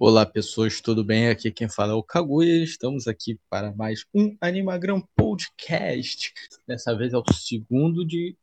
Olá 0.00 0.24
pessoas, 0.24 0.80
tudo 0.80 1.02
bem? 1.02 1.28
Aqui 1.28 1.50
quem 1.50 1.68
fala 1.68 1.90
é 1.90 1.94
o 1.96 2.04
Kaguya. 2.04 2.62
Estamos 2.62 3.08
aqui 3.08 3.36
para 3.50 3.72
mais 3.74 4.06
um 4.14 4.36
Animagram 4.40 5.02
Podcast. 5.16 6.32
Dessa 6.64 6.96
vez 6.96 7.12
é 7.12 7.18
o 7.18 7.24
segundo 7.34 8.06
de 8.06 8.38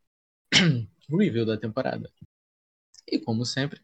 review 1.10 1.46
da 1.46 1.58
temporada. 1.58 2.12
E 3.08 3.18
como 3.18 3.46
sempre, 3.46 3.80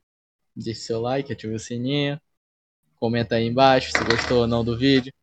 deixe 0.53 0.81
seu 0.81 0.99
like, 0.99 1.31
ative 1.31 1.53
o 1.53 1.59
sininho, 1.59 2.19
comenta 2.97 3.35
aí 3.35 3.47
embaixo 3.47 3.91
se 3.91 4.03
gostou 4.03 4.41
ou 4.41 4.47
não 4.47 4.65
do 4.65 4.77
vídeo. 4.77 5.13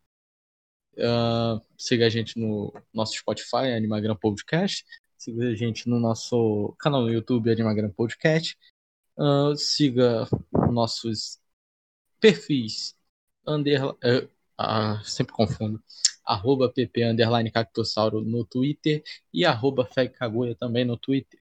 Uh, 0.96 1.60
siga 1.76 2.06
a 2.06 2.10
gente 2.10 2.38
no 2.38 2.72
nosso 2.94 3.12
Spotify, 3.12 3.74
Animagram 3.76 4.16
Podcast. 4.16 4.86
Siga 5.18 5.48
a 5.48 5.54
gente 5.54 5.86
no 5.86 6.00
nosso 6.00 6.74
canal 6.78 7.02
no 7.02 7.12
YouTube, 7.12 7.52
Animagram 7.52 7.90
Podcast. 7.90 8.56
Uh, 9.18 9.54
siga 9.54 10.26
nossos 10.72 11.38
perfis 12.20 12.96
uh, 13.46 15.04
sempre 15.04 15.32
confundo 15.34 15.82
arroba 16.28 16.68
pp 16.70 17.04
underline 17.04 17.50
cactossauro 17.50 18.20
no 18.20 18.44
Twitter 18.44 19.02
e 19.32 19.46
arroba 19.46 19.88
também 20.58 20.84
no 20.84 20.96
Twitter. 20.96 21.40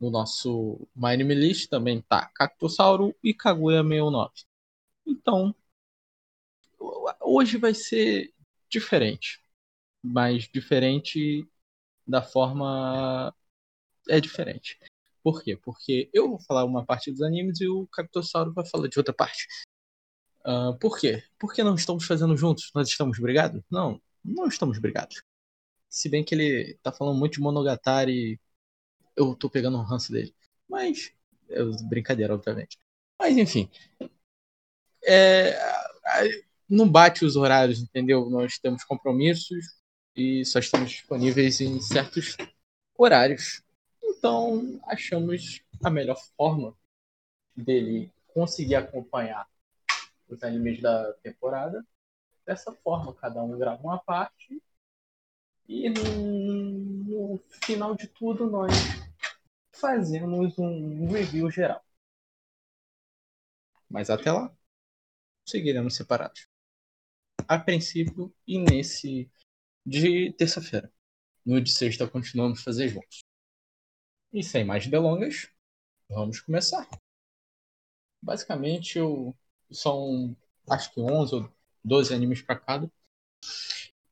No 0.00 0.10
nosso 0.10 0.88
My 0.94 1.16
Name 1.16 1.34
List 1.34 1.68
também 1.68 2.00
tá 2.00 2.30
Cactossauro 2.32 3.12
e 3.22 3.34
Kaguya 3.34 3.82
69. 3.82 4.32
Então, 5.04 5.52
hoje 7.20 7.58
vai 7.58 7.74
ser 7.74 8.32
diferente, 8.68 9.42
mas 10.02 10.48
diferente 10.48 11.44
da 12.06 12.22
forma 12.22 13.34
é 14.08 14.20
diferente. 14.20 14.78
Por 15.22 15.42
quê? 15.42 15.56
Porque 15.56 16.08
eu 16.12 16.28
vou 16.28 16.40
falar 16.40 16.64
uma 16.64 16.84
parte 16.86 17.10
dos 17.10 17.22
animes 17.22 17.60
e 17.60 17.66
o 17.68 17.88
Cactossauro 17.88 18.52
vai 18.52 18.64
falar 18.64 18.88
de 18.88 18.98
outra 18.98 19.12
parte. 19.12 19.48
Uh, 20.44 20.76
por 20.78 20.98
quê? 20.98 21.22
Porque 21.38 21.62
não 21.62 21.74
estamos 21.74 22.04
fazendo 22.04 22.36
juntos? 22.36 22.70
Nós 22.74 22.88
estamos 22.88 23.18
brigados? 23.18 23.62
Não, 23.70 24.00
não 24.24 24.46
estamos 24.46 24.78
brigados. 24.78 25.22
Se 25.88 26.08
bem 26.08 26.24
que 26.24 26.34
ele 26.34 26.78
tá 26.82 26.92
falando 26.92 27.18
muito 27.18 27.34
de 27.34 27.40
Monogatari, 27.40 28.40
eu 29.16 29.34
tô 29.34 29.50
pegando 29.50 29.78
um 29.78 29.82
ranço 29.82 30.12
dele. 30.12 30.34
Mas, 30.68 31.12
é 31.48 31.62
brincadeira, 31.88 32.34
obviamente. 32.34 32.78
Mas, 33.18 33.36
enfim. 33.36 33.70
É, 35.06 35.58
não 36.68 36.88
bate 36.88 37.24
os 37.24 37.36
horários, 37.36 37.80
entendeu? 37.80 38.28
Nós 38.28 38.58
temos 38.58 38.84
compromissos 38.84 39.64
e 40.14 40.44
só 40.44 40.58
estamos 40.58 40.90
disponíveis 40.90 41.60
em 41.60 41.80
certos 41.80 42.36
horários. 42.96 43.62
Então, 44.02 44.80
achamos 44.86 45.62
a 45.82 45.90
melhor 45.90 46.18
forma 46.36 46.76
dele 47.56 48.12
conseguir 48.28 48.74
acompanhar 48.74 49.46
os 50.28 50.42
animes 50.42 50.80
da 50.80 51.12
temporada. 51.14 51.84
Dessa 52.46 52.72
forma, 52.72 53.14
cada 53.14 53.42
um 53.42 53.58
grava 53.58 53.82
uma 53.82 53.98
parte 53.98 54.62
e 55.68 55.90
no, 55.90 56.02
no 57.34 57.38
final 57.62 57.94
de 57.94 58.08
tudo 58.08 58.50
nós 58.50 58.72
fazemos 59.74 60.58
um 60.58 61.06
review 61.08 61.50
geral. 61.50 61.84
Mas 63.88 64.10
até 64.10 64.32
lá, 64.32 64.54
seguiremos 65.46 65.94
separados. 65.94 66.48
A 67.46 67.58
princípio 67.58 68.34
e 68.46 68.58
nesse 68.58 69.30
de 69.84 70.32
terça-feira. 70.34 70.92
No 71.44 71.60
de 71.60 71.70
sexta 71.70 72.06
continuamos 72.08 72.60
a 72.60 72.64
fazer 72.64 72.88
juntos. 72.88 73.24
E 74.32 74.42
sem 74.42 74.64
mais 74.64 74.86
delongas, 74.86 75.50
vamos 76.08 76.40
começar. 76.40 76.86
Basicamente, 78.20 78.98
eu 78.98 79.34
são 79.70 80.36
acho 80.68 80.92
que 80.92 81.00
11 81.00 81.34
ou 81.34 81.52
12 81.84 82.14
animes 82.14 82.42
para 82.42 82.56
cada. 82.58 82.90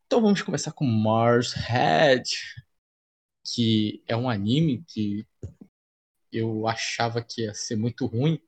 Então 0.07 0.21
vamos 0.21 0.43
começar 0.43 0.73
com 0.73 0.85
Mars 0.85 1.53
Head, 1.53 2.31
que 3.45 4.03
é 4.07 4.17
um 4.17 4.29
anime 4.29 4.85
que 4.87 5.27
eu 6.33 6.67
achava 6.69 7.23
que 7.23 7.43
ia 7.43 7.55
ser 7.55 7.77
muito 7.77 8.07
ruim. 8.07 8.41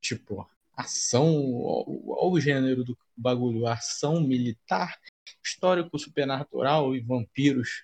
Tipo, 0.00 0.48
ação, 0.72 1.54
olha 1.54 2.32
o 2.32 2.40
gênero 2.40 2.84
do 2.84 2.96
bagulho, 3.16 3.66
ação 3.66 4.20
militar, 4.20 4.98
histórico 5.44 5.98
supernatural 5.98 6.94
e 6.94 7.00
vampiros. 7.00 7.82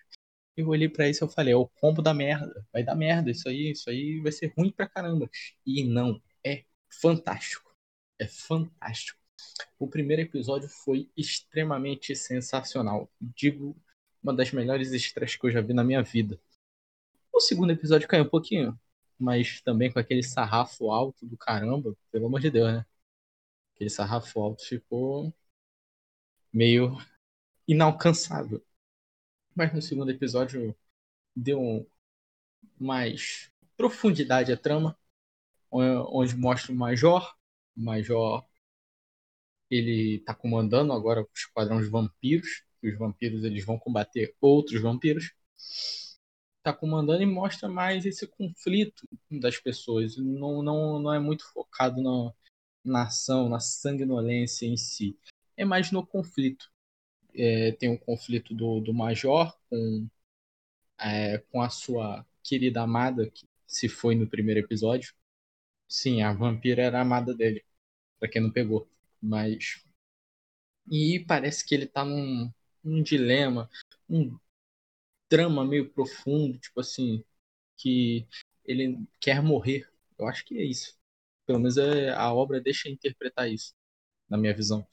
Eu 0.57 0.69
olhei 0.69 0.89
para 0.89 1.09
isso 1.09 1.25
e 1.25 1.29
falei, 1.29 1.55
é 1.55 1.57
o 1.57 1.69
combo 1.69 2.03
da 2.03 2.15
merda, 2.15 2.67
vai 2.73 2.85
dar 2.85 2.95
merda 2.95 3.31
isso 3.31 3.49
aí, 3.49 3.73
isso 3.73 3.89
aí 3.91 4.21
vai 4.21 4.33
ser 4.33 4.53
ruim 4.57 4.71
pra 4.71 4.89
caramba. 4.89 5.29
E 5.67 5.85
não, 5.85 6.23
é 6.45 6.65
fantástico 7.01 7.72
é 8.23 8.29
fantástico. 8.29 9.19
O 9.79 9.89
primeiro 9.89 10.23
episódio 10.23 10.69
foi 10.69 11.11
extremamente 11.17 12.15
sensacional. 12.15 13.11
Digo, 13.21 13.77
uma 14.23 14.33
das 14.35 14.53
melhores 14.53 14.93
estreias 14.93 15.37
que 15.37 15.47
eu 15.47 15.51
já 15.51 15.61
vi 15.61 15.75
na 15.75 15.85
minha 15.85 16.03
vida. 16.03 16.41
O 17.33 17.41
segundo 17.41 17.73
episódio 17.73 18.09
caiu 18.09 18.25
um 18.25 18.29
pouquinho, 18.29 18.79
mas 19.19 19.61
também 19.61 19.93
com 19.93 19.99
aquele 19.99 20.23
sarrafo 20.23 20.91
alto 20.91 21.27
do 21.27 21.37
caramba, 21.37 21.97
pelo 22.11 22.27
amor 22.27 22.41
de 22.41 22.51
Deus, 22.51 22.73
né? 22.73 22.87
Aquele 23.75 23.91
sarrafo 23.91 24.41
alto 24.41 24.65
ficou 24.65 25.35
meio 26.53 26.97
inalcançável. 27.67 28.65
Mas 29.55 29.73
no 29.75 29.83
segundo 29.83 30.11
episódio 30.11 30.75
deu 31.35 31.89
mais 32.79 33.51
profundidade 33.77 34.53
à 34.53 34.57
trama, 34.57 34.97
onde 35.71 36.37
mostra 36.37 36.73
o 36.73 36.77
Major 36.77 37.35
o 37.77 37.81
Major 37.83 38.45
ele 39.71 40.17
está 40.17 40.35
comandando 40.35 40.93
agora 40.93 41.23
o 41.23 41.29
esquadrão 41.35 41.81
de 41.81 41.89
vampiros. 41.89 42.63
Os 42.83 42.97
vampiros 42.99 43.43
eles 43.45 43.65
vão 43.65 43.79
combater 43.79 44.35
outros 44.41 44.81
vampiros. 44.83 45.33
Está 46.59 46.73
comandando 46.73 47.23
e 47.23 47.27
mostra 47.27 47.69
mais 47.69 48.05
esse 48.05 48.27
conflito 48.27 49.09
das 49.31 49.59
pessoas. 49.59 50.17
Não, 50.17 50.63
não, 50.63 50.99
não 50.99 51.13
é 51.13 51.19
muito 51.19 51.51
focado 51.53 52.03
na, 52.03 52.33
na 52.85 53.03
ação, 53.05 53.49
na 53.49 53.61
sanguinolência 53.61 54.67
em 54.67 54.77
si. 54.77 55.19
É 55.57 55.65
mais 55.65 55.91
no 55.91 56.07
conflito. 56.07 56.71
É, 57.35 57.73
tem 57.73 57.89
o 57.89 57.95
um 57.95 57.99
conflito 57.99 58.55
do, 58.55 58.79
do 58.81 58.93
Major 58.93 59.57
com, 59.71 60.07
é, 61.01 61.39
com 61.39 61.63
a 61.63 61.71
sua 61.71 62.27
querida 62.43 62.83
amada, 62.83 63.31
que 63.31 63.47
se 63.67 63.89
foi 63.89 64.15
no 64.15 64.29
primeiro 64.29 64.61
episódio. 64.61 65.15
Sim, 65.97 66.23
a 66.23 66.33
vampira 66.33 66.83
era 66.83 66.99
a 66.99 67.03
amada 67.03 67.33
dele, 67.35 67.65
para 68.19 68.29
quem 68.29 68.43
não 68.43 68.53
pegou. 68.53 68.89
Mas. 69.23 69.85
E 70.91 71.21
parece 71.27 71.65
que 71.65 71.75
ele 71.75 71.87
tá 71.87 72.05
num, 72.05 72.51
num 72.83 73.03
dilema, 73.03 73.71
um 74.09 74.37
drama 75.31 75.65
meio 75.65 75.91
profundo, 75.91 76.59
tipo 76.59 76.81
assim, 76.81 77.25
que 77.79 78.27
ele 78.65 78.99
quer 79.21 79.43
morrer. 79.43 79.91
Eu 80.19 80.29
acho 80.29 80.45
que 80.47 80.59
é 80.59 80.65
isso. 80.65 80.97
Pelo 81.47 81.61
menos 81.61 81.77
é, 81.79 82.11
a 82.13 82.33
obra 82.35 82.61
deixa 82.61 82.91
interpretar 82.91 83.51
isso, 83.51 83.75
na 84.29 84.39
minha 84.39 84.55
visão. 84.55 84.87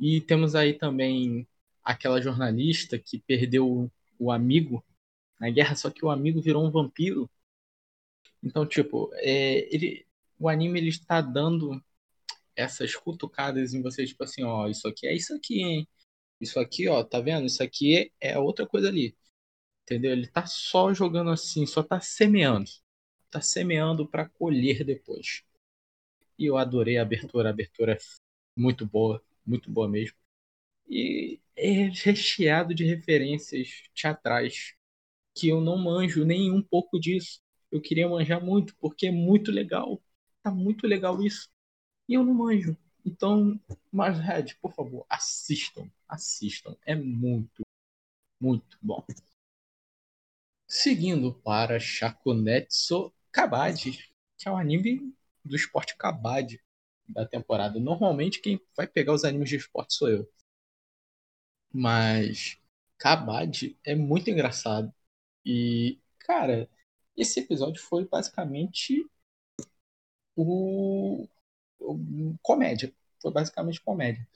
E 0.00 0.20
temos 0.22 0.54
aí 0.56 0.74
também 0.78 1.48
aquela 1.84 2.20
jornalista 2.22 2.98
que 2.98 3.20
perdeu 3.20 3.90
o 4.18 4.32
amigo 4.32 4.84
na 5.40 5.50
guerra, 5.50 5.76
só 5.76 5.90
que 5.90 6.04
o 6.04 6.10
amigo 6.10 6.42
virou 6.42 6.66
um 6.66 6.70
vampiro. 6.70 7.30
Então, 8.42 8.66
tipo, 8.66 9.10
é, 9.14 9.72
ele, 9.74 10.06
o 10.42 10.48
anime 10.48 10.80
ele 10.80 10.88
está 10.88 11.20
dando 11.20 11.80
essas 12.56 12.96
cutucadas 12.96 13.74
em 13.74 13.80
você, 13.80 14.04
tipo 14.04 14.24
assim, 14.24 14.42
ó, 14.42 14.66
isso 14.68 14.88
aqui 14.88 15.06
é 15.06 15.14
isso 15.14 15.32
aqui, 15.34 15.62
hein? 15.62 15.88
Isso 16.40 16.58
aqui, 16.58 16.88
ó, 16.88 17.04
tá 17.04 17.20
vendo? 17.20 17.46
Isso 17.46 17.62
aqui 17.62 18.12
é 18.20 18.36
outra 18.38 18.66
coisa 18.66 18.88
ali. 18.88 19.16
Entendeu? 19.84 20.12
Ele 20.12 20.26
tá 20.26 20.44
só 20.46 20.92
jogando 20.92 21.30
assim, 21.30 21.64
só 21.64 21.82
tá 21.82 22.00
semeando. 22.00 22.68
Tá 23.30 23.40
semeando 23.40 24.08
para 24.08 24.28
colher 24.28 24.84
depois. 24.84 25.44
E 26.36 26.46
eu 26.46 26.56
adorei 26.56 26.98
a 26.98 27.02
abertura, 27.02 27.48
a 27.48 27.52
abertura 27.52 27.94
é 27.94 27.98
muito 28.56 28.84
boa, 28.84 29.22
muito 29.46 29.70
boa 29.70 29.88
mesmo. 29.88 30.16
E 30.88 31.40
é 31.56 31.84
recheado 31.88 32.74
de 32.74 32.84
referências 32.84 33.68
teatrais 33.94 34.74
que 35.36 35.48
eu 35.48 35.60
não 35.60 35.78
manjo 35.78 36.24
nem 36.24 36.50
um 36.50 36.62
pouco 36.62 36.98
disso. 36.98 37.40
Eu 37.70 37.80
queria 37.80 38.08
manjar 38.08 38.44
muito, 38.44 38.74
porque 38.80 39.06
é 39.06 39.12
muito 39.12 39.52
legal 39.52 40.02
tá 40.42 40.50
muito 40.50 40.86
legal 40.86 41.22
isso. 41.22 41.48
E 42.08 42.14
eu 42.14 42.24
não 42.24 42.34
manjo. 42.34 42.76
Então, 43.04 43.60
mas 43.90 44.18
Red, 44.18 44.54
por 44.60 44.72
favor, 44.72 45.06
assistam. 45.08 45.90
Assistam. 46.08 46.76
É 46.84 46.94
muito, 46.94 47.62
muito 48.40 48.78
bom. 48.80 49.04
Seguindo 50.66 51.34
para 51.34 51.78
Shakunetsu 51.78 53.12
Kabaddi, 53.30 53.98
que 54.38 54.48
é 54.48 54.50
o 54.50 54.56
anime 54.56 55.14
do 55.44 55.56
esporte 55.56 55.96
Kabaddi 55.96 56.60
da 57.08 57.26
temporada. 57.26 57.78
Normalmente 57.78 58.40
quem 58.40 58.60
vai 58.76 58.86
pegar 58.86 59.12
os 59.12 59.24
animes 59.24 59.48
de 59.48 59.56
esporte 59.56 59.94
sou 59.94 60.08
eu. 60.08 60.28
Mas 61.72 62.58
Kabaddi 62.98 63.78
é 63.84 63.94
muito 63.94 64.30
engraçado. 64.30 64.92
E, 65.44 65.98
cara, 66.20 66.68
esse 67.16 67.40
episódio 67.40 67.82
foi 67.82 68.06
basicamente 68.06 69.04
o, 70.36 71.28
comédia. 72.42 72.92
foi 73.20 73.32
basicamente 73.32 73.80
comédia. 73.80 74.26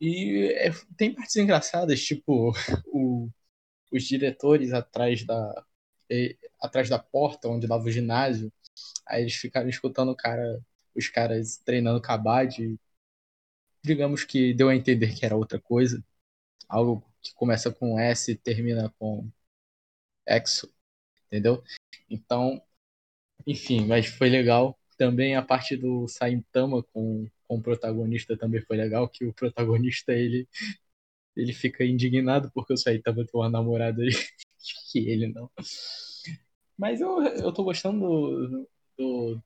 E 0.00 0.52
é, 0.54 0.70
tem 0.96 1.14
partes 1.14 1.36
engraçadas, 1.36 2.00
tipo 2.02 2.52
o, 2.86 3.28
os 3.92 4.04
diretores 4.04 4.72
atrás 4.72 5.24
da 5.24 5.64
atrás 6.60 6.88
da 6.88 6.98
porta 6.98 7.48
onde 7.48 7.66
dava 7.66 7.84
o 7.84 7.90
ginásio, 7.90 8.52
aí 9.06 9.22
eles 9.22 9.34
ficaram 9.34 9.68
escutando 9.68 10.14
cara, 10.16 10.60
os 10.94 11.08
caras 11.08 11.58
treinando 11.58 12.00
kabaddi. 12.00 12.78
Digamos 13.82 14.24
que 14.24 14.54
deu 14.54 14.68
a 14.68 14.74
entender 14.76 15.14
que 15.14 15.24
era 15.24 15.36
outra 15.36 15.60
coisa, 15.60 16.02
algo 16.68 17.04
que 17.22 17.34
começa 17.34 17.72
com 17.72 17.98
S 17.98 18.32
e 18.32 18.36
termina 18.36 18.92
com 18.98 19.30
Exo, 20.26 20.72
entendeu? 21.26 21.62
Então, 22.10 22.62
enfim, 23.46 23.86
mas 23.86 24.06
foi 24.06 24.28
legal. 24.30 24.77
Também 24.98 25.34
a 25.36 25.42
parte 25.42 25.76
do 25.76 26.06
Saintama 26.08 26.82
com, 26.82 27.26
com 27.46 27.56
o 27.56 27.62
protagonista 27.62 28.36
também 28.36 28.60
foi 28.60 28.76
legal, 28.76 29.08
que 29.08 29.24
o 29.24 29.32
protagonista 29.32 30.12
ele 30.12 30.46
ele 31.36 31.52
fica 31.52 31.84
indignado 31.84 32.50
porque 32.52 32.72
o 32.72 32.76
Saitama 32.76 33.24
tem 33.24 33.40
uma 33.40 33.48
namorada 33.48 34.02
que 34.90 35.08
ele 35.08 35.28
não. 35.28 35.48
Mas 36.76 37.00
eu, 37.00 37.22
eu 37.22 37.52
tô 37.52 37.62
gostando 37.64 38.00
do, 38.00 38.68
do, 38.96 39.42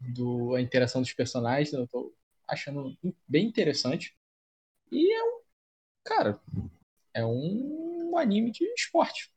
do, 0.00 0.54
a 0.54 0.60
interação 0.60 1.02
dos 1.02 1.12
personagens, 1.12 1.72
eu 1.72 1.86
tô 1.86 2.14
achando 2.48 2.96
bem 3.28 3.46
interessante. 3.46 4.16
E 4.90 5.12
é 5.12 5.22
um. 5.24 5.40
Cara, 6.04 6.40
é 7.14 7.24
um 7.24 8.16
anime 8.18 8.50
de 8.50 8.64
esporte. 8.74 9.30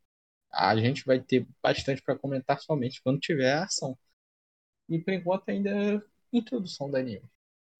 A 0.51 0.75
gente 0.77 1.05
vai 1.05 1.21
ter 1.21 1.47
bastante 1.61 2.01
para 2.01 2.17
comentar 2.17 2.59
somente 2.59 3.01
quando 3.01 3.19
tiver 3.19 3.53
a 3.53 3.65
ação. 3.65 3.97
E 4.89 4.99
por 4.99 5.13
enquanto 5.13 5.49
ainda 5.49 5.69
é 5.69 6.01
introdução 6.33 6.89
do 6.89 6.97
anime. 6.97 7.23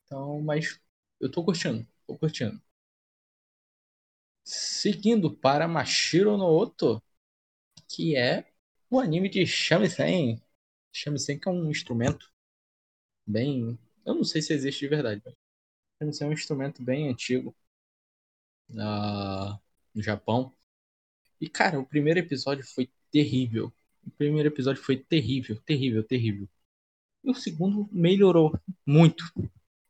Então, 0.05 0.41
mas 0.41 0.79
eu 1.19 1.31
tô 1.31 1.43
curtindo, 1.45 1.87
tô 2.07 2.17
curtindo. 2.17 2.61
Seguindo 4.43 5.35
para 5.35 5.67
Mashiro 5.67 6.37
no 6.37 6.45
Oto, 6.45 7.01
que 7.89 8.15
é 8.17 8.45
o 8.89 8.99
anime 8.99 9.29
de 9.29 9.45
shamisen. 9.47 10.41
Shamisen 10.93 11.39
que 11.39 11.49
é 11.49 11.51
um 11.51 11.69
instrumento 11.71 12.31
bem, 13.27 13.77
eu 14.05 14.15
não 14.15 14.23
sei 14.23 14.41
se 14.41 14.53
existe 14.53 14.81
de 14.81 14.89
verdade, 14.89 15.21
mas 15.25 15.35
shamisen 15.99 16.27
é 16.27 16.29
um 16.31 16.33
instrumento 16.33 16.83
bem 16.83 17.09
antigo 17.09 17.55
uh, 18.71 19.59
no 19.93 20.01
Japão. 20.01 20.53
E 21.41 21.49
cara, 21.49 21.79
o 21.79 21.85
primeiro 21.85 22.19
episódio 22.19 22.65
foi 22.65 22.89
terrível. 23.11 23.73
O 24.05 24.11
primeiro 24.11 24.49
episódio 24.49 24.83
foi 24.83 24.97
terrível, 24.97 25.61
terrível, 25.65 26.03
terrível. 26.03 26.49
E 27.27 27.29
o 27.29 27.35
segundo 27.35 27.89
melhorou 27.91 28.57
muito. 28.85 29.25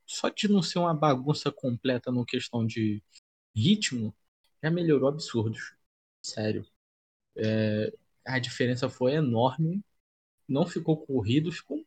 Só 0.08 0.28
de 0.28 0.48
não 0.48 0.64
ser 0.64 0.80
uma 0.80 0.94
bagunça 0.94 1.52
completa 1.52 2.12
no 2.12 2.26
questão 2.26 2.66
de 2.66 3.04
ritmo, 3.56 4.12
já 4.64 4.72
melhorou 4.72 5.08
absurdos. 5.08 5.76
Sério. 6.20 6.66
É, 7.36 7.94
a 8.26 8.40
diferença 8.40 8.90
foi 8.90 9.14
enorme. 9.14 9.86
Não 10.48 10.66
ficou 10.66 10.98
corrido, 10.98 11.52
ficou. 11.52 11.86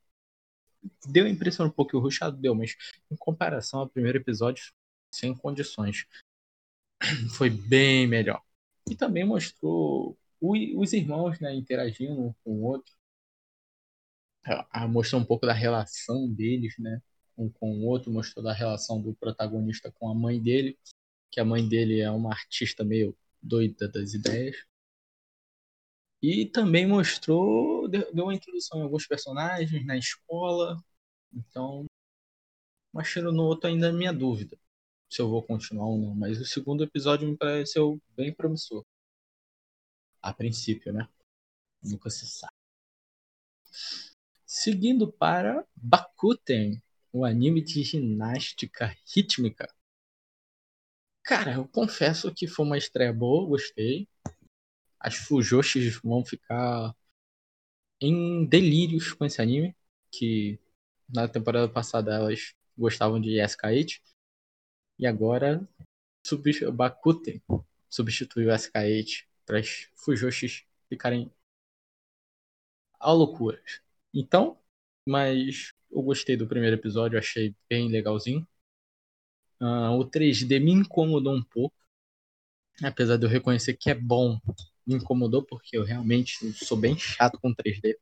Deu 1.08 1.26
a 1.26 1.29
impressão 1.29 1.67
um 1.67 1.70
pouco 1.70 1.91
que 1.91 1.96
o 1.96 2.00
rushado 2.00 2.37
deu, 2.37 2.55
mas 2.55 2.76
em 3.11 3.17
comparação 3.17 3.81
ao 3.81 3.88
primeiro 3.88 4.19
episódio, 4.19 4.73
sem 5.11 5.35
condições. 5.35 6.06
Foi 7.37 7.50
bem 7.50 8.06
melhor. 8.06 8.41
E 8.88 8.94
também 8.94 9.25
mostrou 9.25 10.17
os 10.41 10.93
irmãos 10.93 11.41
né, 11.41 11.53
interagindo 11.53 12.20
um 12.20 12.32
com 12.44 12.53
o 12.53 12.62
outro. 12.62 13.00
Mostrou 14.88 15.20
um 15.20 15.25
pouco 15.25 15.46
da 15.46 15.52
relação 15.52 16.28
deles, 16.32 16.75
né? 16.78 17.00
Um 17.37 17.48
com 17.50 17.72
o 17.72 17.87
outro, 17.87 18.10
mostrou 18.12 18.44
da 18.44 18.52
relação 18.52 19.00
do 19.00 19.14
protagonista 19.14 19.90
com 19.92 20.10
a 20.10 20.14
mãe 20.14 20.40
dele, 20.40 20.78
que 21.31 21.40
a 21.40 21.44
mãe 21.44 21.66
dele 21.69 22.00
é 22.00 22.10
uma 22.10 22.31
artista 22.31 22.84
meio 22.84 23.16
doida 23.42 23.88
das 23.88 24.14
ideias. 24.14 24.56
E 26.22 26.44
também 26.46 26.87
mostrou, 26.87 27.88
deu 27.88 28.25
uma 28.25 28.34
introdução 28.34 28.81
em 28.81 28.82
alguns 28.82 29.06
personagens 29.06 29.87
na 29.87 29.96
escola. 29.96 30.82
Então, 31.32 31.86
Machiro 32.93 33.32
no 33.32 33.44
outro 33.44 33.69
ainda 33.69 33.88
é 33.88 33.93
minha 33.93 34.12
dúvida 34.12 34.58
se 35.08 35.22
eu 35.22 35.28
vou 35.28 35.43
continuar 35.43 35.86
ou 35.86 35.98
não. 35.98 36.14
Mas 36.14 36.40
o 36.40 36.44
segundo 36.44 36.84
episódio 36.84 37.28
me 37.28 37.36
pareceu 37.36 38.00
bem 38.16 38.34
promissor. 38.34 38.84
A 40.22 40.32
princípio, 40.32 40.93
né? 40.93 41.08
Nunca 41.82 42.10
se 42.10 42.26
sabe. 42.26 42.52
Seguindo 44.52 45.06
para 45.12 45.64
Bakuten, 45.76 46.82
o 47.12 47.25
anime 47.25 47.62
de 47.62 47.85
ginástica 47.85 48.97
rítmica. 49.06 49.73
Cara, 51.23 51.55
eu 51.55 51.69
confesso 51.69 52.35
que 52.35 52.49
foi 52.49 52.67
uma 52.67 52.76
estreia 52.76 53.12
boa, 53.12 53.47
gostei. 53.47 54.08
As 54.99 55.14
Fujoshis 55.14 56.00
vão 56.02 56.25
ficar 56.25 56.97
em 58.00 58.44
delírios 58.44 59.12
com 59.12 59.25
esse 59.25 59.41
anime, 59.41 59.73
que 60.11 60.58
na 61.08 61.29
temporada 61.29 61.69
passada 61.69 62.12
elas 62.12 62.53
gostavam 62.76 63.20
de 63.20 63.37
SK8 63.37 64.00
e 64.99 65.06
agora 65.06 65.64
Bakuten 66.75 67.41
substituiu 67.88 68.49
SK8 68.49 69.29
para 69.46 69.61
as 69.61 69.88
Fujoshis 69.94 70.67
ficarem 70.88 71.32
a 72.99 73.12
loucura. 73.12 73.62
Então, 74.14 74.58
mas 75.06 75.72
eu 75.90 76.02
gostei 76.02 76.36
do 76.36 76.46
primeiro 76.46 76.76
episódio, 76.76 77.18
achei 77.18 77.54
bem 77.68 77.88
legalzinho. 77.88 78.46
Uh, 79.60 79.92
o 79.98 80.04
3D 80.04 80.58
me 80.58 80.72
incomodou 80.72 81.34
um 81.34 81.42
pouco, 81.42 81.76
apesar 82.82 83.16
de 83.16 83.24
eu 83.26 83.30
reconhecer 83.30 83.74
que 83.74 83.90
é 83.90 83.94
bom, 83.94 84.38
me 84.86 84.94
incomodou 84.94 85.42
porque 85.44 85.76
eu 85.76 85.84
realmente 85.84 86.52
sou 86.54 86.76
bem 86.76 86.96
chato 86.98 87.38
com 87.40 87.54
3D. 87.54 87.98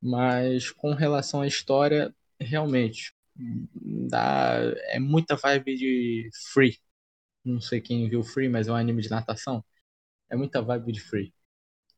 Mas 0.00 0.70
com 0.70 0.92
relação 0.94 1.40
à 1.40 1.46
história, 1.46 2.14
realmente 2.38 3.14
dá 4.08 4.58
é 4.88 4.98
muita 5.00 5.36
vibe 5.36 5.76
de 5.76 6.30
Free. 6.52 6.78
Não 7.44 7.60
sei 7.60 7.80
quem 7.82 8.08
viu 8.10 8.24
Free, 8.24 8.48
mas 8.50 8.68
é 8.68 8.72
um 8.72 8.76
anime 8.76 9.02
de 9.02 9.10
natação. 9.10 9.64
É 10.30 10.36
muita 10.36 10.62
vibe 10.62 10.92
de 10.92 11.00
Free. 11.02 11.33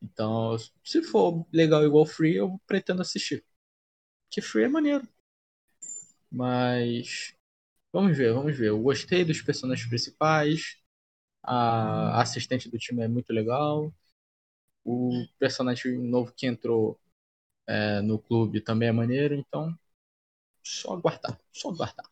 Então, 0.01 0.57
se 0.83 1.01
for 1.03 1.45
legal 1.51 1.83
igual 1.85 2.05
Free, 2.05 2.35
eu 2.35 2.59
pretendo 2.67 3.01
assistir. 3.01 3.43
Que 4.29 4.41
Free 4.41 4.65
é 4.65 4.69
maneiro. 4.69 5.07
Mas 6.31 7.37
Vamos 7.91 8.17
ver, 8.17 8.33
vamos 8.33 8.57
ver. 8.57 8.69
Eu 8.69 8.81
gostei 8.81 9.25
dos 9.25 9.41
personagens 9.41 9.87
principais. 9.89 10.77
A 11.43 12.21
assistente 12.21 12.69
do 12.69 12.77
time 12.77 13.03
é 13.03 13.07
muito 13.07 13.33
legal. 13.33 13.93
O 14.85 15.25
personagem 15.39 15.99
novo 15.99 16.33
que 16.33 16.47
entrou 16.47 16.99
é, 17.67 18.01
no 18.01 18.19
clube 18.19 18.61
também 18.61 18.89
é 18.89 18.91
maneiro. 18.91 19.35
Então, 19.35 19.77
só 20.63 20.93
aguardar, 20.95 21.39
só 21.51 21.69
aguardar. 21.71 22.05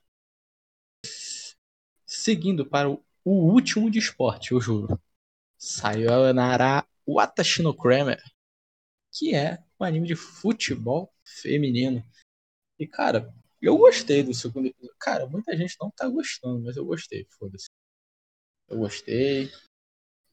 Seguindo 2.06 2.66
para 2.66 2.90
o, 2.90 3.04
último 3.26 3.90
de 3.92 4.00
esporte, 4.00 4.52
eu 4.54 4.62
juro. 4.62 5.00
Sayonara 5.58 6.86
Watashi 7.08 7.62
no 7.62 7.76
Kramer, 7.76 8.22
que 9.12 9.36
é 9.36 9.64
um 9.80 9.84
anime 9.86 10.08
de 10.08 10.16
futebol 10.16 11.14
feminino. 11.24 12.04
E, 12.80 12.88
cara, 12.88 13.34
eu 13.62 13.78
gostei 13.78 14.24
do 14.24 14.34
segundo 14.34 14.68
episódio. 14.68 14.96
Cara, 15.00 15.28
muita 15.28 15.56
gente 15.56 15.76
não 15.80 15.92
tá 15.92 16.08
gostando, 16.08 16.64
mas 16.64 16.76
eu 16.78 16.86
gostei, 16.86 17.26
foda-se. 17.38 17.70
Eu 18.68 18.80
gostei. 18.80 19.52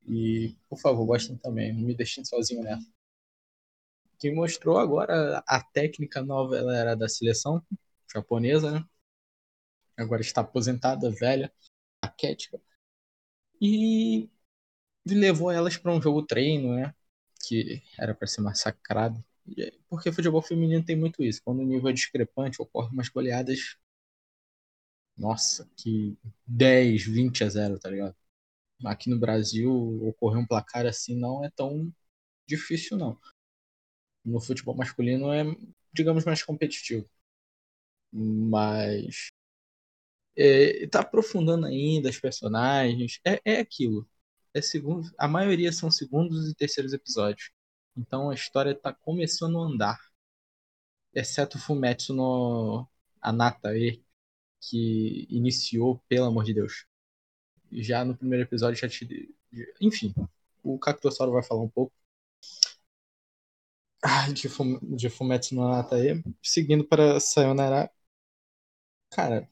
E, 0.06 0.56
por 0.68 0.78
favor, 0.78 1.06
gostem 1.06 1.36
também. 1.38 1.72
Não 1.72 1.82
me 1.82 1.94
deixem 1.94 2.24
sozinho 2.24 2.62
nessa. 2.62 2.90
Quem 4.18 4.34
mostrou 4.34 4.78
agora 4.78 5.42
a 5.46 5.62
técnica 5.62 6.22
nova 6.22 6.56
ela 6.56 6.76
era 6.76 6.94
da 6.94 7.08
seleção 7.08 7.64
japonesa, 8.12 8.70
né? 8.70 8.84
Agora 9.96 10.20
está 10.20 10.40
aposentada, 10.40 11.10
velha, 11.10 11.52
raquética. 12.04 12.60
E 13.60 14.28
levou 15.06 15.50
elas 15.50 15.76
para 15.76 15.92
um 15.92 16.00
jogo 16.02 16.22
treino, 16.24 16.74
né? 16.74 16.94
Que 17.46 17.82
era 17.98 18.14
para 18.14 18.26
ser 18.28 18.40
massacrado. 18.40 19.22
Porque 19.88 20.12
futebol 20.12 20.42
feminino 20.42 20.84
tem 20.84 20.96
muito 20.96 21.22
isso. 21.22 21.42
Quando 21.44 21.60
o 21.60 21.64
nível 21.66 21.88
é 21.90 21.92
discrepante, 21.92 22.62
ocorrem 22.62 22.92
umas 22.92 23.08
goleadas. 23.08 23.76
Nossa, 25.16 25.68
que 25.76 26.16
10, 26.46 27.04
20 27.04 27.44
a 27.44 27.48
0, 27.48 27.78
tá 27.78 27.90
ligado? 27.90 28.14
Aqui 28.84 29.10
no 29.10 29.18
Brasil, 29.18 29.72
ocorrer 30.08 30.40
um 30.40 30.46
placar 30.46 30.86
assim 30.86 31.16
não 31.18 31.44
é 31.44 31.50
tão 31.50 31.92
difícil, 32.46 32.96
não. 32.98 33.18
No 34.24 34.40
futebol 34.40 34.74
masculino 34.76 35.32
é, 35.32 35.44
digamos, 35.92 36.24
mais 36.24 36.42
competitivo. 36.42 37.08
Mas. 38.12 39.30
É, 40.36 40.86
tá 40.88 41.00
aprofundando 41.00 41.66
ainda 41.66 42.08
os 42.10 42.18
personagens. 42.20 43.20
É, 43.26 43.40
é 43.44 43.60
aquilo. 43.60 44.08
É 44.54 44.60
segundo, 44.62 45.10
a 45.18 45.28
maioria 45.28 45.72
são 45.72 45.90
segundos 45.90 46.48
e 46.48 46.54
terceiros 46.54 46.92
episódios. 46.92 47.50
Então 47.96 48.30
a 48.30 48.34
história 48.34 48.72
está 48.72 48.92
começando 48.92 49.58
a 49.58 49.62
andar. 49.66 49.98
Exceto 51.14 51.58
Fumetsu 51.58 52.14
no 52.14 52.86
Anata 53.20 53.68
aí, 53.70 54.02
que 54.60 55.26
iniciou, 55.30 55.98
pelo 56.08 56.26
amor 56.26 56.44
de 56.44 56.54
Deus. 56.54 56.86
Já 57.72 58.04
no 58.04 58.16
primeiro 58.16 58.44
episódio 58.44 58.80
já 58.80 58.88
te. 58.88 59.34
Enfim, 59.80 60.14
o 60.62 60.78
Cactossauro 60.78 61.32
vai 61.32 61.42
falar 61.42 61.62
um 61.62 61.68
pouco. 61.70 61.94
Ah, 64.02 64.30
de, 64.32 64.48
fum... 64.48 64.78
de 64.96 65.08
Fumetsu 65.10 65.54
no 65.54 65.68
Natae. 65.68 66.22
Seguindo 66.42 66.84
para 66.84 67.18
Sayonara. 67.20 67.90
Cara, 69.10 69.48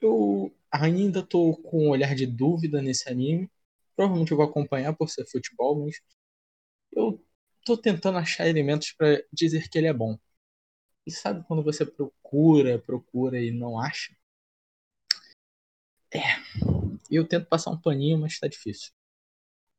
eu 0.00 0.52
ainda 0.70 1.22
tô 1.22 1.56
com 1.56 1.86
um 1.86 1.90
olhar 1.90 2.14
de 2.14 2.26
dúvida 2.26 2.80
nesse 2.82 3.08
anime. 3.08 3.50
Provavelmente 3.96 4.32
eu 4.32 4.36
vou 4.36 4.46
acompanhar 4.46 4.94
por 4.94 5.08
ser 5.08 5.26
futebol, 5.26 5.84
mas 5.84 6.00
eu 6.92 7.24
tô 7.64 7.76
tentando 7.76 8.18
achar 8.18 8.48
elementos 8.48 8.92
para 8.92 9.22
dizer 9.32 9.68
que 9.68 9.78
ele 9.78 9.88
é 9.88 9.92
bom. 9.92 10.18
E 11.06 11.10
sabe 11.10 11.44
quando 11.46 11.62
você 11.62 11.86
procura, 11.86 12.78
procura 12.78 13.40
e 13.40 13.50
não 13.50 13.78
acha? 13.80 14.14
É. 16.12 16.20
Eu 17.10 17.26
tento 17.26 17.46
passar 17.46 17.70
um 17.70 17.80
paninho, 17.80 18.18
mas 18.18 18.38
tá 18.38 18.48
difícil. 18.48 18.92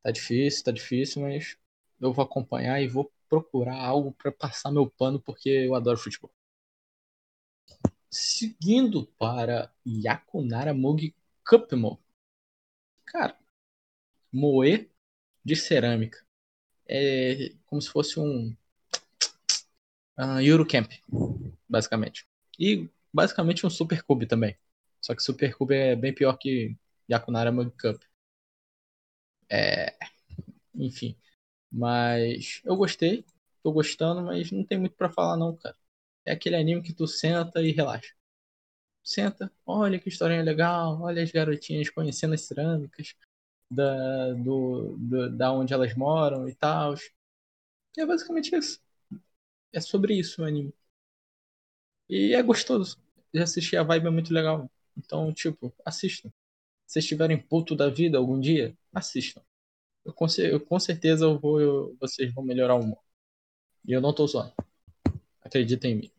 Tá 0.03 0.11
difícil, 0.11 0.63
tá 0.63 0.71
difícil, 0.71 1.21
mas 1.21 1.57
eu 1.99 2.13
vou 2.13 2.23
acompanhar 2.25 2.81
e 2.81 2.87
vou 2.87 3.11
procurar 3.29 3.77
algo 3.77 4.13
para 4.13 4.31
passar 4.31 4.71
meu 4.71 4.89
pano 4.89 5.21
porque 5.21 5.49
eu 5.49 5.75
adoro 5.75 5.97
futebol. 5.97 6.31
Seguindo 8.11 9.07
para 9.17 9.73
Yakunara 9.85 10.73
Mugi 10.73 11.15
Cupmo. 11.43 11.99
Cara, 13.05 13.37
moe 14.31 14.89
de 15.43 15.55
cerâmica. 15.55 16.19
É 16.87 17.53
como 17.65 17.81
se 17.81 17.89
fosse 17.89 18.19
um 18.19 18.55
uh, 20.19 20.41
Eurocamp, 20.41 20.91
basicamente. 21.67 22.27
E 22.59 22.89
basicamente 23.13 23.65
um 23.65 23.69
Super 23.69 24.03
Cube 24.03 24.25
também. 24.25 24.57
Só 25.01 25.15
que 25.15 25.23
Super 25.23 25.55
Cube 25.55 25.75
é 25.75 25.95
bem 25.95 26.13
pior 26.13 26.37
que 26.37 26.75
Yakunara 27.09 27.51
Mug 27.51 27.71
Cup. 27.71 28.01
É... 29.49 29.95
Enfim. 30.75 31.15
Mas 31.71 32.61
eu 32.65 32.75
gostei. 32.75 33.25
Tô 33.63 33.71
gostando, 33.71 34.23
mas 34.23 34.51
não 34.51 34.65
tem 34.65 34.79
muito 34.79 34.95
para 34.95 35.09
falar 35.09 35.37
não, 35.37 35.55
cara. 35.55 35.75
É 36.25 36.33
aquele 36.33 36.55
anime 36.55 36.83
que 36.83 36.93
tu 36.93 37.07
senta 37.07 37.61
e 37.61 37.71
relaxa. 37.71 38.13
Senta, 39.03 39.51
olha 39.65 39.99
que 39.99 40.09
historinha 40.09 40.43
legal, 40.43 41.01
olha 41.01 41.23
as 41.23 41.31
garotinhas 41.31 41.89
conhecendo 41.89 42.33
as 42.35 42.41
cerâmicas, 42.41 43.15
da, 43.71 44.33
do, 44.33 44.97
do, 44.97 45.37
da 45.37 45.51
onde 45.53 45.73
elas 45.73 45.95
moram 45.95 46.47
e 46.47 46.53
tal. 46.55 46.93
É 47.97 48.05
basicamente 48.05 48.55
isso. 48.55 48.79
É 49.73 49.79
sobre 49.81 50.15
isso 50.19 50.41
o 50.41 50.45
anime. 50.45 50.73
E 52.09 52.33
é 52.33 52.43
gostoso. 52.43 52.97
Já 53.33 53.43
assisti, 53.43 53.77
a 53.77 53.83
vibe 53.83 54.07
é 54.07 54.09
muito 54.09 54.33
legal. 54.33 54.69
Então, 54.97 55.33
tipo, 55.33 55.73
assistam. 55.85 56.31
Se 56.85 56.99
estiverem 56.99 57.41
puto 57.41 57.75
da 57.75 57.89
vida 57.89 58.17
algum 58.17 58.39
dia, 58.39 58.77
assistam. 58.93 59.41
Eu 60.05 60.13
com, 60.13 60.27
eu, 60.39 60.59
com 60.59 60.79
certeza 60.79 61.25
eu 61.25 61.39
vou, 61.39 61.61
eu, 61.61 61.97
vocês 61.99 62.33
vão 62.33 62.43
melhorar 62.43 62.75
o 62.75 62.81
humor. 62.81 63.01
E 63.87 63.93
eu 63.93 64.01
não 64.01 64.13
tô 64.13 64.27
zoando. 64.27 64.53
Acreditem 65.43 65.93
em 65.93 65.95
mim. 65.95 66.11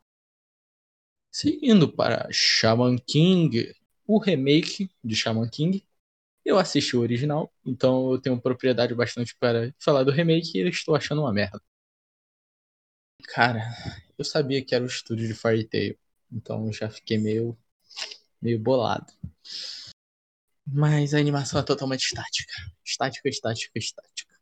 Seguindo 1.30 1.90
para 1.90 2.28
Shaman 2.30 2.98
King, 2.98 3.74
o 4.06 4.18
remake 4.18 4.90
de 5.02 5.16
Shaman 5.16 5.48
King. 5.48 5.84
Eu 6.44 6.56
assisti 6.58 6.96
o 6.96 7.00
original, 7.00 7.52
então 7.66 8.12
eu 8.12 8.20
tenho 8.20 8.40
propriedade 8.40 8.94
bastante 8.94 9.34
para 9.36 9.74
falar 9.78 10.04
do 10.04 10.12
remake 10.12 10.56
e 10.58 10.60
eu 10.60 10.68
estou 10.68 10.94
achando 10.94 11.22
uma 11.22 11.32
merda. 11.32 11.60
Cara, 13.28 13.60
eu 14.18 14.24
sabia 14.24 14.64
que 14.64 14.74
era 14.74 14.84
o 14.84 14.86
estúdio 14.86 15.26
de 15.26 15.34
Fairy 15.34 15.64
Tail, 15.66 15.98
então 16.30 16.72
já 16.72 16.88
fiquei 16.90 17.18
meio, 17.18 17.56
meio 18.42 18.58
bolado. 18.60 19.12
Mas 20.66 21.14
a 21.14 21.18
animação 21.18 21.60
é 21.60 21.62
totalmente 21.64 22.02
estática. 22.06 22.52
Estática, 22.84 23.28
estática, 23.28 23.78
estática. 23.78 24.34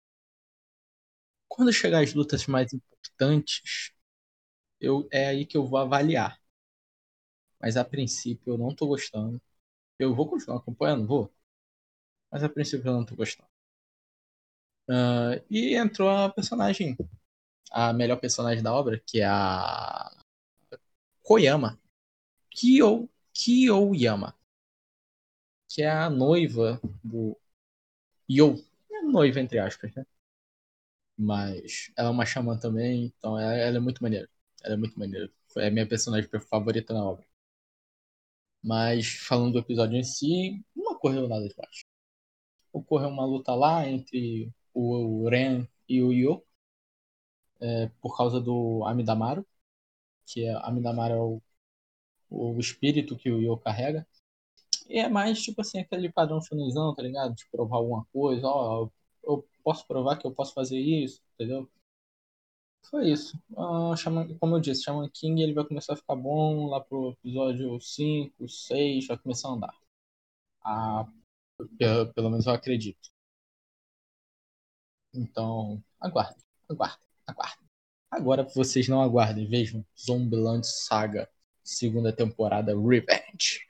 Quando 1.49 1.71
chegar 1.71 2.03
as 2.03 2.15
lutas 2.15 2.47
mais 2.47 2.73
importantes, 2.73 3.93
eu, 4.81 5.09
é 5.13 5.29
aí 5.29 5.47
que 5.47 5.57
eu 5.57 5.67
vou 5.67 5.79
avaliar. 5.79 6.39
Mas 7.61 7.77
a 7.79 7.85
princípio 7.85 8.53
eu 8.53 8.59
não 8.59 8.75
tô 8.75 8.87
gostando. 8.87 9.41
Eu 9.99 10.15
vou 10.15 10.29
continuar 10.29 10.59
acompanhando? 10.59 11.07
Vou. 11.07 11.33
Mas 12.31 12.43
a 12.43 12.49
princípio 12.49 12.89
eu 12.89 12.95
não 12.95 13.05
tô 13.05 13.15
gostando. 13.17 13.49
Uh, 14.89 15.41
e 15.49 15.77
entrou 15.77 16.11
a 16.11 16.29
personagem 16.31 16.97
a 17.71 17.93
melhor 17.93 18.17
personagem 18.21 18.63
da 18.63 18.75
obra, 18.75 19.01
que 19.07 19.21
é 19.21 19.27
a 19.27 20.11
Koyama. 21.23 21.81
Kyo, 22.51 23.09
Kyoyama. 23.35 24.35
Que 25.69 25.83
é 25.83 25.91
a 25.91 26.11
noiva 26.11 26.81
do 27.03 27.39
Yo. 28.29 28.57
É 28.93 29.03
noiva, 29.03 29.41
entre 29.41 29.59
aspas, 29.59 29.95
né? 29.95 30.07
Mas 31.17 31.93
ela 31.97 32.09
é 32.09 32.11
uma 32.11 32.27
xamã 32.27 32.59
também, 32.59 33.05
então 33.07 33.39
ela, 33.39 33.55
ela 33.55 33.77
é 33.77 33.81
muito 33.81 34.03
maneira. 34.03 34.29
Ela 34.63 34.75
é 34.75 34.77
muito 34.77 34.99
maneira. 34.99 35.31
Foi 35.49 35.67
a 35.67 35.71
minha 35.71 35.87
personagem 35.89 36.29
favorita 36.51 36.93
na 36.95 37.05
obra. 37.05 37.27
Mas 38.63 39.07
falando 39.17 39.53
do 39.53 39.59
episódio 39.59 39.97
em 39.99 40.03
si, 40.05 40.65
não 40.75 40.93
ocorreu 40.93 41.29
nada 41.29 41.47
de 41.49 41.55
baixo. 41.55 41.85
Ocorreu 42.73 43.09
uma 43.09 43.25
luta 43.25 43.55
lá 43.55 43.89
entre 43.89 44.53
o 44.75 45.29
Ren 45.29 45.67
e 45.89 46.03
o 46.03 46.13
Yo 46.13 46.45
é, 47.61 47.89
por 48.01 48.17
causa 48.17 48.41
do 48.41 48.85
Amidamaru, 48.87 49.47
que 50.27 50.45
é 50.45 50.55
Amidamaru 50.67 51.15
é 51.15 51.21
o, 51.21 51.43
o 52.31 52.61
espírito 52.61 53.17
que 53.17 53.31
o 53.31 53.41
Yo 53.41 53.57
carrega. 53.59 54.07
E 54.89 54.99
é 54.99 55.09
mais, 55.09 55.41
tipo 55.43 55.61
assim, 55.61 55.79
aquele 55.81 56.11
padrão 56.11 56.41
shonenzão, 56.43 56.95
tá 56.95 57.03
ligado? 57.03 57.35
De 57.35 57.49
provar 57.51 57.79
alguma 57.79 58.05
coisa, 58.13 58.47
ó, 58.47 58.89
eu 59.25 59.47
posso 59.63 59.87
provar 59.87 60.17
que 60.19 60.27
eu 60.27 60.33
posso 60.33 60.55
fazer 60.55 60.79
isso, 60.79 61.23
entendeu? 61.35 61.71
Foi 62.91 63.11
isso. 63.11 63.37
Uh, 63.53 63.95
como 64.41 64.57
eu 64.57 64.61
disse, 64.61 64.83
Shaman 64.83 65.09
King 65.11 65.43
ele 65.43 65.55
vai 65.55 65.65
começar 65.65 65.93
a 65.95 65.97
ficar 65.97 66.17
bom 66.17 66.67
lá 66.69 66.81
pro 66.81 67.13
episódio 67.13 67.81
5, 67.81 68.49
6, 68.49 69.07
vai 69.07 69.19
começar 69.19 69.49
a 69.49 69.53
andar. 69.53 69.75
Ah, 70.65 71.07
pelo, 72.15 72.31
menos 72.31 72.47
eu 72.47 72.53
acredito. 72.53 73.11
Então, 75.15 75.83
aguarde, 76.01 76.43
aguarde. 76.69 76.99
Aguardem. 77.27 77.67
Agora 78.11 78.43
vocês 78.43 78.89
não 78.89 79.01
aguardem, 79.01 79.47
vejam 79.49 79.85
Zombieland 79.99 80.67
Saga, 80.67 81.29
segunda 81.63 82.13
temporada 82.13 82.73
Revenge. 82.77 83.61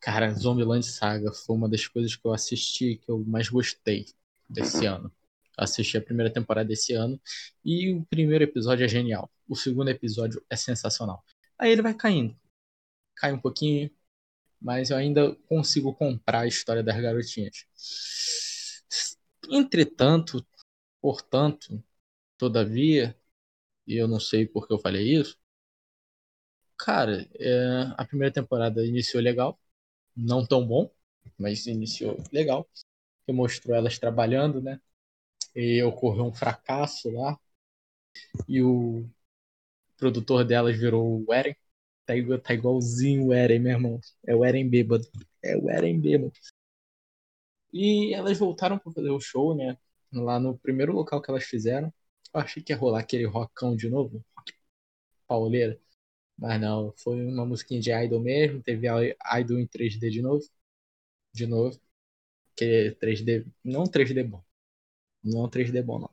Cara, 0.00 0.32
Zombieland 0.32 0.84
Saga 0.84 1.32
foi 1.32 1.56
uma 1.56 1.68
das 1.68 1.86
coisas 1.86 2.16
que 2.16 2.26
eu 2.26 2.32
assisti 2.32 2.96
que 2.96 3.10
eu 3.10 3.18
mais 3.24 3.48
gostei 3.48 4.06
desse 4.48 4.86
ano. 4.86 5.12
Assisti 5.56 5.96
a 5.98 6.02
primeira 6.02 6.32
temporada 6.32 6.68
desse 6.68 6.94
ano 6.94 7.20
e 7.64 7.92
o 7.92 8.04
primeiro 8.06 8.42
episódio 8.42 8.84
é 8.84 8.88
genial. 8.88 9.30
O 9.48 9.54
segundo 9.54 9.88
episódio 9.90 10.42
é 10.48 10.56
sensacional. 10.56 11.22
Aí 11.58 11.70
ele 11.70 11.82
vai 11.82 11.94
caindo. 11.94 12.34
Cai 13.14 13.32
um 13.32 13.38
pouquinho, 13.38 13.90
mas 14.60 14.90
eu 14.90 14.96
ainda 14.96 15.34
consigo 15.48 15.94
comprar 15.94 16.40
a 16.40 16.46
história 16.46 16.82
das 16.82 17.00
garotinhas. 17.00 17.66
Entretanto, 19.50 20.46
portanto, 21.00 21.82
Todavia, 22.38 23.16
e 23.86 23.96
eu 23.96 24.08
não 24.08 24.20
sei 24.20 24.46
porque 24.46 24.72
eu 24.72 24.78
falei 24.80 25.16
isso, 25.16 25.38
cara, 26.78 27.28
é, 27.38 27.92
a 27.96 28.04
primeira 28.04 28.32
temporada 28.32 28.84
iniciou 28.86 29.22
legal, 29.22 29.58
não 30.16 30.46
tão 30.46 30.66
bom, 30.66 30.90
mas 31.38 31.66
iniciou 31.66 32.18
legal, 32.32 32.68
que 33.26 33.32
mostrou 33.32 33.76
elas 33.76 33.98
trabalhando, 33.98 34.62
né? 34.62 34.80
E 35.56 35.82
ocorreu 35.84 36.26
um 36.26 36.34
fracasso 36.34 37.10
lá, 37.12 37.38
e 38.48 38.62
o 38.62 39.08
produtor 39.98 40.44
delas 40.44 40.78
virou 40.78 41.24
o 41.26 41.34
Eren. 41.34 41.56
Tá, 42.10 42.16
igual, 42.16 42.40
tá 42.40 42.52
igualzinho 42.54 43.26
o 43.26 43.32
Eren, 43.32 43.60
meu 43.60 43.70
irmão. 43.72 44.00
É 44.26 44.34
o 44.34 44.44
Eren 44.44 44.68
bêbado. 44.68 45.06
É 45.40 45.56
o 45.56 45.70
Eren 45.70 46.00
bêbado. 46.00 46.32
E 47.72 48.12
elas 48.14 48.38
voltaram 48.38 48.78
para 48.78 48.92
fazer 48.92 49.10
o 49.10 49.20
show, 49.20 49.54
né? 49.54 49.76
Lá 50.12 50.40
no 50.40 50.58
primeiro 50.58 50.92
local 50.92 51.22
que 51.22 51.30
elas 51.30 51.44
fizeram. 51.44 51.92
Eu 52.34 52.40
achei 52.40 52.62
que 52.62 52.72
ia 52.72 52.76
rolar 52.76 53.00
aquele 53.00 53.24
rockão 53.26 53.76
de 53.76 53.88
novo, 53.88 54.24
pauleira. 55.26 55.80
Mas 56.38 56.60
não, 56.60 56.92
foi 56.98 57.24
uma 57.26 57.46
musiquinha 57.46 57.80
de 57.80 57.92
Idol 57.92 58.20
mesmo. 58.20 58.62
Teve 58.62 58.88
Idol 58.88 59.58
em 59.60 59.66
3D 59.66 60.10
de 60.10 60.22
novo. 60.22 60.44
De 61.34 61.46
novo. 61.46 61.80
Que 62.56 62.96
3D. 63.00 63.46
Não 63.64 63.84
3D 63.84 64.24
bom. 64.24 64.44
Não 65.24 65.48
3D 65.50 65.82
bom, 65.84 66.00
não. 66.00 66.10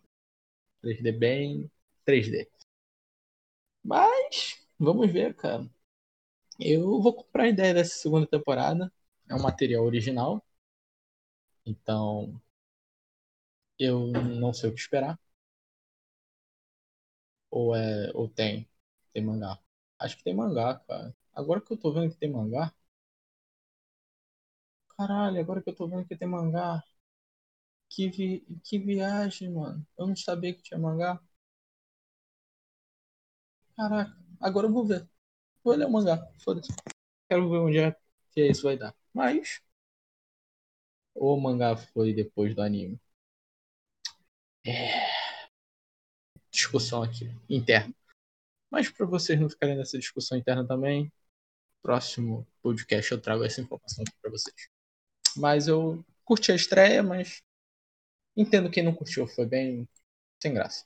3D 0.81 1.11
bem. 1.13 1.71
3D. 2.05 2.49
Mas. 3.83 4.59
Vamos 4.79 5.11
ver, 5.11 5.35
cara. 5.35 5.67
Eu 6.59 7.01
vou 7.01 7.13
comprar 7.13 7.43
a 7.43 7.47
ideia 7.49 7.73
dessa 7.73 7.95
segunda 7.95 8.27
temporada. 8.27 8.91
É 9.29 9.33
um 9.35 9.41
material 9.41 9.83
original. 9.85 10.43
Então. 11.65 12.41
Eu 13.79 14.07
não 14.11 14.53
sei 14.53 14.69
o 14.69 14.73
que 14.73 14.79
esperar. 14.79 15.17
Ou 17.51 17.75
é. 17.75 18.11
Ou 18.13 18.27
tem? 18.29 18.67
Tem 19.13 19.23
mangá? 19.23 19.59
Acho 19.99 20.17
que 20.17 20.23
tem 20.23 20.35
mangá, 20.35 20.75
cara. 20.87 21.13
Agora 21.33 21.61
que 21.61 21.71
eu 21.73 21.77
tô 21.77 21.91
vendo 21.93 22.11
que 22.11 22.17
tem 22.19 22.31
mangá, 22.31 22.73
Caralho, 24.97 25.39
agora 25.39 25.61
que 25.63 25.69
eu 25.69 25.75
tô 25.75 25.87
vendo 25.87 26.05
que 26.05 26.15
tem 26.17 26.27
mangá. 26.27 26.83
Que, 27.89 28.09
vi... 28.09 28.45
que 28.63 28.79
viagem, 28.79 29.51
mano. 29.51 29.85
Eu 29.97 30.07
não 30.07 30.15
sabia 30.15 30.53
que 30.53 30.61
tinha 30.61 30.79
mangá. 30.79 31.19
Caraca, 33.77 34.13
agora 34.41 34.67
eu 34.67 34.73
vou 34.73 34.85
ver. 34.85 35.07
Vou 35.67 35.75
ler 35.75 35.85
o 35.85 35.91
mangá. 35.91 36.25
Foda-se. 36.39 36.71
Quero 37.29 37.49
ver 37.49 37.57
onde 37.57 37.77
é 37.77 37.93
que 38.31 38.47
isso 38.47 38.63
vai 38.63 38.77
dar. 38.77 38.95
Mas. 39.13 39.61
O 41.13 41.35
mangá 41.35 41.75
foi 41.75 42.13
depois 42.13 42.55
do 42.55 42.61
anime. 42.61 42.97
É. 44.65 45.05
Discussão 46.49 47.03
aqui, 47.03 47.29
interna. 47.49 47.93
Mas 48.71 48.89
para 48.89 49.05
vocês 49.05 49.37
não 49.37 49.49
ficarem 49.49 49.75
nessa 49.75 49.99
discussão 49.99 50.37
interna 50.37 50.65
também, 50.65 51.11
próximo 51.81 52.47
podcast 52.61 53.11
eu 53.11 53.19
trago 53.19 53.43
essa 53.43 53.59
informação 53.59 54.05
aqui 54.07 54.17
para 54.21 54.31
vocês. 54.31 54.69
Mas 55.35 55.67
eu 55.67 56.01
curti 56.23 56.49
a 56.49 56.55
estreia, 56.55 57.03
mas 57.03 57.43
entendo 58.37 58.71
quem 58.71 58.83
não 58.83 58.95
curtiu, 58.95 59.27
foi 59.27 59.45
bem 59.45 59.85
sem 60.41 60.53
graça. 60.53 60.85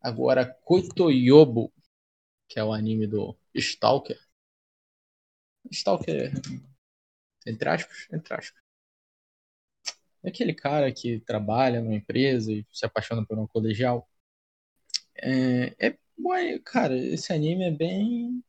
Agora, 0.00 0.46
Koitoyobo, 0.64 1.72
que 2.52 2.58
é 2.60 2.64
o 2.64 2.72
anime 2.72 3.06
do 3.06 3.34
Stalker. 3.54 4.20
Stalker, 5.70 6.32
entre 7.46 7.68
aspas, 7.68 8.08
entre 8.12 8.34
aspas. 8.34 8.62
É 10.22 10.28
aquele 10.28 10.52
cara 10.52 10.92
que 10.92 11.20
trabalha 11.20 11.80
numa 11.80 11.94
empresa 11.94 12.52
e 12.52 12.66
se 12.70 12.84
apaixona 12.84 13.24
por 13.24 13.38
um 13.38 13.46
colegial. 13.46 14.06
É, 15.16 15.74
é 15.88 15.98
bom, 16.18 16.32
cara, 16.64 16.96
esse 16.96 17.32
anime 17.32 17.64
é 17.64 17.70
bem. 17.70 18.44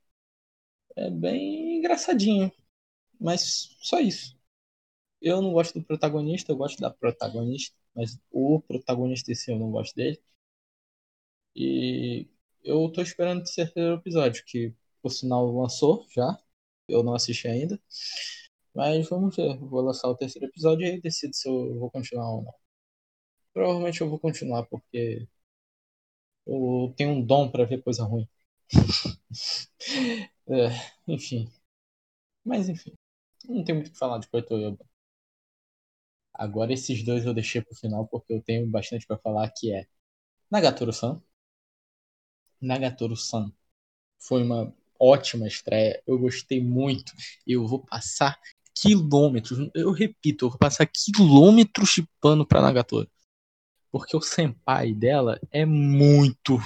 É 0.96 1.10
bem 1.10 1.78
engraçadinho. 1.78 2.52
Mas 3.20 3.76
só 3.82 4.00
isso. 4.00 4.38
Eu 5.22 5.42
não 5.42 5.54
gosto 5.54 5.80
do 5.80 5.86
protagonista, 5.86 6.52
eu 6.52 6.58
gosto 6.58 6.80
da 6.82 6.92
protagonista, 6.92 7.76
mas 7.96 8.20
o 8.32 8.62
protagonista 8.62 9.32
em 9.32 9.36
si 9.36 9.52
eu 9.52 9.60
não 9.60 9.72
gosto 9.72 9.96
dele. 9.96 10.22
E 11.56 12.28
eu 12.64 12.92
tô 12.92 13.02
esperando 13.02 13.42
o 13.42 13.44
terceiro 13.44 13.96
episódio, 13.96 14.44
que 14.46 14.74
por 15.02 15.12
sinal 15.12 15.52
lançou 15.52 16.06
já. 16.14 16.38
Eu 16.88 17.04
não 17.04 17.16
assisti 17.16 17.48
ainda. 17.48 17.80
Mas 18.76 19.08
vamos 19.10 19.36
ver. 19.36 19.58
Vou 19.60 19.82
lançar 19.82 20.10
o 20.10 20.16
terceiro 20.16 20.48
episódio 20.48 20.86
e 20.86 20.92
aí 20.92 21.02
decido 21.02 21.36
se 21.36 21.48
eu 21.50 21.80
vou 21.80 21.90
continuar 21.92 22.30
ou 22.32 22.44
não. 22.44 22.54
Provavelmente 23.54 24.02
eu 24.02 24.10
vou 24.10 24.20
continuar 24.20 24.64
porque 24.68 25.28
eu 26.46 26.94
tenho 26.98 27.12
um 27.12 27.26
dom 27.26 27.50
para 27.52 27.66
ver 27.66 27.82
coisa 27.84 28.04
ruim. 28.04 28.28
é, 30.48 30.70
enfim. 31.08 31.50
Mas 32.46 32.70
enfim. 32.70 32.94
Não 33.50 33.64
tem 33.66 33.76
muito 33.76 33.90
o 33.90 33.92
que 33.94 33.98
falar 34.00 34.20
de 34.20 34.30
Koitoyoba. 34.30 34.86
Agora 36.34 36.72
esses 36.74 37.04
dois 37.04 37.26
eu 37.26 37.34
deixei 37.34 37.62
pro 37.62 37.76
final 37.76 38.08
porque 38.08 38.34
eu 38.34 38.42
tenho 38.42 38.68
bastante 38.70 39.06
para 39.08 39.18
falar 39.18 39.50
que 39.52 39.74
é 39.74 39.88
Nagatoro-san. 40.52 41.22
Nagatoro-san 42.64 43.52
foi 44.18 44.44
uma 44.44 44.74
ótima 45.00 45.48
estreia. 45.48 46.02
Eu 46.08 46.18
gostei 46.18 46.62
muito. 46.62 47.14
Eu 47.46 47.68
vou 47.68 47.80
passar 47.86 48.40
quilômetros, 48.74 49.70
eu 49.76 49.92
repito, 49.92 50.46
eu 50.46 50.50
vou 50.50 50.58
passar 50.58 50.88
quilômetros 50.88 51.94
de 51.96 52.08
pano 52.20 52.46
pra 52.46 52.62
Nagatoro. 52.62 53.10
Porque 53.92 54.18
o 54.18 54.22
senpai 54.22 54.94
dela 54.94 55.40
é 55.52 55.66
muito 55.66 56.58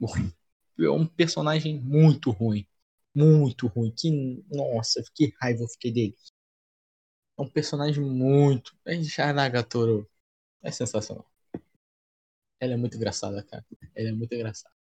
ruim. 0.00 0.32
É 0.78 0.90
um 0.90 1.06
personagem 1.06 1.78
muito 1.78 2.30
ruim. 2.30 2.66
Muito 3.14 3.68
ruim. 3.68 3.92
Que, 3.96 4.44
nossa, 4.50 5.02
que 5.14 5.32
raiva 5.40 5.62
eu 5.62 5.68
fiquei 5.68 5.92
dele. 5.92 6.16
É 7.38 7.42
um 7.42 7.48
personagem 7.48 8.04
muito. 8.04 8.76
A 9.18 9.32
Nagatoro 9.32 10.08
é 10.62 10.70
sensacional. 10.72 11.30
Ela 12.58 12.74
é 12.74 12.76
muito 12.76 12.96
engraçada, 12.96 13.42
cara. 13.42 13.64
Ela 13.94 14.08
é 14.08 14.12
muito 14.12 14.34
engraçada. 14.34 14.74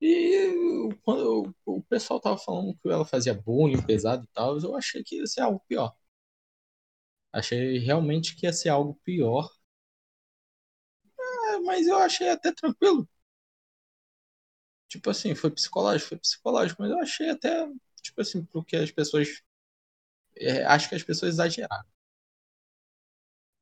E 0.00 0.88
quando 1.04 1.54
o 1.66 1.82
pessoal 1.82 2.20
tava 2.20 2.38
falando 2.38 2.76
que 2.82 2.88
ela 2.88 3.04
fazia 3.04 3.34
bullying 3.34 3.82
pesado 3.82 4.24
e 4.24 4.28
tal, 4.34 4.58
eu 4.58 4.76
achei 4.76 5.02
que 5.02 5.16
ia 5.16 5.26
ser 5.26 5.40
algo 5.42 5.60
pior. 5.68 5.94
Achei 7.32 7.78
realmente 7.78 8.36
que 8.36 8.44
ia 8.44 8.52
ser 8.52 8.68
algo 8.68 9.00
pior. 9.02 9.48
É, 11.52 11.58
mas 11.60 11.86
eu 11.86 11.96
achei 11.98 12.28
até 12.28 12.52
tranquilo. 12.52 13.08
Tipo 14.88 15.10
assim, 15.10 15.34
foi 15.34 15.50
psicológico, 15.50 16.08
foi 16.10 16.18
psicológico, 16.18 16.82
mas 16.82 16.90
eu 16.90 16.98
achei 17.00 17.30
até, 17.30 17.66
tipo 18.02 18.20
assim, 18.20 18.44
porque 18.44 18.76
as 18.76 18.90
pessoas. 18.90 19.42
É, 20.36 20.64
acho 20.64 20.88
que 20.88 20.94
as 20.94 21.02
pessoas 21.02 21.34
exageraram. 21.34 21.86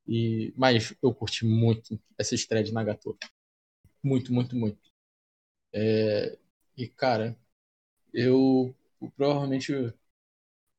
E, 0.07 0.53
mas 0.57 0.95
eu 1.03 1.15
curti 1.15 1.45
muito 1.45 2.01
essa 2.19 2.35
estreia 2.35 2.65
de 2.65 2.73
Nagatoro. 2.73 3.19
Muito, 4.03 4.33
muito, 4.33 4.57
muito. 4.57 4.86
É, 5.79 6.39
e, 6.77 6.89
cara, 6.89 7.37
eu 8.13 8.75
provavelmente 9.17 9.73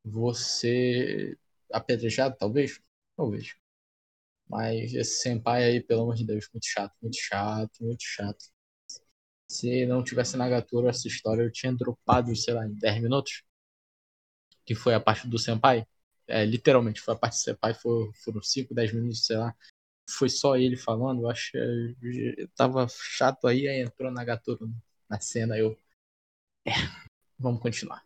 vou 0.04 0.34
ser 0.34 1.38
apedrejado, 1.72 2.36
talvez. 2.38 2.82
Talvez. 3.16 3.56
Mas 4.50 4.94
esse 4.94 5.22
senpai 5.22 5.64
aí, 5.66 5.82
pelo 5.84 6.04
amor 6.04 6.16
de 6.16 6.26
Deus, 6.26 6.50
muito 6.54 6.66
chato, 6.68 6.94
muito 7.02 7.18
chato, 7.18 7.84
muito 7.84 8.04
chato. 8.04 8.46
Se 9.50 9.86
não 9.86 10.02
tivesse 10.04 10.38
Nagatoro 10.38 10.88
essa 10.88 11.06
história, 11.08 11.42
eu 11.44 11.52
tinha 11.52 11.74
dropado, 11.74 12.34
sei 12.34 12.54
lá, 12.54 12.66
em 12.66 12.74
10 12.76 13.02
minutos. 13.02 13.44
Que 14.66 14.76
foi 14.76 14.94
a 14.94 15.00
parte 15.00 15.28
do 15.28 15.40
senpai. 15.40 15.86
É, 16.28 16.46
literalmente, 16.46 17.02
foi 17.02 17.14
a 17.14 17.18
parte 17.18 17.36
do 17.38 17.42
senpai, 17.42 17.74
foi, 17.74 18.12
foram 18.24 18.42
5, 18.42 18.74
10 18.74 18.92
minutos, 18.94 19.26
sei 19.26 19.38
lá. 19.38 19.56
Foi 20.10 20.30
só 20.30 20.58
ele 20.58 20.78
falando, 20.78 21.24
eu 21.24 21.30
acho 21.30 21.52
que 21.54 22.48
tava 22.56 22.88
chato 22.90 23.48
aí, 23.48 23.68
aí 23.68 23.82
entrou 23.82 24.12
Nagatoro 24.12 24.70
na 25.10 25.20
cena, 25.20 25.58
eu. 25.58 25.78
É, 26.66 26.72
vamos 27.38 27.62
continuar. 27.62 28.06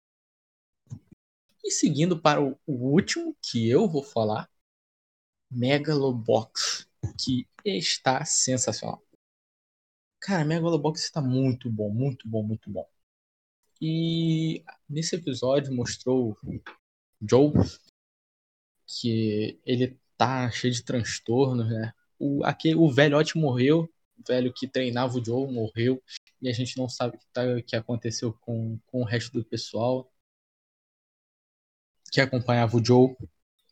E 1.64 1.72
seguindo 1.72 2.20
para 2.20 2.42
o, 2.42 2.58
último 2.68 3.36
que 3.42 3.70
eu 3.70 3.88
vou 3.88 4.04
falar, 4.04 4.50
Megalobox, 5.50 6.88
que 7.20 7.48
está 7.64 8.26
sensacional. 8.26 9.04
Cara, 10.20 10.46
Megalobox 10.46 11.04
está 11.04 11.22
muito 11.22 11.70
bom, 11.70 11.90
muito 11.90 12.28
bom, 12.28 12.44
muito 12.44 12.70
bom. 12.70 12.88
E 13.82 14.64
nesse 14.88 15.16
episódio 15.16 15.74
mostrou 15.74 16.38
Joe 17.20 17.52
que 18.86 19.60
ele 19.66 20.00
tá 20.18 20.52
cheio 20.52 20.74
de 20.74 20.84
transtornos, 20.84 21.68
né? 21.68 21.94
O, 22.20 22.44
aquele, 22.44 22.76
o 22.76 22.92
velhote 22.92 23.38
morreu, 23.38 23.90
o 24.18 24.24
velho 24.28 24.54
que 24.54 24.68
treinava 24.68 25.18
o 25.18 25.26
Joe 25.26 25.52
morreu, 25.52 26.02
e 26.42 26.50
a 26.50 26.54
gente 26.54 26.78
não 26.78 26.90
sabe 26.90 27.16
o 27.16 27.20
que, 27.20 27.28
tá, 27.28 27.62
que 27.62 27.76
aconteceu 27.76 28.34
com, 28.34 28.80
com 28.88 29.02
o 29.02 29.06
resto 29.06 29.32
do 29.34 29.46
pessoal 29.46 30.12
que 32.12 32.20
acompanhava 32.20 32.76
o 32.76 32.84
Joe. 32.84 33.16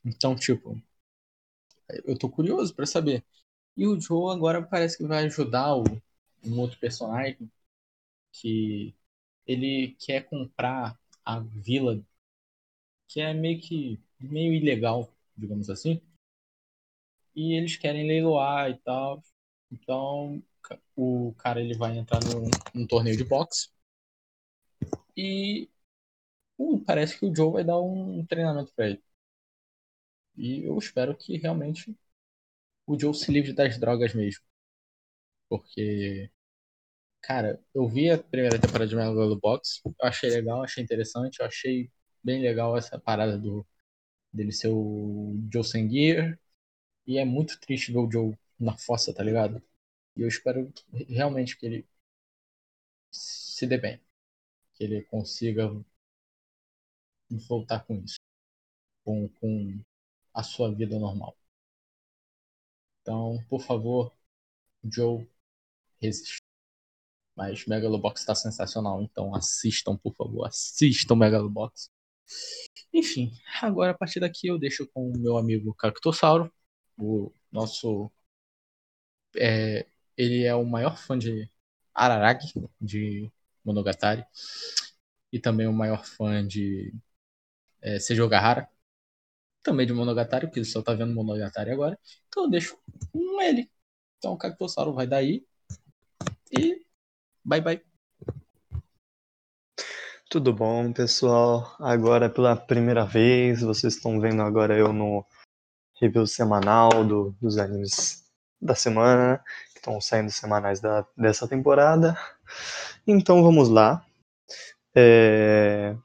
Então, 0.06 0.36
tipo, 0.36 0.82
eu 2.06 2.18
tô 2.18 2.30
curioso 2.30 2.74
para 2.74 2.86
saber. 2.86 3.24
E 3.76 3.86
o 3.88 4.00
Joe 4.00 4.34
agora 4.34 4.62
parece 4.62 4.98
que 4.98 5.04
vai 5.06 5.26
ajudar 5.26 5.76
o, 5.76 5.84
um 6.44 6.60
outro 6.60 6.80
personagem 6.80 7.52
que 8.32 8.96
ele 9.46 9.96
quer 10.00 10.24
comprar 10.30 10.98
a 11.26 11.40
vila, 11.40 12.02
que 13.08 13.20
é 13.20 13.34
meio 13.34 13.60
que 13.60 14.00
meio 14.20 14.54
ilegal, 14.54 15.12
digamos 15.36 15.70
assim. 15.70 16.02
E 17.36 17.54
eles 17.54 17.76
querem 17.78 18.08
leiloar 18.08 18.70
e 18.70 18.78
tal. 18.80 19.24
Então, 19.72 20.44
o 20.96 21.34
cara 21.38 21.62
ele 21.62 21.76
vai 21.78 21.98
entrar 21.98 22.20
num, 22.24 22.50
num 22.74 22.88
torneio 22.88 23.18
de 23.18 23.24
boxe. 23.24 23.70
E 25.16 25.70
uh, 26.58 26.80
parece 26.86 27.20
que 27.20 27.26
o 27.26 27.36
Joe 27.36 27.54
vai 27.54 27.64
dar 27.64 27.80
um 27.82 28.26
treinamento 28.26 28.74
para 28.76 28.88
ele. 28.90 29.04
E 30.36 30.64
eu 30.66 30.78
espero 30.78 31.16
que 31.16 31.38
realmente 31.38 31.96
o 32.88 33.00
Joe 33.00 33.14
se 33.14 33.32
livre 33.32 33.54
das 33.54 33.78
drogas 33.80 34.14
mesmo. 34.14 34.44
Porque, 35.48 36.30
cara, 37.22 37.62
eu 37.74 37.88
vi 37.88 38.10
a 38.12 38.18
primeira 38.18 38.60
temporada 38.60 38.88
de 38.88 38.96
Megalobox, 38.96 39.82
eu 39.86 39.96
achei 40.04 40.30
legal, 40.30 40.64
achei 40.64 40.84
interessante, 40.84 41.40
eu 41.40 41.46
achei 41.48 41.92
bem 42.24 42.42
legal 42.42 42.78
essa 42.78 43.00
parada 43.00 43.38
do 43.38 43.66
dele 44.34 44.52
ser 44.52 44.70
o 44.70 45.36
Joe 45.54 45.64
Sanguir. 45.64 46.40
E 47.08 47.18
é 47.20 47.26
muito 47.26 47.60
triste 47.62 47.92
ver 47.94 48.00
o 48.00 48.12
Joe 48.12 48.38
na 48.60 48.78
fossa, 48.78 49.14
tá 49.14 49.24
ligado? 49.24 49.62
E 50.16 50.22
eu 50.22 50.28
espero 50.28 50.72
realmente 51.08 51.58
que 51.58 51.66
ele 51.66 51.88
se 53.12 53.68
dê 53.68 53.78
bem. 53.78 54.00
Que 54.74 54.84
ele 54.84 55.04
consiga 55.04 55.70
voltar 57.48 57.86
com 57.86 57.96
isso. 58.04 58.20
Com, 59.04 59.30
com 59.30 59.82
a 60.34 60.44
sua 60.44 60.74
vida 60.74 60.98
normal. 61.00 61.38
Então, 63.02 63.44
por 63.50 63.62
favor, 63.62 64.14
Joe, 64.84 65.28
resiste. 66.02 66.42
Mas 67.36 67.66
Megalobox 67.66 68.22
está 68.22 68.36
sensacional, 68.36 69.02
então 69.02 69.34
assistam, 69.34 69.98
por 69.98 70.14
favor, 70.16 70.46
assistam 70.46 71.16
Megalobox. 71.16 71.90
Enfim, 72.94 73.32
agora 73.62 73.92
a 73.92 73.98
partir 73.98 74.20
daqui 74.20 74.48
eu 74.48 74.60
deixo 74.60 74.88
com 74.88 75.10
o 75.10 75.18
meu 75.18 75.38
amigo 75.38 75.74
Cactossauro, 75.74 76.52
o 76.98 77.32
nosso. 77.52 78.12
É, 79.38 79.88
ele 80.20 80.44
é 80.44 80.54
o 80.54 80.66
maior 80.66 80.98
fã 80.98 81.18
de 81.18 81.50
Araragi, 81.96 82.52
de 82.80 83.32
Monogatari, 83.64 84.26
e 85.32 85.40
também 85.40 85.66
o 85.66 85.72
maior 85.72 86.06
fã 86.06 86.46
de 86.46 86.94
é, 87.82 88.00
Seijo 88.00 88.28
Gahara, 88.28 88.68
também 89.64 89.88
de 89.88 89.94
Monogatari, 89.94 90.48
porque 90.48 90.60
ele 90.60 90.66
só 90.66 90.82
tá 90.82 90.94
vendo 90.94 91.16
Monogatari 91.16 91.72
agora. 91.72 91.98
Então 92.28 92.44
eu 92.44 92.50
deixo 92.50 92.78
com 93.14 93.42
ele. 93.42 93.72
Então 94.18 94.34
o 94.34 94.38
Cactossauro 94.38 94.94
vai 94.94 95.08
daí. 95.08 95.48
E 96.52 96.86
bye 97.42 97.62
bye. 97.62 97.82
Tudo 100.30 100.52
bom, 100.52 100.92
pessoal? 100.92 101.78
Agora 101.80 102.30
pela 102.30 102.58
primeira 102.58 103.06
vez, 103.06 103.62
vocês 103.62 103.96
estão 103.96 104.20
vendo 104.20 104.42
agora 104.42 104.78
eu 104.78 104.92
no 104.92 105.26
review 105.94 106.28
semanal 106.28 107.06
do, 107.06 107.32
dos 107.40 107.58
animes 107.58 108.30
da 108.62 108.76
semana, 108.76 109.44
estão 109.80 110.00
saindo 110.00 110.32
semanais 110.32 110.80
da, 110.80 111.06
dessa 111.18 111.48
temporada. 111.48 112.18
Então 113.08 113.42
vamos 113.44 113.70
lá. 113.70 114.04
É... 114.96 115.96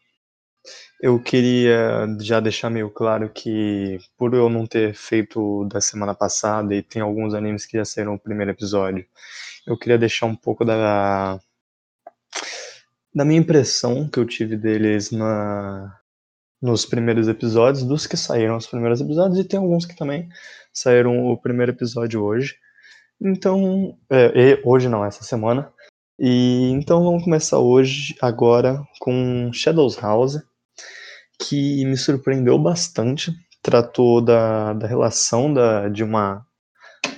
Eu 1.00 1.20
queria 1.20 2.06
já 2.20 2.40
deixar 2.40 2.70
meio 2.70 2.88
claro 2.88 3.28
que, 3.28 3.98
por 4.16 4.32
eu 4.32 4.48
não 4.48 4.66
ter 4.66 4.94
feito 4.94 5.66
da 5.66 5.80
semana 5.80 6.14
passada, 6.14 6.74
e 6.74 6.82
tem 6.82 7.02
alguns 7.02 7.34
animes 7.34 7.66
que 7.66 7.76
já 7.76 7.84
saíram 7.84 8.14
o 8.14 8.18
primeiro 8.18 8.52
episódio, 8.52 9.04
eu 9.66 9.76
queria 9.76 9.98
deixar 9.98 10.26
um 10.26 10.36
pouco 10.36 10.64
da, 10.64 11.38
da 13.14 13.24
minha 13.24 13.40
impressão 13.40 14.08
que 14.08 14.18
eu 14.18 14.24
tive 14.24 14.56
deles 14.56 15.10
na, 15.10 15.94
nos 16.60 16.86
primeiros 16.86 17.28
episódios, 17.28 17.84
dos 17.84 18.06
que 18.06 18.16
saíram 18.16 18.56
os 18.56 18.66
primeiros 18.66 19.00
episódios, 19.00 19.38
e 19.38 19.44
tem 19.44 19.60
alguns 19.60 19.84
que 19.84 19.94
também 19.94 20.30
saíram 20.72 21.26
o 21.26 21.36
primeiro 21.36 21.72
episódio 21.72 22.22
hoje. 22.24 22.56
Então, 23.20 23.96
é, 24.10 24.60
hoje 24.64 24.88
não, 24.88 25.04
essa 25.04 25.24
semana. 25.24 25.72
E 26.18 26.70
então 26.70 27.02
vamos 27.02 27.24
começar 27.24 27.58
hoje, 27.58 28.14
agora, 28.20 28.82
com 29.00 29.50
Shadows 29.52 29.96
House, 29.96 30.40
que 31.40 31.84
me 31.84 31.96
surpreendeu 31.96 32.58
bastante. 32.58 33.32
Tratou 33.62 34.20
da, 34.20 34.74
da 34.74 34.86
relação 34.86 35.52
da, 35.52 35.88
de 35.88 36.04
uma 36.04 36.46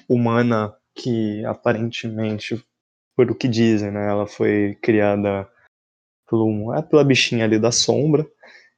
humana 0.08 0.74
que 0.94 1.44
aparentemente, 1.44 2.64
por 3.16 3.30
o 3.30 3.34
que 3.34 3.48
dizem, 3.48 3.90
né, 3.90 4.08
ela 4.08 4.26
foi 4.26 4.78
criada 4.80 5.48
pelo, 6.28 6.74
é 6.74 6.82
pela 6.82 7.04
bichinha 7.04 7.44
ali 7.44 7.58
da 7.58 7.70
sombra 7.70 8.26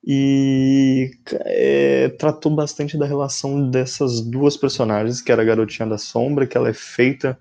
e 0.04 1.10
é, 1.44 2.08
tratou 2.18 2.54
bastante 2.54 2.96
da 2.96 3.06
relação 3.06 3.70
dessas 3.70 4.20
duas 4.20 4.56
personagens, 4.56 5.20
que 5.20 5.32
era 5.32 5.42
a 5.42 5.44
garotinha 5.44 5.88
da 5.88 5.98
sombra, 5.98 6.46
que 6.46 6.56
ela 6.56 6.68
é 6.68 6.74
feita 6.74 7.38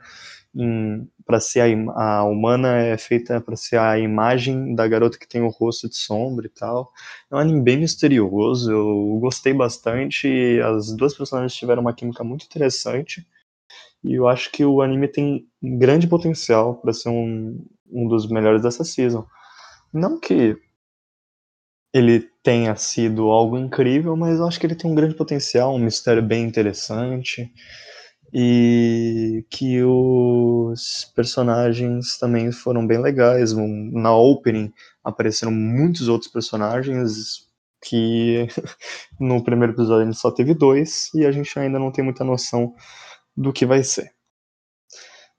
para 1.25 1.39
ser 1.39 1.61
a, 1.61 2.03
a, 2.03 2.23
humana 2.23 2.77
é 2.77 2.97
feita 2.97 3.39
para 3.39 3.55
ser 3.55 3.77
a 3.77 3.99
imagem 3.99 4.73
da 4.73 4.87
garota 4.87 5.17
que 5.17 5.27
tem 5.27 5.41
o 5.41 5.49
rosto 5.49 5.87
de 5.87 5.95
sombra 5.95 6.47
e 6.47 6.49
tal. 6.49 6.91
É 7.29 7.35
um 7.35 7.39
anime 7.39 7.61
bem 7.61 7.77
misterioso, 7.77 8.71
eu 8.71 9.19
gostei 9.19 9.53
bastante. 9.53 10.27
As 10.61 10.95
duas 10.95 11.15
personagens 11.15 11.53
tiveram 11.53 11.81
uma 11.81 11.93
química 11.93 12.23
muito 12.23 12.45
interessante. 12.45 13.25
E 14.03 14.13
eu 14.13 14.27
acho 14.27 14.51
que 14.51 14.63
o 14.65 14.81
anime 14.81 15.07
tem 15.07 15.47
grande 15.61 16.07
potencial 16.07 16.75
para 16.75 16.93
ser 16.93 17.09
um, 17.09 17.63
um 17.91 18.07
dos 18.07 18.27
melhores 18.29 18.61
dessa 18.61 18.83
season. 18.83 19.27
Não 19.93 20.19
que 20.19 20.57
ele 21.93 22.29
tenha 22.47 22.73
sido 22.77 23.23
algo 23.29 23.57
incrível, 23.57 24.15
mas 24.15 24.39
eu 24.39 24.47
acho 24.47 24.57
que 24.57 24.65
ele 24.65 24.73
tem 24.73 24.89
um 24.89 24.95
grande 24.95 25.13
potencial, 25.13 25.75
um 25.75 25.79
mistério 25.79 26.23
bem 26.23 26.45
interessante 26.45 27.51
e 28.33 29.45
que 29.49 29.83
os 29.83 31.11
personagens 31.13 32.17
também 32.17 32.49
foram 32.53 32.87
bem 32.87 32.99
legais. 32.99 33.53
Na 33.91 34.15
opening 34.15 34.71
apareceram 35.03 35.51
muitos 35.51 36.07
outros 36.07 36.31
personagens 36.31 37.49
que 37.83 38.47
no 39.19 39.43
primeiro 39.43 39.73
episódio 39.73 40.03
a 40.03 40.05
gente 40.05 40.17
só 40.17 40.31
teve 40.31 40.53
dois 40.53 41.13
e 41.13 41.25
a 41.25 41.31
gente 41.33 41.59
ainda 41.59 41.77
não 41.77 41.91
tem 41.91 42.01
muita 42.01 42.23
noção 42.23 42.73
do 43.35 43.51
que 43.51 43.65
vai 43.65 43.83
ser. 43.83 44.09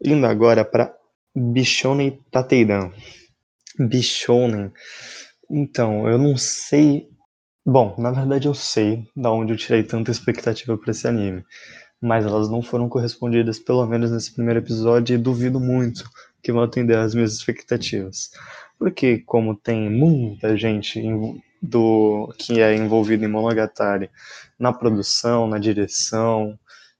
Indo 0.05 0.27
agora 0.27 0.62
para 0.62 0.94
Bishonen 1.35 2.23
Tateidan. 2.31 2.92
Bishonen. 3.79 4.73
Então, 5.50 6.08
eu 6.08 6.18
não 6.18 6.37
sei. 6.37 7.08
Bom, 7.66 7.94
na 7.98 8.11
verdade 8.11 8.48
eu 8.48 8.54
sei 8.54 9.06
da 9.16 9.30
onde 9.32 9.52
eu 9.52 9.56
tirei 9.56 9.82
tanta 9.82 10.11
expectativa 10.11 10.76
para 10.78 10.90
esse 10.90 11.06
anime 11.06 11.44
mas 12.00 12.24
elas 12.24 12.48
não 12.48 12.62
foram 12.62 12.88
correspondidas, 12.88 13.58
pelo 13.58 13.87
menos 13.87 14.11
nesse 14.11 14.32
primeiro 14.32 14.61
episódio, 14.61 15.14
e 15.14 15.18
duvido 15.18 15.58
muito 15.61 16.08
que 16.42 16.52
vão 16.52 16.62
atender 16.62 16.96
às 16.96 17.14
minhas 17.14 17.34
expectativas. 17.34 18.30
Porque, 18.78 19.18
como 19.20 19.56
tem 19.56 19.90
muita 19.90 20.56
gente 20.56 21.02
do 21.61 22.32
que 22.38 22.61
é 22.61 22.76
envolvida 22.76 23.24
em 23.24 23.28
Monogatari 23.28 24.11
na 24.58 24.72
produção, 24.72 25.48
na 25.48 25.58
direção, 25.58 26.56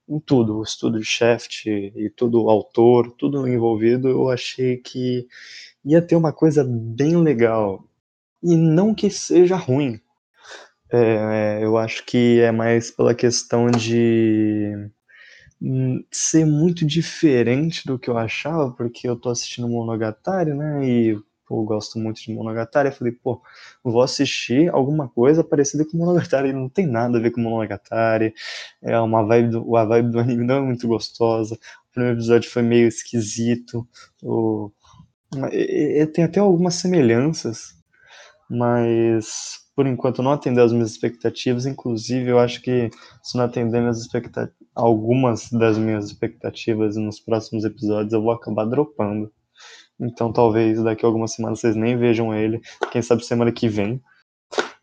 em 0.07 0.19
tudo, 0.19 0.57
o 0.57 0.63
estudo 0.63 0.99
de 0.99 1.05
Shaft 1.05 1.65
e 1.67 2.11
tudo 2.15 2.43
o 2.43 2.49
autor, 2.49 3.11
tudo 3.17 3.47
envolvido, 3.47 4.09
eu 4.09 4.29
achei 4.29 4.77
que 4.77 5.25
ia 5.85 6.01
ter 6.01 6.15
uma 6.15 6.33
coisa 6.33 6.65
bem 6.67 7.15
legal. 7.17 7.85
E 8.41 8.55
não 8.55 8.95
que 8.95 9.09
seja 9.09 9.55
ruim, 9.55 9.99
é, 10.91 11.59
eu 11.63 11.77
acho 11.77 12.05
que 12.05 12.39
é 12.39 12.51
mais 12.51 12.91
pela 12.91 13.13
questão 13.13 13.67
de 13.69 14.73
hum, 15.61 16.03
ser 16.11 16.45
muito 16.45 16.85
diferente 16.85 17.85
do 17.85 17.99
que 17.99 18.09
eu 18.09 18.17
achava, 18.17 18.71
porque 18.71 19.07
eu 19.07 19.15
tô 19.15 19.29
assistindo 19.29 19.67
Monogatari, 19.69 20.53
né? 20.53 20.85
E 20.87 21.17
pô, 21.47 21.61
eu 21.61 21.65
gosto 21.65 21.99
muito 21.99 22.21
de 22.21 22.33
Monogatari. 22.33 22.89
Eu 22.89 22.93
falei, 22.93 23.13
pô, 23.13 23.41
vou 23.83 24.01
assistir 24.01 24.69
alguma 24.69 25.09
coisa 25.09 25.43
parecida 25.43 25.85
com 25.85 25.97
Monogatari. 25.97 26.53
Não 26.53 26.69
tem 26.69 26.87
nada 26.87 27.17
a 27.17 27.21
ver 27.21 27.31
com 27.31 27.41
Monogatari. 27.41 28.33
É 28.81 28.99
uma 28.99 29.23
vibe 29.25 29.49
do, 29.51 29.75
a 29.75 29.85
vibe 29.85 30.11
do 30.11 30.19
anime 30.19 30.45
não 30.45 30.55
é 30.57 30.61
muito 30.61 30.87
gostosa. 30.87 31.55
O 31.55 31.91
primeiro 31.93 32.17
episódio 32.17 32.49
foi 32.49 32.61
meio 32.61 32.87
esquisito. 32.87 33.87
O, 34.23 34.71
tem 36.13 36.23
até 36.23 36.39
algumas 36.39 36.75
semelhanças, 36.75 37.78
mas 38.49 39.59
por 39.75 39.87
enquanto 39.87 40.23
não 40.23 40.31
atendeu 40.31 40.63
as 40.63 40.73
minhas 40.73 40.91
expectativas, 40.91 41.65
inclusive 41.65 42.29
eu 42.29 42.39
acho 42.39 42.61
que 42.61 42.89
se 43.23 43.37
não 43.37 43.45
atender 43.45 43.79
minhas 43.79 44.05
algumas 44.75 45.49
das 45.51 45.77
minhas 45.77 46.07
expectativas 46.07 46.97
nos 46.97 47.19
próximos 47.19 47.63
episódios 47.63 48.11
eu 48.11 48.21
vou 48.21 48.31
acabar 48.31 48.65
dropando. 48.65 49.31
Então 49.99 50.33
talvez 50.33 50.81
daqui 50.83 51.05
a 51.05 51.07
algumas 51.07 51.33
semanas 51.33 51.59
vocês 51.59 51.75
nem 51.75 51.97
vejam 51.97 52.33
ele, 52.33 52.59
quem 52.91 53.01
sabe 53.01 53.23
semana 53.23 53.51
que 53.51 53.67
vem. 53.67 54.01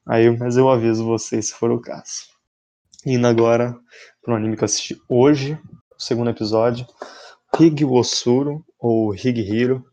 Aí, 0.07 0.31
mas 0.31 0.57
eu 0.57 0.69
aviso 0.71 1.05
vocês 1.05 1.49
se 1.49 1.55
for 1.55 1.71
o 1.71 1.81
caso. 1.81 2.29
Indo 3.05 3.27
agora 3.27 3.77
para 4.23 4.35
um 4.35 4.37
anime 4.37 4.57
que 4.57 4.63
eu 4.63 4.67
assisti 4.67 4.97
hoje, 5.09 5.59
o 5.99 6.03
segundo 6.03 6.31
episódio, 6.31 6.87
Hig 7.59 7.85
Wosuro, 7.85 8.65
ou 8.79 9.15
Hig 9.15 9.41
Hiro, 9.41 9.85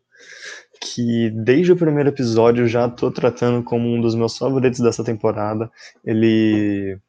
que 0.84 1.30
desde 1.30 1.72
o 1.72 1.78
primeiro 1.78 2.10
episódio 2.10 2.68
já 2.68 2.90
tô 2.90 3.10
tratando 3.10 3.64
como 3.64 3.88
um 3.88 4.02
dos 4.02 4.16
meus 4.16 4.38
favoritos 4.38 4.82
dessa 4.82 5.04
temporada. 5.04 5.72
Ele 6.04 7.00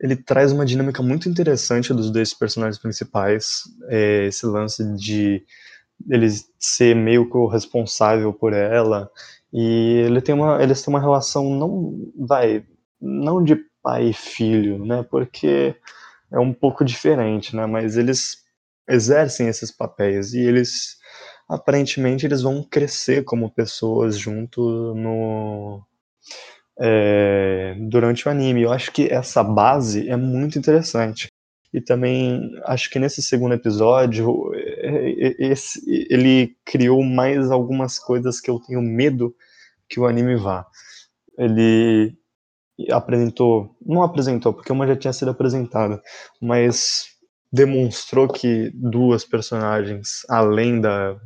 ele 0.00 0.16
traz 0.16 0.50
uma 0.50 0.66
dinâmica 0.66 1.00
muito 1.02 1.28
interessante 1.28 1.94
dos 1.94 2.10
dois 2.10 2.34
personagens 2.34 2.80
principais, 2.80 3.62
é, 3.88 4.26
esse 4.26 4.44
lance 4.46 4.82
de 4.96 5.44
ele 6.10 6.26
ser 6.58 6.96
meio 6.96 7.28
responsável 7.46 8.32
por 8.32 8.52
ela 8.52 9.08
e 9.52 10.02
ele 10.06 10.20
tem 10.20 10.34
uma 10.34 10.62
eles 10.62 10.82
têm 10.82 10.92
uma 10.92 11.00
relação 11.00 11.54
não 11.54 12.12
vai 12.18 12.64
não 13.00 13.44
de 13.44 13.56
pai 13.82 14.08
e 14.10 14.14
filho, 14.14 14.84
né? 14.84 15.04
Porque 15.10 15.76
é 16.32 16.38
um 16.38 16.52
pouco 16.54 16.84
diferente, 16.84 17.54
né? 17.54 17.66
Mas 17.66 17.96
eles 17.96 18.38
exercem 18.88 19.48
esses 19.48 19.70
papéis 19.70 20.32
e 20.34 20.40
eles 20.40 21.01
aparentemente 21.52 22.24
eles 22.24 22.40
vão 22.40 22.62
crescer 22.62 23.24
como 23.24 23.50
pessoas 23.50 24.16
junto 24.16 24.94
no 24.94 25.82
é, 26.80 27.76
durante 27.90 28.26
o 28.26 28.30
anime. 28.30 28.62
Eu 28.62 28.72
acho 28.72 28.90
que 28.90 29.06
essa 29.08 29.44
base 29.44 30.08
é 30.08 30.16
muito 30.16 30.58
interessante. 30.58 31.28
E 31.72 31.80
também 31.80 32.50
acho 32.64 32.90
que 32.90 32.98
nesse 32.98 33.22
segundo 33.22 33.54
episódio 33.54 34.50
é, 34.54 35.10
é, 35.10 35.46
esse, 35.52 35.80
ele 36.10 36.56
criou 36.64 37.02
mais 37.02 37.50
algumas 37.50 37.98
coisas 37.98 38.40
que 38.40 38.50
eu 38.50 38.58
tenho 38.58 38.80
medo 38.80 39.34
que 39.88 40.00
o 40.00 40.06
anime 40.06 40.36
vá. 40.36 40.66
Ele 41.38 42.16
apresentou, 42.90 43.76
não 43.84 44.02
apresentou, 44.02 44.54
porque 44.54 44.72
uma 44.72 44.86
já 44.86 44.96
tinha 44.96 45.12
sido 45.12 45.30
apresentada, 45.30 46.02
mas 46.40 47.06
demonstrou 47.52 48.28
que 48.28 48.70
duas 48.74 49.24
personagens, 49.24 50.22
além 50.28 50.80
da 50.80 51.18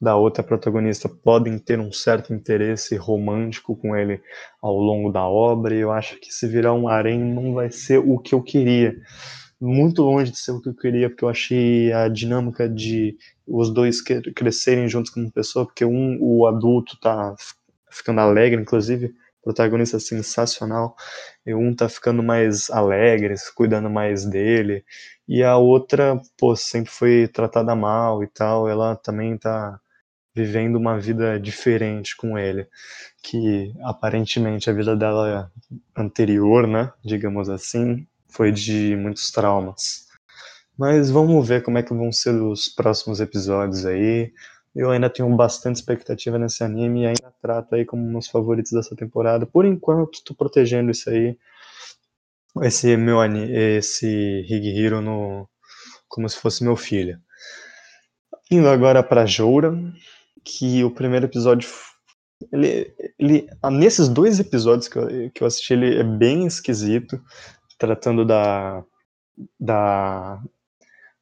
da 0.00 0.16
outra 0.16 0.42
protagonista 0.42 1.08
podem 1.08 1.58
ter 1.58 1.78
um 1.78 1.92
certo 1.92 2.32
interesse 2.32 2.96
romântico 2.96 3.76
com 3.76 3.94
ele 3.94 4.22
ao 4.62 4.76
longo 4.76 5.12
da 5.12 5.22
obra, 5.28 5.74
e 5.74 5.80
eu 5.80 5.92
acho 5.92 6.18
que 6.18 6.32
se 6.32 6.48
virar 6.48 6.72
um 6.72 6.88
harém 6.88 7.20
não 7.20 7.52
vai 7.52 7.70
ser 7.70 7.98
o 7.98 8.18
que 8.18 8.34
eu 8.34 8.42
queria. 8.42 8.96
Muito 9.60 10.02
longe 10.02 10.30
de 10.30 10.38
ser 10.38 10.52
o 10.52 10.60
que 10.60 10.70
eu 10.70 10.74
queria, 10.74 11.10
porque 11.10 11.22
eu 11.22 11.28
achei 11.28 11.92
a 11.92 12.08
dinâmica 12.08 12.66
de 12.66 13.16
os 13.46 13.68
dois 13.68 14.00
crescerem 14.00 14.88
juntos 14.88 15.10
como 15.10 15.30
pessoa, 15.30 15.66
porque 15.66 15.84
um, 15.84 16.16
o 16.20 16.46
adulto 16.46 16.98
tá 16.98 17.34
ficando 17.90 18.20
alegre, 18.20 18.58
inclusive, 18.58 19.12
protagonista 19.42 19.98
sensacional, 19.98 20.94
e 21.46 21.54
um 21.54 21.74
tá 21.74 21.88
ficando 21.90 22.22
mais 22.22 22.70
alegre, 22.70 23.34
cuidando 23.54 23.90
mais 23.90 24.24
dele, 24.24 24.82
e 25.28 25.42
a 25.42 25.56
outra, 25.58 26.18
pô, 26.38 26.56
sempre 26.56 26.90
foi 26.90 27.28
tratada 27.28 27.74
mal 27.74 28.22
e 28.24 28.26
tal, 28.28 28.66
ela 28.68 28.96
também 28.96 29.36
tá 29.36 29.78
vivendo 30.34 30.76
uma 30.76 30.98
vida 30.98 31.38
diferente 31.38 32.16
com 32.16 32.38
ele, 32.38 32.66
que 33.22 33.72
aparentemente 33.82 34.70
a 34.70 34.72
vida 34.72 34.96
dela 34.96 35.50
anterior, 35.96 36.66
né, 36.66 36.92
digamos 37.04 37.48
assim, 37.48 38.06
foi 38.28 38.52
de 38.52 38.96
muitos 38.96 39.30
traumas. 39.30 40.08
Mas 40.78 41.10
vamos 41.10 41.46
ver 41.46 41.62
como 41.62 41.78
é 41.78 41.82
que 41.82 41.92
vão 41.92 42.10
ser 42.10 42.34
os 42.34 42.68
próximos 42.68 43.20
episódios 43.20 43.84
aí. 43.84 44.32
Eu 44.74 44.90
ainda 44.90 45.10
tenho 45.10 45.28
bastante 45.36 45.76
expectativa 45.76 46.38
nesse 46.38 46.64
anime 46.64 47.02
e 47.02 47.06
ainda 47.06 47.34
trato 47.42 47.74
aí 47.74 47.84
como 47.84 48.02
meus 48.02 48.28
favoritos 48.28 48.72
dessa 48.72 48.96
temporada. 48.96 49.44
Por 49.44 49.66
enquanto, 49.66 50.24
tô 50.24 50.34
protegendo 50.34 50.90
isso 50.90 51.10
aí. 51.10 51.36
Esse 52.62 52.96
meu 52.96 53.20
anime, 53.20 53.52
esse 53.52 54.06
Higihiro 54.48 55.00
no 55.02 55.48
como 56.08 56.28
se 56.28 56.36
fosse 56.36 56.64
meu 56.64 56.76
filho. 56.76 57.20
Indo 58.50 58.68
agora 58.68 59.02
para 59.02 59.26
Joura, 59.26 59.72
que 60.44 60.82
o 60.84 60.90
primeiro 60.90 61.26
episódio 61.26 61.68
ele, 62.52 62.94
ele 63.18 63.46
nesses 63.70 64.08
dois 64.08 64.40
episódios 64.40 64.88
que 64.88 64.98
eu, 64.98 65.30
que 65.30 65.42
eu 65.42 65.46
assisti 65.46 65.74
ele 65.74 65.98
é 65.98 66.04
bem 66.04 66.46
esquisito 66.46 67.20
tratando 67.78 68.24
da 68.24 68.84
da 69.58 70.42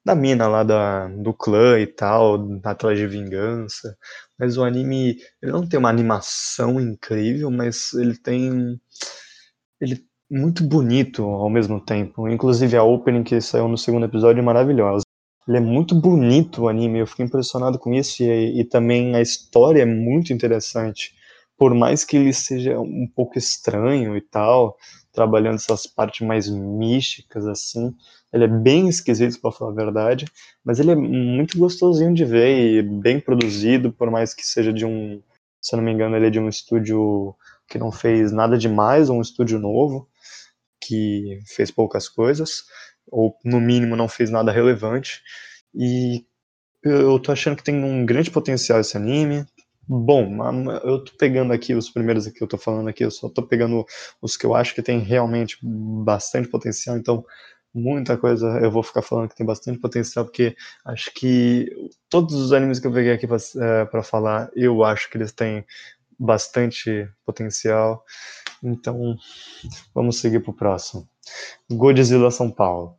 da 0.05 0.15
mina 0.15 0.49
lá 0.49 0.63
da, 0.63 1.07
do 1.09 1.35
clã 1.35 1.79
e 1.79 1.87
tal, 1.87 2.39
atrás 2.65 2.99
de 2.99 3.07
vingança. 3.07 3.95
Mas 4.39 4.57
o 4.57 4.65
anime, 4.65 5.19
ele 5.43 5.53
não 5.53 5.69
tem 5.69 5.79
uma 5.79 5.91
animação 5.91 6.81
incrível, 6.81 7.51
mas 7.51 7.93
ele 7.93 8.17
tem 8.17 8.81
ele 9.81 10.03
muito 10.31 10.65
bonito 10.65 11.23
ao 11.25 11.51
mesmo 11.51 11.81
tempo. 11.85 12.29
Inclusive 12.29 12.77
a 12.77 12.83
opening 12.83 13.23
que 13.23 13.41
saiu 13.41 13.69
no 13.69 13.77
segundo 13.77 14.07
episódio 14.07 14.41
é 14.41 14.45
maravilhosa. 14.45 15.03
Ele 15.49 15.57
é 15.57 15.61
muito 15.61 15.95
bonito 15.95 16.63
o 16.63 16.69
anime, 16.69 16.99
eu 16.99 17.07
fiquei 17.07 17.25
impressionado 17.25 17.79
com 17.79 17.95
isso 17.95 18.23
e, 18.23 18.61
e 18.61 18.65
também 18.65 19.17
a 19.17 19.23
história 19.23 19.81
é 19.81 19.87
muito 19.87 20.31
interessante. 20.31 21.15
Por 21.57 21.75
mais 21.75 22.05
que 22.05 22.19
ele 22.19 22.35
seja 22.35 22.79
um 22.79 23.09
pouco 23.17 23.39
estranho 23.39 24.15
e 24.15 24.21
tal, 24.21 24.77
trabalhando 25.11 25.55
essas 25.55 25.87
partes 25.87 26.27
mais 26.27 26.51
místicas 26.51 27.47
assim, 27.47 27.97
ele 28.31 28.45
é 28.45 28.49
bem 28.49 28.89
esquisito 28.89 29.41
para 29.41 29.51
falar 29.51 29.71
a 29.71 29.75
verdade, 29.75 30.27
mas 30.63 30.79
ele 30.79 30.91
é 30.91 30.95
muito 30.95 31.59
gostosinho 31.59 32.13
de 32.13 32.27
ver 32.27 32.77
e 32.77 32.83
bem 32.83 33.19
produzido, 33.19 33.91
por 33.91 34.11
mais 34.11 34.35
que 34.35 34.47
seja 34.47 34.71
de 34.71 34.85
um, 34.85 35.23
se 35.63 35.75
eu 35.75 35.79
não 35.79 35.85
me 35.85 35.93
engano, 35.93 36.15
ele 36.15 36.27
é 36.27 36.31
de 36.31 36.39
um 36.39 36.49
estúdio 36.49 37.35
que 37.67 37.79
não 37.79 37.91
fez 37.91 38.33
nada 38.33 38.59
demais, 38.59 39.09
um 39.09 39.23
estúdio 39.23 39.59
novo 39.59 40.07
que 40.81 41.41
fez 41.47 41.71
poucas 41.71 42.07
coisas 42.09 42.65
ou 43.11 43.37
no 43.45 43.61
mínimo 43.61 43.97
não 43.97 44.09
fez 44.09 44.31
nada 44.31 44.53
relevante. 44.53 45.23
E 45.75 46.25
eu 46.83 47.19
tô 47.19 47.33
achando 47.33 47.57
que 47.57 47.65
tem 47.65 47.83
um 47.83 48.07
grande 48.07 48.31
potencial 48.31 48.81
esse 48.81 48.97
anime. 48.97 49.45
Bom, 49.87 50.29
eu 50.85 51.03
tô 51.03 51.13
pegando 51.17 51.53
aqui 51.53 51.75
os 51.75 51.91
primeiros 51.91 52.27
que 52.29 52.43
eu 52.43 52.49
tô 52.49 52.59
falando 52.59 52.89
aqui, 52.89 53.05
eu 53.05 53.11
só 53.11 53.29
tô 53.29 53.43
pegando 53.43 53.87
os 54.21 54.37
que 54.37 54.45
eu 54.45 54.55
acho 54.55 54.75
que 54.75 54.83
tem 54.83 54.99
realmente 54.99 55.57
bastante 55.63 56.47
potencial, 56.47 56.99
então 56.99 57.25
muita 57.73 58.17
coisa 58.17 58.47
eu 58.63 58.71
vou 58.71 58.83
ficar 58.83 59.01
falando 59.01 59.31
que 59.31 59.37
tem 59.37 59.47
bastante 59.47 59.79
potencial, 59.79 60.27
porque 60.27 60.55
acho 60.85 61.13
que 61.15 61.71
todos 62.09 62.35
os 62.35 62.53
animes 62.53 62.79
que 62.79 62.87
eu 62.87 62.93
peguei 62.93 63.13
aqui 63.13 63.27
para 63.27 63.39
é, 64.01 64.03
falar, 64.03 64.51
eu 64.55 64.85
acho 64.85 65.09
que 65.11 65.17
eles 65.17 65.33
têm 65.33 65.65
bastante 66.19 67.09
potencial. 67.25 68.05
Então, 68.63 69.17
vamos 69.95 70.19
seguir 70.19 70.41
pro 70.41 70.53
próximo. 70.53 71.09
Godzilla 71.71 72.31
São 72.31 72.51
Paulo. 72.51 72.97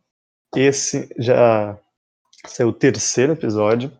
Esse 0.54 1.08
já 1.18 1.78
saiu 2.46 2.68
o 2.68 2.72
terceiro 2.72 3.32
episódio. 3.32 3.92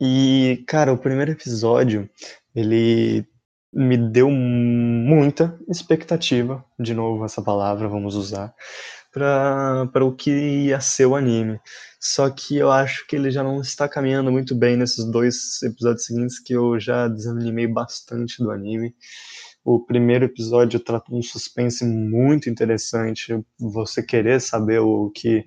E, 0.00 0.64
cara, 0.66 0.92
o 0.92 0.98
primeiro 0.98 1.30
episódio, 1.30 2.08
ele 2.54 3.24
me 3.72 3.96
deu 3.96 4.28
muita 4.28 5.58
expectativa, 5.68 6.64
de 6.78 6.92
novo 6.92 7.24
essa 7.24 7.40
palavra 7.40 7.88
vamos 7.88 8.14
usar, 8.14 8.54
para 9.12 10.04
o 10.04 10.14
que 10.14 10.30
ia 10.30 10.80
ser 10.80 11.06
o 11.06 11.14
anime. 11.14 11.60
Só 12.00 12.28
que 12.28 12.56
eu 12.56 12.70
acho 12.70 13.06
que 13.06 13.14
ele 13.14 13.30
já 13.30 13.44
não 13.44 13.60
está 13.60 13.88
caminhando 13.88 14.32
muito 14.32 14.56
bem 14.56 14.76
nesses 14.76 15.04
dois 15.04 15.62
episódios 15.62 16.04
seguintes 16.04 16.40
que 16.40 16.52
eu 16.52 16.80
já 16.80 17.06
desanimei 17.06 17.66
bastante 17.68 18.42
do 18.42 18.50
anime. 18.50 18.94
O 19.64 19.78
primeiro 19.80 20.24
episódio 20.24 20.80
trata 20.80 21.14
um 21.14 21.22
suspense 21.22 21.84
muito 21.84 22.50
interessante, 22.50 23.38
você 23.58 24.02
querer 24.02 24.40
saber 24.40 24.80
o 24.80 25.10
que 25.10 25.46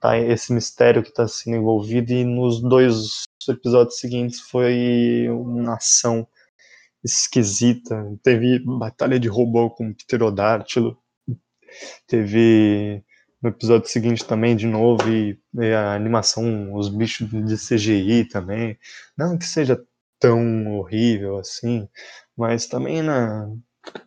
tá 0.00 0.18
esse 0.18 0.52
mistério 0.52 1.02
que 1.02 1.10
está 1.10 1.28
sendo 1.28 1.58
envolvido 1.58 2.12
e 2.12 2.24
nos 2.24 2.62
dois 2.62 3.24
episódios 3.48 3.98
seguintes 3.98 4.40
foi 4.40 5.28
uma 5.30 5.74
ação 5.74 6.26
esquisita. 7.04 8.16
Teve 8.22 8.58
batalha 8.60 9.18
de 9.20 9.28
robô 9.28 9.70
com 9.70 9.92
pterodátilo, 9.92 10.98
teve 12.06 13.04
no 13.42 13.50
episódio 13.50 13.88
seguinte 13.88 14.24
também 14.24 14.56
de 14.56 14.66
novo 14.66 15.08
e, 15.08 15.38
e 15.54 15.72
a 15.72 15.94
animação, 15.94 16.74
os 16.74 16.88
bichos 16.88 17.28
de 17.28 17.56
CGI 17.56 18.24
também. 18.24 18.78
Não 19.16 19.38
que 19.38 19.44
seja 19.44 19.80
tão 20.18 20.78
horrível 20.78 21.38
assim, 21.38 21.88
mas 22.36 22.66
também 22.66 23.02
na. 23.02 23.48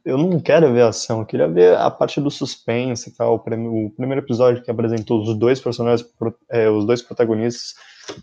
Eu 0.04 0.18
não 0.18 0.42
quero 0.42 0.74
ver 0.74 0.82
a 0.82 0.90
ação, 0.90 1.20
eu 1.22 1.26
queria 1.26 1.48
ver 1.48 1.78
a 1.78 1.90
parte 1.90 2.20
do 2.20 2.30
suspense 2.30 3.10
e 3.10 3.14
tal. 3.14 3.36
O 3.36 3.40
primeiro 3.40 4.22
episódio 4.22 4.62
que 4.62 4.70
apresentou 4.70 5.22
os 5.22 5.38
dois 5.40 5.62
personagens, 5.62 6.08
é, 6.50 6.70
os 6.70 6.86
dois 6.86 7.02
protagonistas. 7.02 7.76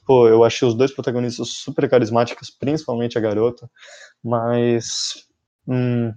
Pô, 0.07 0.29
eu 0.29 0.45
achei 0.45 0.69
os 0.69 0.75
dois 0.75 0.93
protagonistas 0.93 1.49
super 1.49 1.89
carismáticos, 1.89 2.51
principalmente 2.51 3.17
a 3.17 3.21
garota. 3.21 3.71
Mas. 4.23 5.27
Hum, 5.67 6.13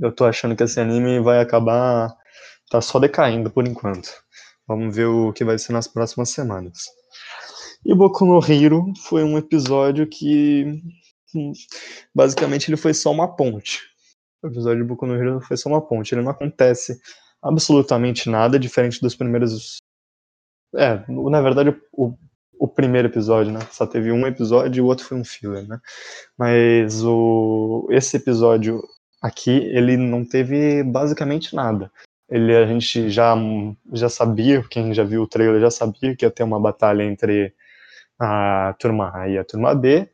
eu 0.00 0.12
tô 0.12 0.24
achando 0.24 0.54
que 0.56 0.62
esse 0.62 0.80
anime 0.80 1.20
vai 1.20 1.40
acabar. 1.40 2.14
tá 2.70 2.80
só 2.80 2.98
decaindo 2.98 3.50
por 3.50 3.66
enquanto. 3.66 4.10
Vamos 4.66 4.94
ver 4.94 5.06
o 5.06 5.32
que 5.32 5.44
vai 5.44 5.58
ser 5.58 5.72
nas 5.72 5.88
próximas 5.88 6.30
semanas. 6.30 6.84
E 7.88 7.94
Boku 7.94 8.26
no 8.26 8.40
Hero 8.40 8.92
foi 8.96 9.22
um 9.22 9.38
episódio 9.38 10.08
que 10.08 10.82
basicamente 12.12 12.68
ele 12.68 12.76
foi 12.76 12.92
só 12.92 13.12
uma 13.12 13.28
ponte. 13.28 13.80
O 14.42 14.48
episódio 14.48 14.82
de 14.82 14.88
Boku 14.88 15.06
no 15.06 15.14
Hero 15.14 15.40
foi 15.40 15.56
só 15.56 15.68
uma 15.68 15.80
ponte. 15.80 16.12
Ele 16.12 16.22
não 16.22 16.32
acontece 16.32 17.00
absolutamente 17.40 18.28
nada 18.28 18.58
diferente 18.58 19.00
dos 19.00 19.14
primeiros. 19.14 19.76
É, 20.74 21.04
na 21.08 21.40
verdade, 21.40 21.80
o, 21.92 22.12
o 22.58 22.66
primeiro 22.66 23.06
episódio, 23.06 23.52
né? 23.52 23.60
Só 23.70 23.86
teve 23.86 24.10
um 24.10 24.26
episódio 24.26 24.80
e 24.80 24.82
o 24.82 24.86
outro 24.86 25.06
foi 25.06 25.16
um 25.16 25.24
filler, 25.24 25.64
né? 25.68 25.78
Mas 26.36 27.04
o, 27.04 27.86
esse 27.92 28.16
episódio 28.16 28.82
aqui, 29.22 29.52
ele 29.52 29.96
não 29.96 30.24
teve 30.24 30.82
basicamente 30.82 31.54
nada. 31.54 31.88
Ele, 32.28 32.52
a 32.56 32.66
gente 32.66 33.08
já, 33.10 33.36
já 33.92 34.08
sabia, 34.08 34.64
quem 34.68 34.92
já 34.92 35.04
viu 35.04 35.22
o 35.22 35.28
trailer 35.28 35.60
já 35.60 35.70
sabia 35.70 36.16
que 36.16 36.24
ia 36.24 36.30
ter 36.32 36.42
uma 36.42 36.58
batalha 36.58 37.04
entre 37.04 37.54
a 38.18 38.74
turma 38.78 39.12
A 39.14 39.28
e 39.28 39.38
a 39.38 39.44
turma 39.44 39.74
B, 39.74 40.08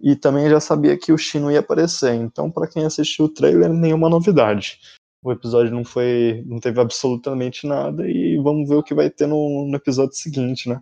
e 0.00 0.16
também 0.16 0.48
já 0.48 0.60
sabia 0.60 0.96
que 0.96 1.12
o 1.12 1.18
Shino 1.18 1.50
ia 1.50 1.60
aparecer. 1.60 2.14
Então, 2.14 2.50
para 2.50 2.66
quem 2.66 2.84
assistiu 2.84 3.26
o 3.26 3.28
trailer, 3.28 3.70
nenhuma 3.72 4.08
novidade. 4.08 4.78
O 5.22 5.30
episódio 5.30 5.72
não 5.72 5.84
foi, 5.84 6.42
não 6.46 6.58
teve 6.58 6.80
absolutamente 6.80 7.66
nada 7.66 8.08
e 8.08 8.38
vamos 8.38 8.68
ver 8.68 8.76
o 8.76 8.82
que 8.82 8.94
vai 8.94 9.10
ter 9.10 9.26
no, 9.26 9.66
no 9.66 9.76
episódio 9.76 10.14
seguinte, 10.14 10.68
né? 10.68 10.80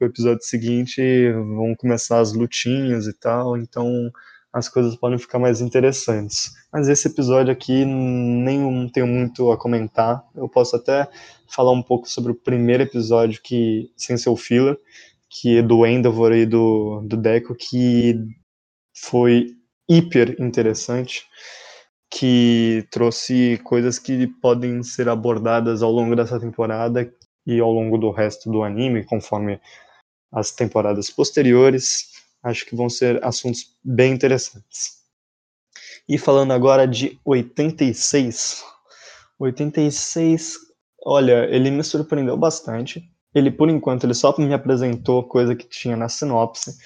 No 0.00 0.06
episódio 0.06 0.42
seguinte 0.44 1.02
vão 1.32 1.74
começar 1.76 2.20
as 2.20 2.32
lutinhas 2.32 3.06
e 3.08 3.12
tal, 3.12 3.56
então 3.56 4.10
as 4.52 4.68
coisas 4.68 4.94
podem 4.94 5.18
ficar 5.18 5.38
mais 5.38 5.60
interessantes. 5.60 6.52
Mas 6.72 6.88
esse 6.88 7.08
episódio 7.08 7.52
aqui 7.52 7.84
nem 7.84 8.88
tenho 8.90 9.06
muito 9.06 9.50
a 9.50 9.56
comentar. 9.56 10.22
Eu 10.36 10.48
posso 10.48 10.76
até 10.76 11.08
falar 11.48 11.72
um 11.72 11.82
pouco 11.82 12.08
sobre 12.08 12.32
o 12.32 12.34
primeiro 12.34 12.82
episódio 12.82 13.40
que 13.42 13.90
sem 13.96 14.16
ser 14.16 14.28
o 14.28 14.36
filler, 14.36 14.78
que 15.32 15.58
é 15.58 15.62
do 15.62 15.86
Endeavor 15.86 16.32
e 16.32 16.44
do, 16.44 17.00
do 17.06 17.16
Deco, 17.16 17.54
que 17.54 18.14
foi 18.94 19.46
hiper 19.88 20.36
interessante, 20.38 21.26
que 22.10 22.86
trouxe 22.90 23.58
coisas 23.64 23.98
que 23.98 24.26
podem 24.26 24.82
ser 24.82 25.08
abordadas 25.08 25.82
ao 25.82 25.90
longo 25.90 26.14
dessa 26.14 26.38
temporada 26.38 27.10
e 27.46 27.58
ao 27.58 27.72
longo 27.72 27.96
do 27.96 28.10
resto 28.10 28.50
do 28.50 28.62
anime, 28.62 29.04
conforme 29.04 29.58
as 30.30 30.50
temporadas 30.50 31.08
posteriores. 31.08 32.10
Acho 32.42 32.66
que 32.66 32.76
vão 32.76 32.90
ser 32.90 33.24
assuntos 33.24 33.74
bem 33.82 34.12
interessantes. 34.12 35.02
E 36.06 36.18
falando 36.18 36.52
agora 36.52 36.86
de 36.86 37.18
86. 37.24 38.62
86, 39.38 40.58
olha, 41.06 41.46
ele 41.46 41.70
me 41.70 41.82
surpreendeu 41.82 42.36
bastante. 42.36 43.11
Ele, 43.34 43.50
por 43.50 43.68
enquanto, 43.68 44.04
ele 44.04 44.14
só 44.14 44.34
me 44.38 44.52
apresentou 44.52 45.26
coisa 45.26 45.54
que 45.54 45.66
tinha 45.66 45.96
na 45.96 46.08
sinopse, 46.08 46.76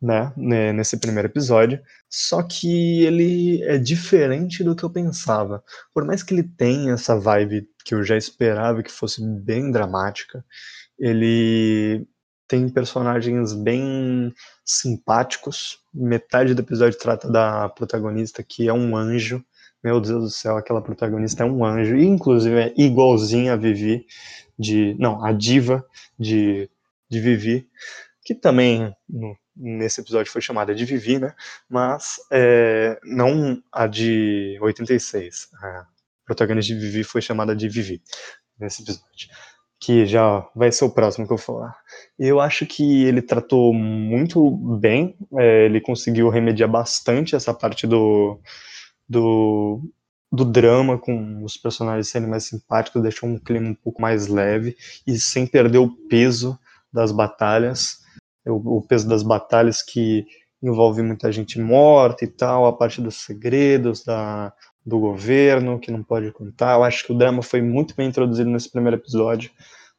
né, 0.00 0.32
nesse 0.72 0.98
primeiro 0.98 1.28
episódio. 1.28 1.80
Só 2.08 2.42
que 2.42 3.04
ele 3.04 3.62
é 3.62 3.78
diferente 3.78 4.64
do 4.64 4.74
que 4.74 4.82
eu 4.82 4.90
pensava. 4.90 5.62
Por 5.94 6.04
mais 6.04 6.22
que 6.22 6.34
ele 6.34 6.42
tenha 6.42 6.94
essa 6.94 7.18
vibe 7.18 7.68
que 7.84 7.94
eu 7.94 8.02
já 8.02 8.16
esperava 8.16 8.82
que 8.82 8.90
fosse 8.90 9.22
bem 9.24 9.70
dramática, 9.70 10.44
ele 10.98 12.06
tem 12.48 12.68
personagens 12.68 13.52
bem 13.52 14.34
simpáticos. 14.64 15.78
Metade 15.94 16.52
do 16.52 16.62
episódio 16.62 16.98
trata 16.98 17.30
da 17.30 17.68
protagonista, 17.68 18.42
que 18.42 18.68
é 18.68 18.72
um 18.72 18.96
anjo. 18.96 19.44
Meu 19.82 20.00
Deus 20.00 20.22
do 20.22 20.30
céu, 20.30 20.56
aquela 20.56 20.82
protagonista 20.82 21.42
é 21.42 21.46
um 21.46 21.64
anjo. 21.64 21.96
E, 21.96 22.04
inclusive, 22.04 22.56
é 22.56 22.74
igualzinha 22.76 23.54
a 23.54 23.56
Vivi, 23.56 24.06
de. 24.58 24.94
Não, 24.98 25.24
a 25.24 25.32
diva 25.32 25.84
de, 26.18 26.68
de 27.08 27.20
Vivi, 27.20 27.66
que 28.22 28.34
também 28.34 28.94
no, 29.08 29.36
nesse 29.56 30.00
episódio 30.00 30.30
foi 30.30 30.42
chamada 30.42 30.74
de 30.74 30.84
Vivi, 30.84 31.18
né? 31.18 31.34
Mas 31.68 32.16
é, 32.30 32.98
não 33.04 33.62
a 33.72 33.86
de 33.86 34.58
86. 34.60 35.48
A 35.62 35.86
protagonista 36.26 36.74
de 36.74 36.80
Vivi 36.80 37.02
foi 37.02 37.22
chamada 37.22 37.56
de 37.56 37.68
Vivi 37.68 38.02
nesse 38.58 38.82
episódio 38.82 39.28
que 39.80 40.04
já 40.04 40.46
vai 40.54 40.70
ser 40.70 40.84
o 40.84 40.90
próximo 40.90 41.26
que 41.26 41.32
eu 41.32 41.38
falar. 41.38 41.74
Eu 42.18 42.38
acho 42.38 42.66
que 42.66 43.04
ele 43.04 43.22
tratou 43.22 43.72
muito 43.72 44.50
bem, 44.78 45.16
é, 45.38 45.64
ele 45.64 45.80
conseguiu 45.80 46.28
remediar 46.28 46.70
bastante 46.70 47.34
essa 47.34 47.54
parte 47.54 47.86
do, 47.86 48.38
do, 49.10 49.82
do 50.30 50.44
drama, 50.44 50.96
com 50.96 51.42
os 51.42 51.56
personagens 51.56 52.08
serem 52.08 52.28
mais 52.28 52.44
simpáticos, 52.44 53.02
deixou 53.02 53.28
um 53.28 53.38
clima 53.38 53.68
um 53.68 53.74
pouco 53.74 54.00
mais 54.00 54.28
leve 54.28 54.76
e 55.04 55.18
sem 55.18 55.44
perder 55.48 55.78
o 55.78 55.90
peso 56.08 56.56
das 56.92 57.10
batalhas, 57.10 57.98
o, 58.46 58.78
o 58.78 58.82
peso 58.82 59.08
das 59.08 59.24
batalhas 59.24 59.82
que 59.82 60.24
envolve 60.62 61.02
muita 61.02 61.32
gente 61.32 61.58
morta 61.58 62.24
e 62.24 62.28
tal, 62.28 62.66
a 62.66 62.72
parte 62.72 63.00
dos 63.00 63.16
segredos, 63.16 64.04
da, 64.04 64.52
do 64.86 65.00
governo, 65.00 65.80
que 65.80 65.90
não 65.90 66.04
pode 66.04 66.30
contar. 66.30 66.74
Eu 66.74 66.84
acho 66.84 67.04
que 67.04 67.12
o 67.12 67.18
drama 67.18 67.42
foi 67.42 67.60
muito 67.60 67.96
bem 67.96 68.08
introduzido 68.08 68.48
nesse 68.48 68.70
primeiro 68.70 68.96
episódio. 68.96 69.50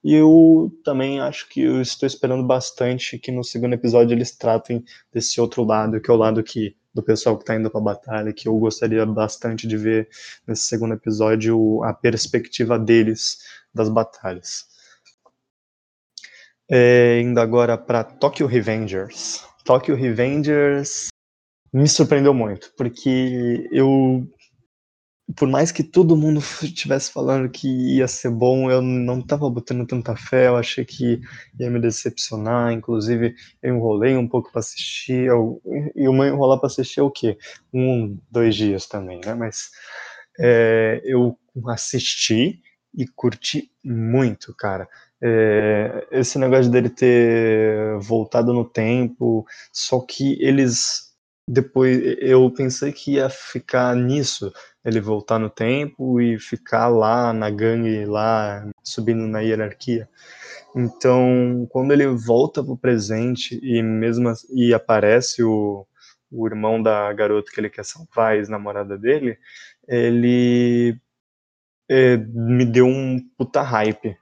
E 0.03 0.15
eu 0.15 0.71
também 0.83 1.19
acho 1.19 1.49
que 1.49 1.61
eu 1.61 1.81
estou 1.81 2.07
esperando 2.07 2.43
bastante 2.43 3.19
que 3.19 3.31
no 3.31 3.43
segundo 3.43 3.73
episódio 3.73 4.15
eles 4.15 4.35
tratem 4.35 4.83
desse 5.13 5.39
outro 5.41 5.63
lado, 5.63 5.99
que 5.99 6.09
é 6.09 6.13
o 6.13 6.17
lado 6.17 6.41
que 6.43 6.75
do 6.93 7.01
pessoal 7.01 7.37
que 7.37 7.43
está 7.43 7.55
indo 7.55 7.69
para 7.69 7.79
a 7.79 7.83
batalha, 7.83 8.33
que 8.33 8.47
eu 8.47 8.57
gostaria 8.57 9.05
bastante 9.05 9.67
de 9.67 9.77
ver 9.77 10.09
nesse 10.47 10.63
segundo 10.63 10.93
episódio 10.93 11.83
a 11.83 11.93
perspectiva 11.93 12.77
deles 12.77 13.39
das 13.73 13.89
batalhas. 13.89 14.65
É, 16.69 17.19
indo 17.21 17.39
agora 17.39 17.77
para 17.77 18.03
Tokyo 18.03 18.47
Revengers. 18.47 19.45
Tokyo 19.63 19.95
Revengers 19.95 21.07
me 21.73 21.87
surpreendeu 21.87 22.33
muito, 22.33 22.73
porque 22.75 23.67
eu 23.71 24.27
por 25.35 25.47
mais 25.47 25.71
que 25.71 25.83
todo 25.83 26.17
mundo 26.17 26.39
estivesse 26.63 27.11
falando 27.11 27.49
que 27.49 27.67
ia 27.67 28.07
ser 28.07 28.31
bom, 28.31 28.69
eu 28.71 28.81
não 28.81 29.19
estava 29.19 29.49
botando 29.49 29.85
tanta 29.85 30.15
fé, 30.15 30.47
eu 30.47 30.57
achei 30.57 30.85
que 30.85 31.19
ia 31.59 31.69
me 31.69 31.79
decepcionar, 31.79 32.71
inclusive 32.71 33.35
eu 33.61 33.75
enrolei 33.75 34.15
um 34.15 34.27
pouco 34.27 34.51
para 34.51 34.59
assistir, 34.59 35.25
eu, 35.27 35.61
e 35.95 36.07
uma 36.07 36.27
enrolar 36.27 36.59
para 36.59 36.67
assistir 36.67 36.99
é 36.99 37.03
o 37.03 37.11
quê? 37.11 37.37
Um, 37.73 38.17
dois 38.29 38.55
dias 38.55 38.87
também, 38.87 39.21
né? 39.23 39.33
Mas 39.33 39.69
é, 40.39 41.01
eu 41.05 41.37
assisti 41.67 42.61
e 42.93 43.07
curti 43.07 43.71
muito, 43.83 44.53
cara. 44.55 44.87
É, 45.23 46.07
esse 46.11 46.39
negócio 46.39 46.71
dele 46.71 46.89
ter 46.89 47.97
voltado 47.99 48.53
no 48.53 48.65
tempo, 48.65 49.45
só 49.71 49.99
que 50.01 50.37
eles 50.41 51.11
depois 51.47 51.99
eu 52.19 52.49
pensei 52.51 52.91
que 52.91 53.13
ia 53.13 53.29
ficar 53.29 53.95
nisso, 53.95 54.53
ele 54.83 54.99
voltar 54.99 55.37
no 55.39 55.49
tempo 55.49 56.19
e 56.19 56.39
ficar 56.39 56.87
lá 56.87 57.31
na 57.33 57.49
gangue, 57.49 58.05
lá 58.05 58.67
subindo 58.83 59.27
na 59.27 59.39
hierarquia. 59.41 60.09
Então, 60.75 61.67
quando 61.69 61.91
ele 61.91 62.07
volta 62.07 62.63
pro 62.63 62.77
presente 62.77 63.59
e 63.61 63.81
mesmo 63.83 64.33
e 64.53 64.73
aparece 64.73 65.43
o, 65.43 65.85
o 66.31 66.47
irmão 66.47 66.81
da 66.81 67.11
garota 67.13 67.51
que 67.51 67.59
ele 67.59 67.69
quer 67.69 67.85
salvar, 67.85 68.37
ex-namorada 68.37 68.97
dele, 68.97 69.37
ele 69.87 70.97
é, 71.89 72.17
me 72.17 72.65
deu 72.65 72.87
um 72.87 73.19
puta 73.37 73.61
hype 73.61 74.17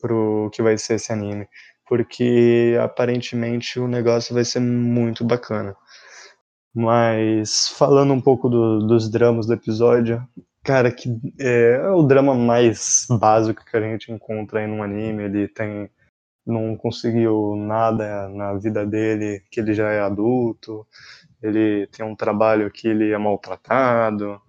pro 0.00 0.50
que 0.52 0.62
vai 0.62 0.76
ser 0.76 0.94
esse 0.94 1.12
anime, 1.12 1.48
porque 1.86 2.76
aparentemente 2.82 3.78
o 3.80 3.88
negócio 3.88 4.34
vai 4.34 4.44
ser 4.44 4.60
muito 4.60 5.24
bacana. 5.24 5.76
Mas 6.74 7.68
falando 7.68 8.12
um 8.12 8.20
pouco 8.20 8.48
do, 8.48 8.80
dos 8.86 9.08
dramas 9.08 9.46
do 9.46 9.54
episódio, 9.54 10.26
cara, 10.64 10.90
que 10.90 11.08
é, 11.38 11.80
é, 11.82 11.90
o 11.90 12.02
drama 12.02 12.34
mais 12.34 13.06
básico 13.08 13.64
que 13.64 13.76
a 13.76 13.80
gente 13.80 14.10
encontra 14.10 14.60
aí 14.60 14.66
num 14.66 14.82
anime. 14.82 15.24
Ele 15.24 15.48
tem 15.48 15.90
não 16.46 16.76
conseguiu 16.76 17.56
nada 17.56 18.28
na 18.28 18.52
vida 18.54 18.84
dele, 18.84 19.42
que 19.50 19.60
ele 19.60 19.72
já 19.74 19.90
é 19.90 20.00
adulto. 20.00 20.86
Ele 21.42 21.86
tem 21.88 22.04
um 22.04 22.16
trabalho 22.16 22.70
que 22.70 22.88
ele 22.88 23.12
é 23.12 23.18
maltratado, 23.18 24.40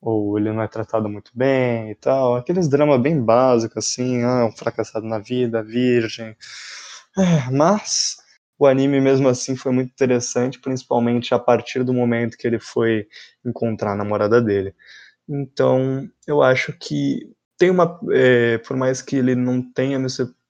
ou 0.00 0.38
ele 0.38 0.52
não 0.52 0.62
é 0.62 0.68
tratado 0.68 1.08
muito 1.08 1.32
bem 1.34 1.90
e 1.90 1.94
tal. 1.94 2.36
Aqueles 2.36 2.68
dramas 2.68 3.00
bem 3.00 3.20
básicos, 3.20 3.86
assim, 3.86 4.22
ah, 4.24 4.46
um 4.46 4.52
fracassado 4.52 5.06
na 5.06 5.18
vida, 5.18 5.62
virgem. 5.62 6.36
É, 7.18 7.50
mas 7.50 8.16
o 8.62 8.66
anime 8.66 9.00
mesmo 9.00 9.28
assim 9.28 9.56
foi 9.56 9.72
muito 9.72 9.90
interessante, 9.90 10.60
principalmente 10.60 11.34
a 11.34 11.38
partir 11.38 11.82
do 11.82 11.92
momento 11.92 12.36
que 12.36 12.46
ele 12.46 12.60
foi 12.60 13.08
encontrar 13.44 13.92
a 13.92 13.96
namorada 13.96 14.40
dele. 14.40 14.72
Então, 15.28 16.08
eu 16.28 16.42
acho 16.42 16.72
que 16.78 17.28
tem 17.58 17.70
uma, 17.70 17.98
é, 18.12 18.58
por 18.58 18.76
mais 18.76 19.02
que 19.02 19.16
ele 19.16 19.34
não 19.34 19.60
tenha 19.60 19.98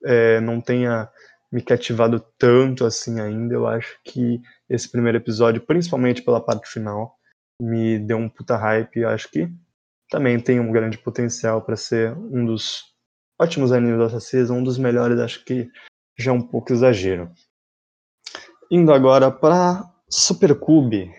é, 0.05 0.39
não 0.41 0.61
tenha 0.61 1.09
me 1.51 1.59
cativado 1.59 2.23
tanto 2.37 2.85
assim 2.85 3.19
ainda, 3.19 3.55
eu 3.55 3.65
acho 3.65 3.97
que 4.03 4.39
esse 4.69 4.87
primeiro 4.91 5.17
episódio, 5.17 5.61
principalmente 5.65 6.21
pela 6.21 6.39
parte 6.39 6.69
final, 6.69 7.15
me 7.59 7.97
deu 7.97 8.17
um 8.17 8.29
puta 8.29 8.55
hype. 8.55 8.97
Eu 8.97 9.09
acho 9.09 9.27
que 9.31 9.49
também 10.07 10.39
tem 10.39 10.59
um 10.59 10.71
grande 10.71 10.99
potencial 10.99 11.63
para 11.63 11.75
ser 11.75 12.15
um 12.15 12.45
dos 12.45 12.83
ótimos 13.41 13.71
animes 13.71 13.97
dessa 13.97 14.19
season, 14.19 14.57
um 14.57 14.63
dos 14.63 14.77
melhores, 14.77 15.19
acho 15.19 15.43
que 15.43 15.67
já 16.15 16.31
é 16.31 16.33
um 16.35 16.41
pouco 16.41 16.71
exagero. 16.71 17.31
Indo 18.75 18.91
agora 18.91 19.29
para 19.29 19.87
Super 20.09 20.59
Cube. 20.59 21.11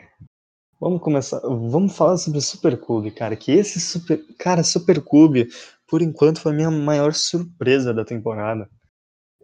Vamos 0.80 1.00
começar, 1.00 1.38
vamos 1.38 1.96
falar 1.96 2.16
sobre 2.16 2.40
Super 2.40 2.76
Cube, 2.76 3.12
cara. 3.12 3.36
Que 3.36 3.52
esse 3.52 3.78
Super, 3.78 4.20
cara, 4.36 4.64
Super 4.64 5.00
Cube, 5.00 5.46
por 5.86 6.02
enquanto 6.02 6.40
foi 6.40 6.50
a 6.50 6.54
minha 6.56 6.70
maior 6.72 7.14
surpresa 7.14 7.94
da 7.94 8.04
temporada. 8.04 8.68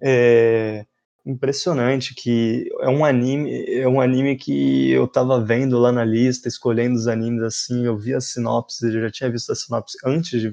É 0.03 0.85
impressionante 1.25 2.12
que 2.12 2.68
é 2.81 2.88
um 2.88 3.05
anime, 3.05 3.64
é 3.68 3.87
um 3.87 4.01
anime 4.01 4.35
que 4.35 4.90
eu 4.90 5.07
tava 5.07 5.40
vendo 5.40 5.79
lá 5.79 5.92
na 5.92 6.05
lista, 6.05 6.49
escolhendo 6.49 6.96
os 6.96 7.07
animes 7.07 7.44
assim, 7.44 7.87
eu 7.87 7.96
vi 7.96 8.12
a 8.12 8.20
sinopse, 8.20 8.87
eu 8.87 9.03
já 9.03 9.11
tinha 9.12 9.31
visto 9.31 9.53
a 9.53 9.55
sinopse 9.55 9.96
antes 10.05 10.40
de, 10.40 10.51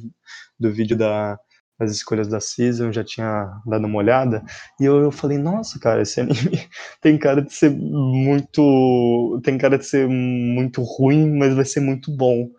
do 0.60 0.72
vídeo 0.72 0.96
da 0.96 1.40
as 1.80 1.92
escolhas 1.92 2.28
da 2.28 2.40
season, 2.40 2.92
já 2.92 3.04
tinha 3.04 3.52
dado 3.66 3.86
uma 3.86 3.98
olhada, 3.98 4.44
e 4.80 4.86
eu, 4.86 4.98
eu, 5.02 5.12
falei, 5.12 5.38
nossa, 5.38 5.80
cara, 5.80 6.02
esse 6.02 6.20
anime 6.20 6.68
tem 7.02 7.18
cara 7.18 7.42
de 7.42 7.54
ser 7.54 7.70
muito. 7.72 9.40
tem 9.44 9.58
cara 9.58 9.78
de 9.78 9.86
ser 9.86 10.08
muito 10.08 10.82
ruim, 10.82 11.38
mas 11.38 11.54
vai 11.54 11.66
ser 11.66 11.80
muito 11.80 12.12
bom. 12.16 12.50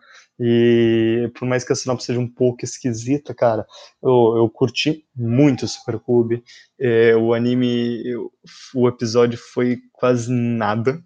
E 0.40 1.30
por 1.34 1.48
mais 1.48 1.64
que 1.64 1.72
a 1.72 1.76
sinopse 1.76 2.06
seja 2.06 2.20
um 2.20 2.28
pouco 2.28 2.64
esquisita, 2.64 3.34
cara, 3.34 3.66
eu, 4.02 4.36
eu 4.36 4.48
curti 4.48 5.04
muito 5.14 5.64
o 5.64 5.68
Super 5.68 5.98
Cube. 5.98 6.44
É, 6.80 7.16
o 7.16 7.34
anime, 7.34 8.02
eu, 8.06 8.30
o 8.74 8.88
episódio 8.88 9.38
foi 9.52 9.78
quase 9.92 10.30
nada. 10.30 11.02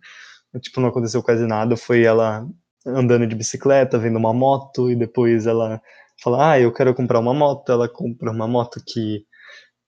Tipo, 0.61 0.81
não 0.83 0.89
aconteceu 0.89 1.23
quase 1.23 1.47
nada. 1.47 1.77
Foi 1.79 2.03
ela 2.03 2.47
andando 2.87 3.27
de 3.27 3.35
bicicleta, 3.35 3.99
vendo 3.99 4.19
uma 4.19 4.35
moto, 4.35 4.91
e 4.91 4.97
depois 4.97 5.47
ela 5.47 5.81
fala, 6.21 6.53
ah, 6.53 6.61
eu 6.61 6.73
quero 6.73 6.95
comprar 6.95 7.21
uma 7.21 7.35
moto, 7.35 7.71
ela 7.71 7.89
compra 7.89 8.31
uma 8.31 8.49
moto 8.49 8.83
que 8.85 9.25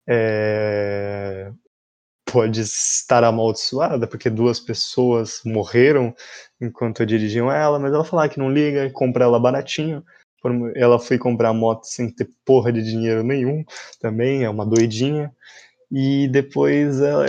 é, 0.08 1.52
pode 2.24 2.60
estar 2.60 3.22
amaldiçoada, 3.24 4.06
porque 4.06 4.30
duas 4.30 4.58
pessoas 4.58 5.40
morreram 5.44 6.14
enquanto 6.60 7.04
dirigiam 7.04 7.50
ela, 7.50 7.78
mas 7.78 7.92
ela 7.92 8.04
fala 8.04 8.28
que 8.28 8.38
não 8.38 8.50
liga, 8.50 8.90
compra 8.90 9.24
ela 9.24 9.38
baratinho. 9.38 10.04
Ela 10.74 10.98
foi 10.98 11.18
comprar 11.18 11.50
a 11.50 11.54
moto 11.54 11.84
sem 11.84 12.10
ter 12.10 12.28
porra 12.44 12.72
de 12.72 12.82
dinheiro 12.82 13.22
nenhum, 13.22 13.64
também 14.00 14.42
é 14.44 14.50
uma 14.50 14.66
doidinha. 14.66 15.32
E 15.90 16.26
depois 16.28 17.00
ela, 17.00 17.26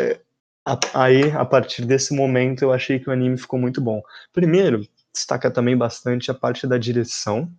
aí, 0.93 1.31
a 1.31 1.45
partir 1.45 1.85
desse 1.85 2.15
momento, 2.15 2.63
eu 2.63 2.71
achei 2.71 2.99
que 2.99 3.09
o 3.09 3.13
anime 3.13 3.37
ficou 3.37 3.59
muito 3.59 3.81
bom. 3.81 4.01
Primeiro, 4.31 4.87
destaca 5.13 5.51
também 5.51 5.77
bastante 5.77 6.31
a 6.31 6.33
parte 6.33 6.65
da 6.65 6.77
direção, 6.77 7.51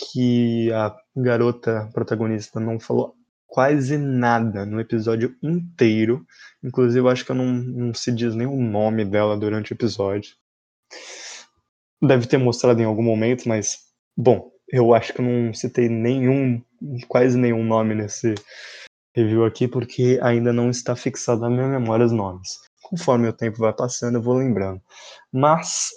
que 0.00 0.72
a 0.72 0.96
garota 1.16 1.90
protagonista 1.92 2.58
não 2.58 2.80
falou 2.80 3.14
quase 3.46 3.98
nada 3.98 4.64
no 4.64 4.80
episódio 4.80 5.36
inteiro. 5.42 6.24
Inclusive, 6.62 7.00
eu 7.00 7.08
acho 7.08 7.24
que 7.24 7.32
eu 7.32 7.36
não, 7.36 7.46
não 7.46 7.94
se 7.94 8.12
diz 8.12 8.34
nem 8.34 8.46
o 8.46 8.56
nome 8.56 9.04
dela 9.04 9.36
durante 9.36 9.72
o 9.72 9.74
episódio. 9.74 10.34
Deve 12.00 12.26
ter 12.26 12.38
mostrado 12.38 12.80
em 12.80 12.84
algum 12.84 13.02
momento, 13.02 13.48
mas, 13.48 13.78
bom, 14.16 14.50
eu 14.68 14.94
acho 14.94 15.12
que 15.12 15.20
eu 15.20 15.24
não 15.24 15.52
citei 15.52 15.88
nenhum, 15.88 16.62
quase 17.08 17.36
nenhum 17.36 17.64
nome 17.64 17.94
nesse 17.94 18.34
review 19.14 19.44
aqui, 19.44 19.66
porque 19.66 20.18
ainda 20.22 20.52
não 20.52 20.70
está 20.70 20.94
fixado 20.94 21.40
na 21.40 21.50
minha 21.50 21.66
memória 21.66 22.06
os 22.06 22.12
nomes. 22.12 22.58
Conforme 22.82 23.28
o 23.28 23.32
tempo 23.32 23.58
vai 23.58 23.72
passando, 23.72 24.16
eu 24.16 24.22
vou 24.22 24.34
lembrando. 24.34 24.80
Mas 25.32 25.90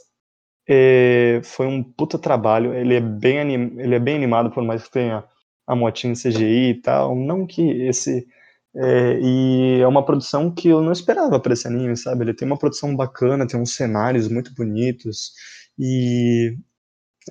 é, 0.67 1.41
foi 1.43 1.67
um 1.67 1.83
puta 1.83 2.17
trabalho. 2.17 2.73
Ele 2.73 2.95
é 2.95 3.01
bem 3.01 3.39
anim, 3.39 3.79
ele 3.79 3.95
é 3.95 3.99
bem 3.99 4.15
animado, 4.15 4.51
por 4.51 4.63
mais 4.63 4.83
que 4.83 4.91
tenha 4.91 5.23
a 5.67 5.75
motinha 5.75 6.13
CGI 6.13 6.71
e 6.71 6.81
tal. 6.81 7.15
Não 7.15 7.45
que 7.45 7.61
esse 7.83 8.27
é, 8.75 9.19
e 9.21 9.81
é 9.81 9.87
uma 9.87 10.03
produção 10.03 10.51
que 10.51 10.67
eu 10.69 10.81
não 10.81 10.91
esperava 10.91 11.39
para 11.39 11.53
esse 11.53 11.67
anime, 11.67 11.95
sabe? 11.95 12.23
Ele 12.23 12.33
tem 12.33 12.47
uma 12.47 12.57
produção 12.57 12.95
bacana, 12.95 13.47
tem 13.47 13.59
uns 13.59 13.75
cenários 13.75 14.27
muito 14.27 14.53
bonitos 14.55 15.31
e 15.77 16.57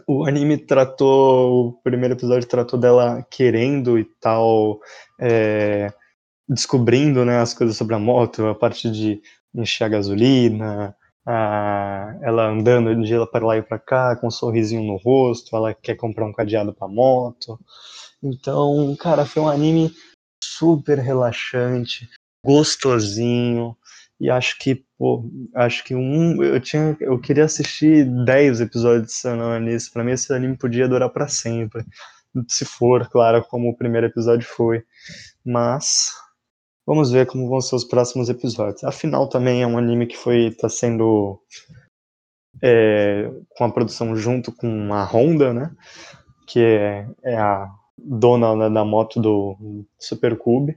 o 0.06 0.24
anime 0.24 0.56
tratou, 0.58 1.68
o 1.68 1.72
primeiro 1.82 2.14
episódio 2.14 2.48
tratou 2.48 2.78
dela 2.78 3.26
querendo 3.30 3.98
e 3.98 4.04
tal, 4.20 4.80
é, 5.20 5.92
descobrindo 6.48 7.24
né, 7.24 7.38
as 7.40 7.54
coisas 7.54 7.76
sobre 7.76 7.94
a 7.94 7.98
moto, 7.98 8.46
a 8.46 8.54
parte 8.54 8.90
de 8.90 9.20
encher 9.54 9.84
a 9.84 9.88
gasolina, 9.88 10.96
ela 11.26 12.48
andando 12.48 13.02
de 13.02 13.16
lá 13.16 13.26
para 13.26 13.46
lá 13.46 13.56
e 13.56 13.62
para 13.62 13.78
cá, 13.78 14.16
com 14.16 14.26
um 14.26 14.30
sorrisinho 14.30 14.82
no 14.82 14.96
rosto, 14.96 15.54
ela 15.56 15.74
quer 15.74 15.94
comprar 15.94 16.26
um 16.26 16.32
cadeado 16.32 16.72
para 16.72 16.88
moto. 16.88 17.58
Então, 18.22 18.96
cara, 18.98 19.24
foi 19.24 19.42
um 19.42 19.48
anime 19.48 19.92
super 20.42 20.98
relaxante, 20.98 22.08
gostosinho, 22.44 23.76
e 24.20 24.30
acho 24.30 24.56
que, 24.58 24.84
pô, 24.96 25.28
acho 25.54 25.82
que 25.82 25.96
um, 25.96 26.42
eu 26.42 26.60
tinha, 26.60 26.96
eu 27.00 27.18
queria 27.18 27.44
assistir 27.44 28.04
10 28.24 28.60
episódios 28.60 29.06
de 29.08 29.12
Sanoa 29.12 29.58
nisso, 29.58 29.92
pra 29.92 30.04
mim 30.04 30.12
esse 30.12 30.32
anime 30.32 30.56
podia 30.56 30.88
durar 30.88 31.10
para 31.10 31.26
sempre, 31.26 31.84
se 32.46 32.64
for, 32.64 33.08
claro, 33.08 33.44
como 33.44 33.68
o 33.68 33.76
primeiro 33.76 34.06
episódio 34.06 34.46
foi, 34.46 34.84
mas 35.44 36.12
vamos 36.92 37.10
ver 37.10 37.26
como 37.26 37.48
vão 37.48 37.58
ser 37.58 37.74
os 37.74 37.84
próximos 37.84 38.28
episódios. 38.28 38.84
Afinal, 38.84 39.26
também 39.26 39.62
é 39.62 39.66
um 39.66 39.78
anime 39.78 40.06
que 40.06 40.16
foi, 40.16 40.50
tá 40.50 40.68
sendo 40.68 41.40
é, 42.62 43.30
com 43.56 43.64
a 43.64 43.72
produção 43.72 44.14
junto 44.14 44.52
com 44.52 44.92
a 44.92 45.02
Honda, 45.02 45.54
né, 45.54 45.70
que 46.46 46.60
é, 46.60 47.06
é 47.22 47.34
a 47.34 47.66
dona 47.96 48.68
da 48.68 48.84
moto 48.84 49.18
do 49.22 49.86
Super 49.98 50.36
Cube, 50.36 50.76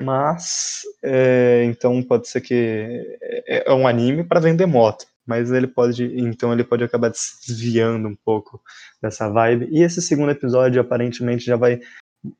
mas 0.00 0.82
é, 1.02 1.64
então 1.64 2.00
pode 2.04 2.28
ser 2.28 2.40
que 2.40 3.18
é, 3.48 3.68
é 3.68 3.74
um 3.74 3.88
anime 3.88 4.22
para 4.22 4.38
vender 4.38 4.66
moto, 4.66 5.06
mas 5.26 5.50
ele 5.50 5.66
pode 5.66 6.04
então 6.20 6.52
ele 6.52 6.62
pode 6.62 6.84
acabar 6.84 7.10
desviando 7.10 8.06
um 8.06 8.14
pouco 8.14 8.60
dessa 9.02 9.28
vibe. 9.28 9.68
E 9.72 9.82
esse 9.82 10.00
segundo 10.00 10.30
episódio 10.30 10.80
aparentemente 10.80 11.44
já 11.44 11.56
vai 11.56 11.80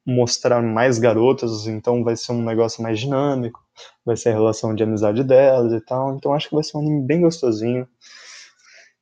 mostrar 0.05 0.62
mais 0.62 0.99
garotas, 0.99 1.66
então 1.66 2.03
vai 2.05 2.16
ser 2.16 2.33
um 2.33 2.45
negócio 2.45 2.83
mais 2.83 2.99
dinâmico, 2.99 3.61
vai 4.05 4.16
ser 4.16 4.31
a 4.31 4.33
relação 4.33 4.74
de 4.74 4.83
amizade 4.83 5.22
delas 5.24 5.72
e 5.72 5.81
tal. 5.85 6.16
Então 6.16 6.33
acho 6.33 6.49
que 6.49 6.55
vai 6.55 6.64
ser 6.64 6.76
um 6.76 6.81
anime 6.81 7.07
bem 7.07 7.20
gostosinho. 7.20 7.89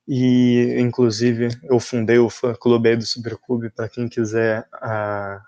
E, 0.07 0.79
inclusive, 0.79 1.49
eu 1.63 1.79
fundei 1.79 2.17
o 2.17 2.29
fã 2.29 2.53
clube 2.53 2.89
aí 2.89 2.95
do 2.95 3.05
Supercube, 3.05 3.69
para 3.69 3.89
quem 3.89 4.07
quiser 4.07 4.61
uh, 4.75 5.41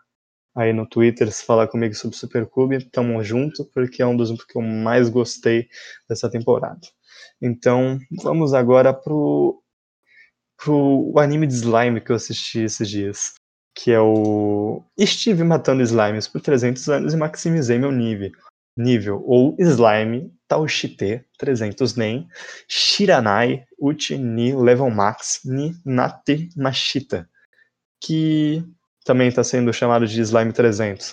aí 0.53 0.73
no 0.73 0.85
Twitter 0.85 1.31
se 1.31 1.45
falar 1.45 1.67
comigo 1.67 1.95
sobre 1.95 2.17
Supercube, 2.17 2.83
tamo 2.91 3.23
junto, 3.23 3.63
porque 3.73 4.01
é 4.01 4.05
um 4.05 4.17
dos 4.17 4.31
que 4.43 4.57
eu 4.57 4.61
mais 4.61 5.07
gostei 5.09 5.69
dessa 6.09 6.29
temporada. 6.29 6.81
Então, 7.41 7.97
vamos 8.21 8.53
agora 8.53 8.93
pro, 8.93 9.63
pro 10.57 11.13
anime 11.17 11.47
de 11.47 11.53
slime 11.53 12.01
que 12.01 12.11
eu 12.11 12.17
assisti 12.17 12.59
esses 12.59 12.89
dias, 12.89 13.35
que 13.81 13.91
é 13.91 13.99
o 13.99 14.83
Estive 14.97 15.43
matando 15.43 15.81
slimes 15.81 16.27
por 16.27 16.41
300 16.41 16.89
anos 16.89 17.13
e 17.13 17.17
maximizei 17.17 17.79
meu 17.79 17.91
nível 17.91 18.31
nível 18.75 19.23
ou 19.25 19.55
slime 19.59 20.33
Taushite 20.47 21.23
300 21.37 21.95
nen 21.95 22.27
Shiranai 22.67 23.65
Uchi 23.79 24.17
ni 24.17 24.53
Level 24.53 24.89
Max 24.89 25.41
ni 25.45 25.75
Nate 25.85 26.49
Mashita, 26.57 27.29
que 28.01 28.63
também 29.05 29.27
está 29.27 29.43
sendo 29.43 29.71
chamado 29.73 30.05
de 30.05 30.21
slime 30.21 30.51
300, 30.51 31.11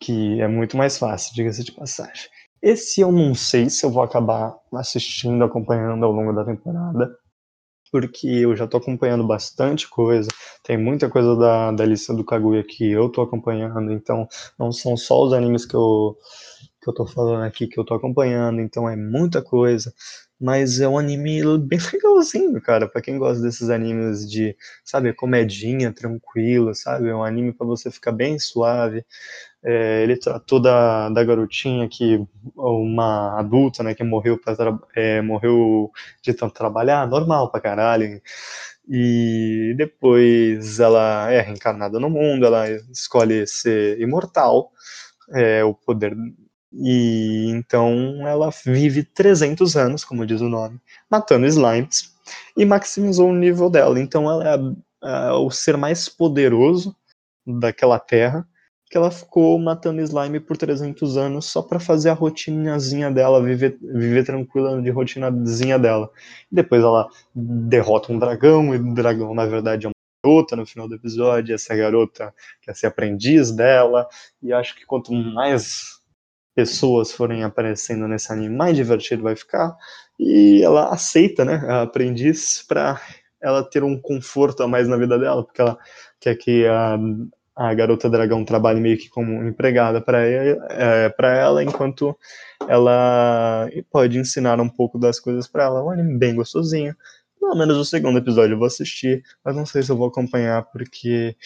que 0.00 0.40
é 0.40 0.48
muito 0.48 0.76
mais 0.76 0.96
fácil, 0.98 1.34
diga-se 1.34 1.64
de 1.64 1.72
passagem. 1.72 2.28
Esse 2.62 3.00
eu 3.00 3.10
não 3.10 3.34
sei 3.34 3.70
se 3.70 3.84
eu 3.84 3.90
vou 3.90 4.02
acabar 4.02 4.54
assistindo, 4.74 5.42
acompanhando 5.42 6.04
ao 6.04 6.12
longo 6.12 6.32
da 6.32 6.44
temporada, 6.44 7.16
porque 7.90 8.26
eu 8.28 8.56
já 8.56 8.66
tô 8.66 8.76
acompanhando 8.78 9.26
bastante 9.26 9.88
coisa, 9.88 10.28
tem 10.62 10.76
muita 10.78 11.08
coisa 11.08 11.36
da, 11.36 11.72
da 11.72 11.84
lista 11.84 12.14
do 12.14 12.24
Kaguya 12.24 12.62
que 12.64 12.90
eu 12.90 13.08
tô 13.08 13.22
acompanhando, 13.22 13.92
então 13.92 14.28
não 14.58 14.72
são 14.72 14.96
só 14.96 15.22
os 15.24 15.32
animes 15.32 15.64
que 15.66 15.74
eu 15.74 16.16
que 16.82 16.88
eu 16.88 16.94
tô 16.94 17.06
falando 17.06 17.44
aqui, 17.44 17.66
que 17.66 17.78
eu 17.78 17.84
tô 17.84 17.94
acompanhando, 17.94 18.60
então 18.60 18.88
é 18.88 18.96
muita 18.96 19.42
coisa. 19.42 19.92
Mas 20.40 20.80
é 20.80 20.88
um 20.88 20.98
anime 20.98 21.42
bem 21.58 21.78
legalzinho, 21.92 22.60
cara, 22.62 22.88
para 22.88 23.02
quem 23.02 23.18
gosta 23.18 23.42
desses 23.42 23.68
animes 23.68 24.28
de, 24.28 24.56
sabe, 24.82 25.12
comedinha, 25.12 25.92
tranquilo, 25.92 26.74
sabe? 26.74 27.08
É 27.08 27.14
um 27.14 27.22
anime 27.22 27.52
para 27.52 27.66
você 27.66 27.90
ficar 27.90 28.12
bem 28.12 28.38
suave. 28.38 29.04
É, 29.62 30.02
ele 30.02 30.16
tratou 30.16 30.60
da, 30.60 31.10
da 31.10 31.22
garotinha 31.22 31.88
que, 31.88 32.24
uma 32.56 33.38
adulta, 33.38 33.82
né, 33.82 33.94
que 33.94 34.02
morreu, 34.02 34.38
pra, 34.38 34.54
é, 34.96 35.20
morreu 35.20 35.90
de 36.22 36.32
tanto 36.32 36.54
trabalhar, 36.54 37.06
normal 37.06 37.50
pra 37.50 37.60
caralho. 37.60 38.20
E 38.88 39.74
depois 39.76 40.80
ela 40.80 41.30
é 41.30 41.40
reencarnada 41.40 42.00
no 42.00 42.10
mundo, 42.10 42.46
ela 42.46 42.68
escolhe 42.90 43.46
ser 43.46 44.00
imortal, 44.00 44.72
é, 45.32 45.62
o 45.64 45.74
poder 45.74 46.16
e 46.72 47.46
então 47.50 48.26
ela 48.28 48.50
vive 48.64 49.02
300 49.02 49.76
anos, 49.76 50.04
como 50.04 50.26
diz 50.26 50.40
o 50.40 50.48
nome, 50.48 50.80
matando 51.10 51.46
slimes 51.46 52.14
e 52.56 52.64
maximizou 52.64 53.30
o 53.30 53.34
nível 53.34 53.68
dela. 53.68 53.98
Então 53.98 54.30
ela 54.30 54.44
é 54.48 54.54
a, 55.02 55.28
a, 55.30 55.38
o 55.38 55.50
ser 55.50 55.76
mais 55.76 56.08
poderoso 56.08 56.94
daquela 57.44 57.98
terra, 57.98 58.46
que 58.90 58.96
ela 58.96 59.10
ficou 59.12 59.56
matando 59.56 60.02
slime 60.02 60.40
por 60.40 60.56
300 60.56 61.16
anos 61.16 61.46
só 61.46 61.62
para 61.62 61.78
fazer 61.78 62.10
a 62.10 62.12
rotinazinha 62.12 63.08
dela, 63.08 63.40
viver, 63.40 63.78
viver 63.80 64.24
tranquila 64.26 64.82
de 64.82 64.90
rotinazinha 64.90 65.78
dela. 65.78 66.10
Depois 66.50 66.82
ela 66.82 67.08
derrota 67.32 68.12
um 68.12 68.18
dragão, 68.18 68.74
e 68.74 68.78
o 68.78 68.92
dragão 68.92 69.32
na 69.32 69.46
verdade 69.46 69.86
é 69.86 69.88
uma 69.88 69.94
garota 70.24 70.56
no 70.56 70.66
final 70.66 70.88
do 70.88 70.96
episódio, 70.96 71.54
essa 71.54 71.74
garota 71.76 72.34
quer 72.60 72.74
ser 72.74 72.88
aprendiz 72.88 73.52
dela, 73.52 74.08
e 74.42 74.52
acho 74.52 74.74
que 74.74 74.84
quanto 74.84 75.12
mais 75.12 76.00
pessoas 76.52 77.12
forem 77.12 77.44
aparecendo 77.44 78.08
nesse 78.08 78.32
anime, 78.32 78.56
mais 78.56 78.74
divertido 78.74 79.22
vai 79.22 79.36
ficar. 79.36 79.76
E 80.18 80.62
ela 80.64 80.92
aceita, 80.92 81.44
né, 81.44 81.62
a 81.68 81.82
aprendiz 81.82 82.64
para 82.66 83.00
ela 83.40 83.62
ter 83.62 83.84
um 83.84 83.98
conforto 83.98 84.64
a 84.64 84.68
mais 84.68 84.88
na 84.88 84.96
vida 84.96 85.16
dela, 85.16 85.44
porque 85.44 85.60
ela 85.60 85.78
quer 86.18 86.34
que 86.34 86.66
a, 86.66 86.98
a 87.56 87.74
garota 87.74 88.08
dragão 88.08 88.44
trabalhe 88.44 88.80
meio 88.80 88.98
que 88.98 89.08
como 89.08 89.44
empregada 89.44 90.00
para 90.00 90.26
é, 90.26 91.12
ela, 91.18 91.62
enquanto 91.62 92.16
ela 92.68 93.68
pode 93.90 94.18
ensinar 94.18 94.60
um 94.60 94.68
pouco 94.68 94.98
das 94.98 95.18
coisas 95.20 95.46
para 95.46 95.64
ela. 95.64 95.84
Um 95.84 95.90
anime 95.90 96.16
bem 96.16 96.34
gostosinho. 96.34 96.94
Pelo 97.38 97.54
menos 97.56 97.76
o 97.76 97.84
segundo 97.84 98.18
episódio 98.18 98.54
eu 98.54 98.58
vou 98.58 98.66
assistir, 98.66 99.22
mas 99.44 99.56
não 99.56 99.66
sei 99.66 99.82
se 99.82 99.90
eu 99.90 99.96
vou 99.96 100.08
acompanhar, 100.08 100.62
porque 100.70 101.36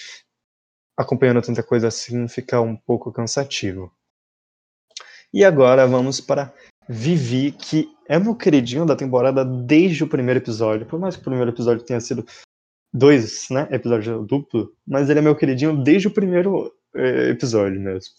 acompanhando 0.96 1.42
tanta 1.42 1.62
coisa 1.62 1.88
assim 1.88 2.28
fica 2.28 2.60
um 2.60 2.76
pouco 2.76 3.12
cansativo. 3.12 3.92
E 5.32 5.44
agora 5.44 5.86
vamos 5.86 6.20
para 6.20 6.52
Vivi, 6.88 7.50
que 7.52 7.88
é 8.08 8.18
meu 8.18 8.36
queridinho 8.36 8.86
da 8.86 8.94
temporada 8.94 9.44
desde 9.44 10.04
o 10.04 10.08
primeiro 10.08 10.38
episódio. 10.38 10.86
Por 10.86 10.98
mais 10.98 11.16
que 11.16 11.22
o 11.22 11.24
primeiro 11.24 11.50
episódio 11.50 11.84
tenha 11.84 12.00
sido 12.00 12.24
dois, 12.94 13.48
né, 13.50 13.66
episódio 13.72 14.22
duplo, 14.22 14.70
mas 14.86 15.10
ele 15.10 15.18
é 15.18 15.22
meu 15.22 15.34
queridinho 15.34 15.82
desde 15.82 16.06
o 16.06 16.12
primeiro 16.12 16.72
eh, 16.94 17.30
episódio 17.30 17.80
mesmo. 17.80 18.14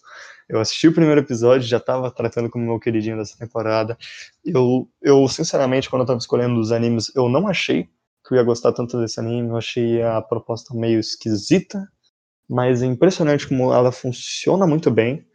Eu 0.49 0.59
assisti 0.59 0.89
o 0.89 0.93
primeiro 0.93 1.21
episódio, 1.21 1.67
já 1.67 1.77
estava 1.77 2.11
tratando 2.11 2.49
como 2.49 2.65
meu 2.65 2.79
queridinho 2.79 3.17
dessa 3.17 3.37
temporada. 3.37 3.97
Eu, 4.43 4.87
eu 5.01 5.27
sinceramente, 5.29 5.89
quando 5.89 6.01
eu 6.01 6.05
estava 6.05 6.19
escolhendo 6.19 6.59
os 6.59 6.71
animes, 6.73 7.11
eu 7.15 7.29
não 7.29 7.47
achei 7.47 7.85
que 8.27 8.33
eu 8.33 8.37
ia 8.37 8.43
gostar 8.43 8.73
tanto 8.73 8.99
desse 8.99 9.19
anime. 9.19 9.49
Eu 9.49 9.57
achei 9.57 10.03
a 10.03 10.21
proposta 10.21 10.75
meio 10.75 10.99
esquisita, 10.99 11.87
mas 12.47 12.83
é 12.83 12.85
impressionante 12.85 13.47
como 13.47 13.73
ela 13.73 13.91
funciona 13.91 14.67
muito 14.67 14.91
bem 14.91 15.25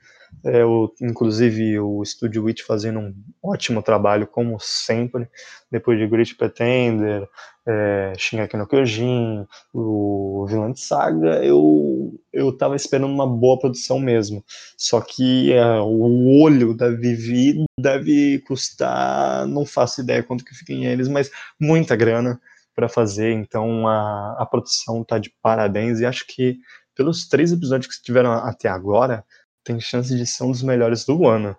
É, 0.43 0.65
o, 0.65 0.91
inclusive 1.03 1.79
o 1.79 2.03
Studio 2.05 2.45
Witch 2.45 2.63
fazendo 2.63 2.99
um 2.99 3.15
ótimo 3.43 3.83
trabalho, 3.83 4.27
como 4.27 4.59
sempre, 4.59 5.29
depois 5.71 5.99
de 5.99 6.07
Great 6.07 6.35
Pretender, 6.35 7.29
é, 7.67 8.13
Shingeki 8.17 8.57
no 8.57 8.67
Kyojin, 8.67 9.47
o 9.73 10.47
Vinland 10.49 10.81
Saga, 10.81 11.45
eu, 11.45 12.19
eu 12.33 12.57
tava 12.57 12.75
esperando 12.75 13.13
uma 13.13 13.27
boa 13.27 13.59
produção 13.59 13.99
mesmo. 13.99 14.43
Só 14.77 15.01
que 15.01 15.53
é, 15.53 15.81
o 15.81 16.41
olho 16.41 16.75
da 16.75 16.89
Vivi 16.89 17.65
deve 17.79 18.39
custar, 18.47 19.47
não 19.47 19.67
faço 19.67 20.01
ideia 20.01 20.23
quanto 20.23 20.45
que 20.45 20.55
fica 20.55 20.73
em 20.73 20.87
eles, 20.87 21.09
mas 21.09 21.31
muita 21.61 21.95
grana 21.97 22.41
para 22.75 22.89
fazer, 22.89 23.33
então 23.33 23.87
a, 23.87 24.37
a 24.39 24.47
produção 24.47 25.05
tá 25.05 25.19
de 25.19 25.31
parabéns 25.43 26.01
e 26.01 26.07
acho 26.07 26.25
que 26.27 26.59
pelos 26.95 27.27
três 27.29 27.53
episódios 27.53 27.95
que 27.95 28.03
tiveram 28.03 28.33
até 28.33 28.69
agora, 28.69 29.25
tem 29.65 29.81
chance 29.81 30.15
de 30.17 30.27
ser 30.27 30.45
um 30.45 30.51
dos 30.51 30.63
melhores 30.63 31.05
do 31.05 31.27
ano. 31.27 31.57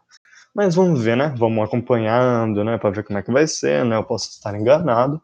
Mas 0.54 0.76
vamos 0.76 1.02
ver, 1.02 1.16
né? 1.16 1.34
Vamos 1.38 1.64
acompanhando, 1.64 2.64
né? 2.64 2.78
Para 2.78 2.90
ver 2.92 3.04
como 3.04 3.20
é 3.20 3.24
que 3.24 3.32
vai 3.32 3.48
ser, 3.48 3.86
né? 3.86 3.96
Eu 3.96 4.04
posso 4.04 4.30
estar 4.32 4.54
enganado. 4.60 5.22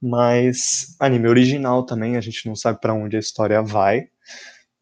Mas 0.00 0.96
anime 1.00 1.28
original 1.28 1.84
também, 1.84 2.16
a 2.16 2.20
gente 2.20 2.46
não 2.46 2.54
sabe 2.54 2.80
para 2.80 2.94
onde 2.94 3.16
a 3.16 3.20
história 3.20 3.62
vai. 3.62 4.08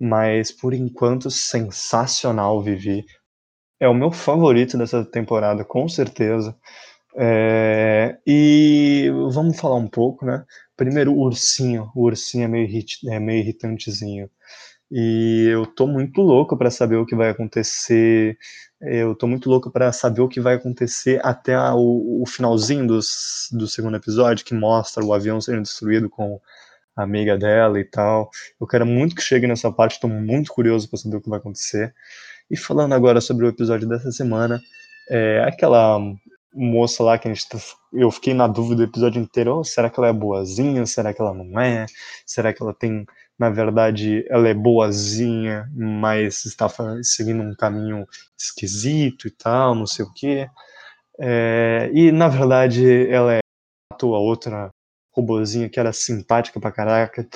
Mas 0.00 0.52
por 0.52 0.74
enquanto, 0.74 1.30
sensacional, 1.30 2.62
Vivi. 2.62 3.04
É 3.80 3.88
o 3.88 3.94
meu 3.94 4.10
favorito 4.12 4.76
dessa 4.78 5.04
temporada, 5.04 5.64
com 5.64 5.88
certeza. 5.88 6.56
É... 7.16 8.18
E 8.26 9.10
vamos 9.32 9.58
falar 9.58 9.76
um 9.76 9.88
pouco, 9.88 10.24
né? 10.24 10.44
Primeiro, 10.76 11.12
o 11.12 11.20
ursinho. 11.20 11.90
O 11.94 12.04
ursinho 12.04 12.44
é 12.44 12.48
meio, 12.48 12.84
é 13.10 13.18
meio 13.18 13.40
irritantezinho. 13.40 14.28
E 14.94 15.46
eu 15.48 15.64
tô 15.64 15.86
muito 15.86 16.20
louco 16.20 16.54
para 16.54 16.70
saber 16.70 16.96
o 16.96 17.06
que 17.06 17.16
vai 17.16 17.30
acontecer. 17.30 18.36
Eu 18.78 19.14
tô 19.14 19.26
muito 19.26 19.48
louco 19.48 19.70
para 19.70 19.90
saber 19.90 20.20
o 20.20 20.28
que 20.28 20.38
vai 20.38 20.56
acontecer 20.56 21.18
até 21.24 21.54
a, 21.54 21.74
o, 21.74 22.22
o, 22.22 22.26
finalzinho 22.26 22.86
dos, 22.86 23.48
do 23.52 23.66
segundo 23.66 23.96
episódio, 23.96 24.44
que 24.44 24.54
mostra 24.54 25.02
o 25.02 25.14
avião 25.14 25.40
sendo 25.40 25.62
destruído 25.62 26.10
com 26.10 26.38
a 26.94 27.04
amiga 27.04 27.38
dela 27.38 27.80
e 27.80 27.84
tal. 27.84 28.30
Eu 28.60 28.66
quero 28.66 28.84
muito 28.84 29.14
que 29.16 29.22
chegue 29.22 29.46
nessa 29.46 29.72
parte, 29.72 29.98
tô 29.98 30.08
muito 30.08 30.52
curioso 30.52 30.86
para 30.90 30.98
saber 30.98 31.16
o 31.16 31.22
que 31.22 31.30
vai 31.30 31.38
acontecer. 31.38 31.94
E 32.50 32.56
falando 32.56 32.92
agora 32.92 33.18
sobre 33.22 33.46
o 33.46 33.48
episódio 33.48 33.88
dessa 33.88 34.12
semana, 34.12 34.60
é 35.08 35.42
aquela 35.44 35.98
moça 36.54 37.02
lá 37.02 37.16
que 37.16 37.28
a 37.28 37.32
gente 37.32 37.48
tá, 37.48 37.56
eu 37.94 38.10
fiquei 38.10 38.34
na 38.34 38.46
dúvida 38.46 38.82
o 38.82 38.84
episódio 38.84 39.22
inteiro, 39.22 39.56
oh, 39.58 39.64
será 39.64 39.88
que 39.88 39.98
ela 39.98 40.08
é 40.08 40.12
boazinha, 40.12 40.84
será 40.84 41.14
que 41.14 41.22
ela 41.22 41.32
não 41.32 41.58
é? 41.58 41.86
Será 42.26 42.52
que 42.52 42.62
ela 42.62 42.74
tem 42.74 43.06
na 43.42 43.50
verdade 43.50 44.24
ela 44.30 44.48
é 44.48 44.54
boazinha, 44.54 45.68
mas 45.74 46.44
está 46.44 46.68
seguindo 47.02 47.42
um 47.42 47.56
caminho 47.56 48.06
esquisito 48.38 49.26
e 49.26 49.32
tal, 49.32 49.74
não 49.74 49.84
sei 49.84 50.04
o 50.04 50.12
quê. 50.12 50.48
É, 51.18 51.90
e 51.92 52.12
na 52.12 52.28
verdade 52.28 53.10
ela 53.10 53.34
é 53.34 53.40
a 54.00 54.06
outra 54.06 54.70
robozinha 55.12 55.68
que 55.68 55.80
era 55.80 55.92
simpática 55.92 56.60
pra 56.60 56.70
caraca. 56.70 57.26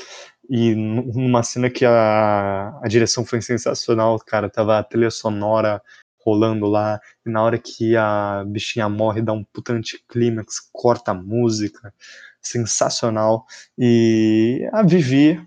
E 0.49 0.77
numa 0.77 1.43
cena 1.43 1.69
que 1.69 1.85
a, 1.85 2.79
a 2.81 2.87
direção 2.87 3.25
foi 3.25 3.43
sensacional, 3.43 4.17
cara, 4.21 4.49
tava 4.49 4.79
a 4.79 4.85
trilha 4.85 5.11
sonora 5.11 5.83
rolando 6.25 6.67
lá, 6.67 7.01
e 7.25 7.31
na 7.31 7.43
hora 7.43 7.59
que 7.59 7.97
a 7.97 8.45
bichinha 8.47 8.89
morre, 8.89 9.23
dá 9.23 9.33
um 9.33 9.45
puta 9.45 9.73
anticlímax, 9.73 10.61
corta 10.73 11.13
a 11.13 11.15
música, 11.15 11.93
sensacional. 12.41 13.45
E 13.79 14.69
a 14.73 14.83
Vivi, 14.83 15.41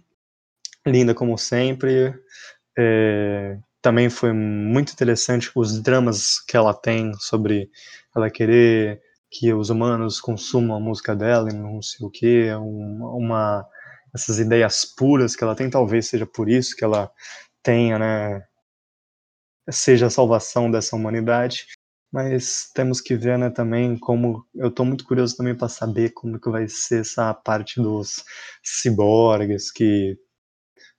linda 0.85 1.13
como 1.13 1.37
sempre. 1.37 2.13
É, 2.77 3.57
também 3.81 4.09
foi 4.09 4.33
muito 4.33 4.93
interessante 4.93 5.51
os 5.55 5.81
dramas 5.81 6.39
que 6.41 6.57
ela 6.57 6.73
tem 6.73 7.13
sobre 7.15 7.69
ela 8.15 8.29
querer 8.29 9.01
que 9.31 9.53
os 9.53 9.69
humanos 9.69 10.19
consumam 10.19 10.77
a 10.77 10.79
música 10.79 11.15
dela 11.15 11.49
e 11.49 11.53
não 11.53 11.81
sei 11.81 12.05
o 12.05 12.09
que, 12.09 12.51
uma, 12.53 13.11
uma, 13.13 13.67
essas 14.13 14.39
ideias 14.39 14.85
puras 14.85 15.35
que 15.35 15.43
ela 15.43 15.55
tem, 15.55 15.69
talvez 15.69 16.07
seja 16.07 16.25
por 16.25 16.49
isso 16.49 16.75
que 16.75 16.83
ela 16.83 17.11
tenha, 17.63 17.99
né, 17.99 18.43
seja 19.69 20.07
a 20.07 20.09
salvação 20.09 20.69
dessa 20.71 20.95
humanidade, 20.95 21.65
mas 22.11 22.71
temos 22.73 22.99
que 22.99 23.15
ver, 23.15 23.37
né, 23.37 23.51
também 23.51 23.97
como, 23.99 24.45
eu 24.55 24.69
estou 24.69 24.85
muito 24.85 25.05
curioso 25.05 25.37
também 25.37 25.55
para 25.55 25.69
saber 25.69 26.09
como 26.11 26.39
que 26.39 26.49
vai 26.49 26.67
ser 26.67 27.01
essa 27.01 27.31
parte 27.33 27.79
dos 27.79 28.23
ciborgues 28.63 29.71
que 29.71 30.17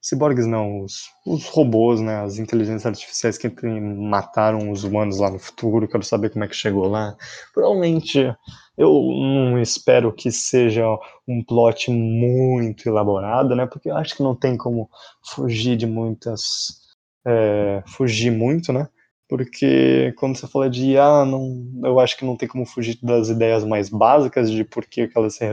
ciborgues 0.00 0.46
não, 0.46 0.82
os, 0.82 1.08
os 1.26 1.46
robôs, 1.46 2.00
né, 2.00 2.20
as 2.22 2.38
inteligências 2.38 2.86
artificiais 2.86 3.36
que 3.36 3.50
mataram 3.70 4.70
os 4.70 4.82
humanos 4.82 5.18
lá 5.18 5.30
no 5.30 5.38
futuro, 5.38 5.86
quero 5.86 6.02
saber 6.02 6.30
como 6.30 6.44
é 6.44 6.48
que 6.48 6.56
chegou 6.56 6.88
lá. 6.88 7.14
Provavelmente 7.52 8.34
eu 8.78 8.90
não 8.90 9.60
espero 9.60 10.12
que 10.12 10.30
seja 10.32 10.84
um 11.28 11.44
plot 11.44 11.90
muito 11.90 12.88
elaborado, 12.88 13.54
né, 13.54 13.66
porque 13.66 13.90
eu 13.90 13.96
acho 13.96 14.16
que 14.16 14.22
não 14.22 14.34
tem 14.34 14.56
como 14.56 14.88
fugir 15.34 15.76
de 15.76 15.86
muitas, 15.86 16.80
é, 17.26 17.82
fugir 17.86 18.32
muito, 18.32 18.72
né, 18.72 18.88
porque 19.28 20.14
quando 20.16 20.36
você 20.36 20.48
fala 20.48 20.70
de 20.70 20.92
IA, 20.92 21.26
não, 21.26 21.62
eu 21.84 22.00
acho 22.00 22.16
que 22.16 22.24
não 22.24 22.36
tem 22.36 22.48
como 22.48 22.64
fugir 22.64 22.98
das 23.02 23.28
ideias 23.28 23.64
mais 23.64 23.90
básicas 23.90 24.50
de 24.50 24.64
por 24.64 24.86
que 24.86 25.10
ela 25.14 25.28
se 25.28 25.44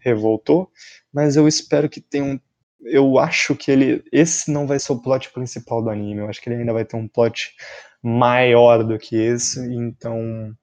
revoltou, 0.00 0.70
mas 1.12 1.36
eu 1.36 1.46
espero 1.46 1.88
que 1.88 2.00
tenha 2.00 2.24
um 2.24 2.38
eu 2.82 3.18
acho 3.18 3.54
que 3.54 3.70
ele. 3.70 4.02
Esse 4.12 4.50
não 4.50 4.66
vai 4.66 4.78
ser 4.78 4.92
o 4.92 5.00
plot 5.00 5.30
principal 5.32 5.82
do 5.82 5.90
anime. 5.90 6.20
Eu 6.20 6.28
acho 6.28 6.40
que 6.40 6.48
ele 6.48 6.60
ainda 6.60 6.72
vai 6.72 6.84
ter 6.84 6.96
um 6.96 7.08
plot 7.08 7.54
maior 8.02 8.84
do 8.84 8.98
que 8.98 9.16
esse. 9.16 9.60
Então. 9.74 10.54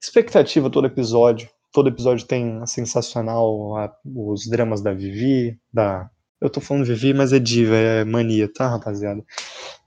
Expectativa 0.00 0.70
todo 0.70 0.86
episódio. 0.86 1.48
Todo 1.72 1.88
episódio 1.88 2.26
tem 2.26 2.58
a 2.62 2.66
sensacional 2.66 3.76
a, 3.76 3.92
os 4.04 4.46
dramas 4.48 4.82
da 4.82 4.92
Vivi, 4.92 5.58
da. 5.72 6.10
Eu 6.40 6.50
tô 6.50 6.60
falando 6.60 6.84
Vivi, 6.84 7.14
mas 7.14 7.32
é 7.32 7.38
diva, 7.38 7.74
é 7.74 8.04
mania, 8.04 8.50
tá, 8.52 8.68
rapaziada? 8.68 9.24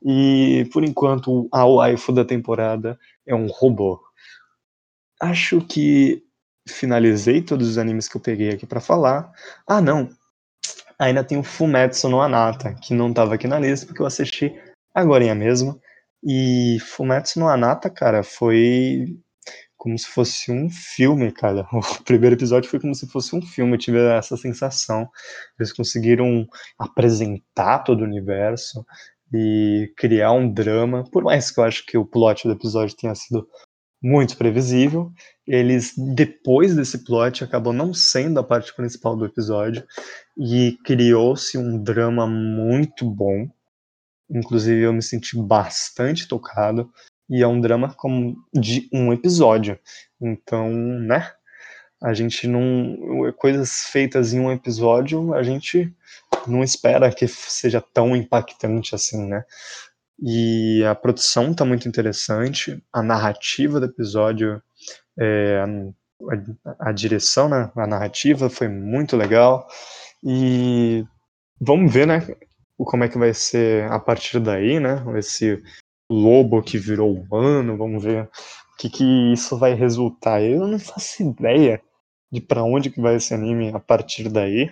E 0.04 0.68
por 0.74 0.84
enquanto 0.84 1.48
a 1.52 1.66
waifu 1.66 2.12
da 2.12 2.26
temporada 2.26 2.98
é 3.26 3.36
um 3.36 3.48
robô. 3.48 4.00
Acho 5.22 5.62
que 5.62 6.24
finalizei 6.68 7.42
todos 7.42 7.68
os 7.68 7.78
animes 7.78 8.08
que 8.08 8.18
eu 8.18 8.22
peguei 8.22 8.50
aqui 8.50 8.66
para 8.66 8.80
falar. 8.80 9.32
Ah, 9.68 9.82
não, 9.82 10.10
Ainda 11.00 11.24
tem 11.24 11.38
o 11.38 11.44
Fumetsu 11.44 12.10
no 12.10 12.22
Anata, 12.22 12.74
que 12.76 12.94
não 12.94 13.10
estava 13.10 13.36
aqui 13.36 13.48
na 13.48 13.60
lista, 13.60 13.86
porque 13.86 14.02
eu 14.02 14.06
assisti 14.06 14.54
agora 14.94 15.34
mesmo. 15.34 15.80
E 16.24 16.78
Fumetsu 16.82 17.40
no 17.40 17.48
Anata, 17.48 17.90
cara, 17.90 18.22
foi 18.22 19.18
como 19.78 19.98
se 19.98 20.08
fosse 20.08 20.52
um 20.52 20.70
filme, 20.70 21.32
cara. 21.32 21.66
O 21.72 22.04
primeiro 22.04 22.36
episódio 22.36 22.70
foi 22.70 22.80
como 22.80 22.94
se 22.94 23.08
fosse 23.08 23.34
um 23.36 23.42
filme, 23.42 23.74
eu 23.74 23.78
tive 23.78 23.98
essa 23.98 24.36
sensação. 24.36 25.10
Eles 25.58 25.72
conseguiram 25.72 26.46
apresentar 26.78 27.80
todo 27.80 28.02
o 28.02 28.04
universo 28.04 28.86
e 29.34 29.94
criar 29.96 30.34
um 30.34 30.52
drama, 30.52 31.04
por 31.12 31.24
mais 31.24 31.50
que 31.50 31.60
eu 31.60 31.64
acho 31.64 31.86
que 31.86 31.98
o 31.98 32.06
plot 32.06 32.48
do 32.48 32.54
episódio 32.54 32.96
tenha 32.98 33.16
sido 33.16 33.48
muito 34.02 34.38
previsível. 34.38 35.12
Eles, 35.46 35.94
depois 35.98 36.76
desse 36.76 37.00
plot, 37.00 37.44
acabou 37.44 37.74
não 37.74 37.94
sendo 37.94 38.40
a 38.40 38.44
parte 38.44 38.74
principal 38.74 39.16
do 39.16 39.26
episódio 39.26 39.86
e 40.38 40.78
criou-se 40.84 41.58
um 41.58 41.82
drama 41.82 42.26
muito 42.28 43.10
bom. 43.10 43.50
Inclusive, 44.30 44.82
eu 44.82 44.94
me 44.94 45.02
senti 45.02 45.38
bastante 45.38 46.28
tocado. 46.28 46.92
E 47.30 47.44
é 47.44 47.48
um 47.48 47.62
drama 47.62 47.94
como 47.94 48.38
de 48.54 48.90
um 48.92 49.14
episódio. 49.14 49.78
Então, 50.20 50.70
né? 50.70 51.32
A 52.02 52.14
gente 52.14 52.48
não. 52.48 53.34
Coisas 53.38 53.84
feitas 53.92 54.34
em 54.34 54.40
um 54.40 54.52
episódio, 54.52 55.34
a 55.34 55.44
gente 55.44 55.94
não 56.48 56.64
espera 56.64 57.14
que 57.14 57.28
seja 57.28 57.82
tão 57.82 58.16
impactante 58.16 58.96
assim, 58.96 59.28
né? 59.28 59.44
E 60.22 60.84
a 60.84 60.94
produção 60.94 61.52
está 61.52 61.64
muito 61.64 61.88
interessante, 61.88 62.82
a 62.92 63.02
narrativa 63.02 63.80
do 63.80 63.86
episódio, 63.86 64.62
é, 65.18 65.64
a, 66.78 66.90
a, 66.90 66.92
direção, 66.92 67.48
né, 67.48 67.72
a 67.76 67.88
narrativa 67.88 68.50
foi 68.50 68.68
muito 68.68 69.16
legal. 69.16 69.68
E 70.24 71.06
vamos 71.60 71.94
ver, 71.94 72.06
né, 72.06 72.36
como 72.78 73.04
é 73.04 73.10
que 73.10 73.18
vai 73.18 73.34
ser 73.34 73.90
a 73.92 74.00
partir 74.00 74.40
daí, 74.40 74.80
né, 74.80 75.04
esse 75.18 75.62
lobo 76.10 76.62
que 76.62 76.78
virou 76.78 77.14
humano, 77.14 77.78
vamos 77.78 78.04
ver 78.04 78.24
o 78.24 78.78
que, 78.78 78.90
que 78.90 79.34
isso 79.34 79.58
vai 79.58 79.74
resultar. 79.74 80.42
Eu 80.42 80.68
não 80.68 80.80
faço 80.80 81.24
ideia 81.24 81.82
de 82.32 82.42
para 82.42 82.64
onde 82.64 82.90
que 82.90 83.02
vai 83.02 83.16
esse 83.16 83.34
anime 83.34 83.70
a 83.74 83.80
partir 83.80 84.30
daí, 84.30 84.72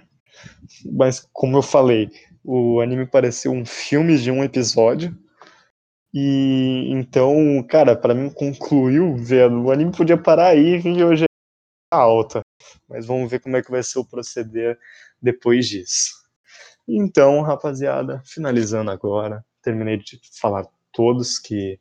mas 0.86 1.28
como 1.34 1.58
eu 1.58 1.62
falei, 1.62 2.12
o 2.44 2.80
anime 2.82 3.06
pareceu 3.06 3.52
um 3.52 3.66
filme 3.66 4.18
de 4.18 4.32
um 4.32 4.44
episódio, 4.44 5.18
e 6.20 6.90
então, 6.90 7.62
cara, 7.70 7.96
para 7.96 8.16
mim 8.16 8.32
concluiu, 8.32 9.16
velho. 9.18 9.66
O 9.66 9.72
anime 9.72 9.92
podia 9.96 10.18
parar 10.18 10.48
aí 10.48 10.82
e 10.82 11.04
hoje 11.04 11.26
é 11.26 11.96
alta. 11.96 12.42
Mas 12.90 13.06
vamos 13.06 13.30
ver 13.30 13.40
como 13.40 13.56
é 13.56 13.62
que 13.62 13.70
vai 13.70 13.84
ser 13.84 14.00
o 14.00 14.06
proceder 14.06 14.80
depois 15.22 15.68
disso. 15.68 16.12
Então, 16.88 17.42
rapaziada, 17.44 18.24
finalizando 18.26 18.90
agora, 18.90 19.46
terminei 19.62 19.98
de 19.98 20.20
falar 20.42 20.66
todos 20.92 21.38
que 21.38 21.80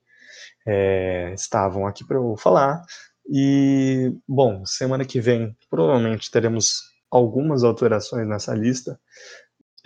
é, 0.66 1.32
estavam 1.32 1.86
aqui 1.86 2.04
para 2.04 2.18
eu 2.18 2.36
falar. 2.36 2.82
E, 3.26 4.12
bom, 4.28 4.66
semana 4.66 5.06
que 5.06 5.18
vem 5.18 5.56
provavelmente 5.70 6.30
teremos 6.30 6.82
algumas 7.10 7.64
alterações 7.64 8.28
nessa 8.28 8.54
lista. 8.54 9.00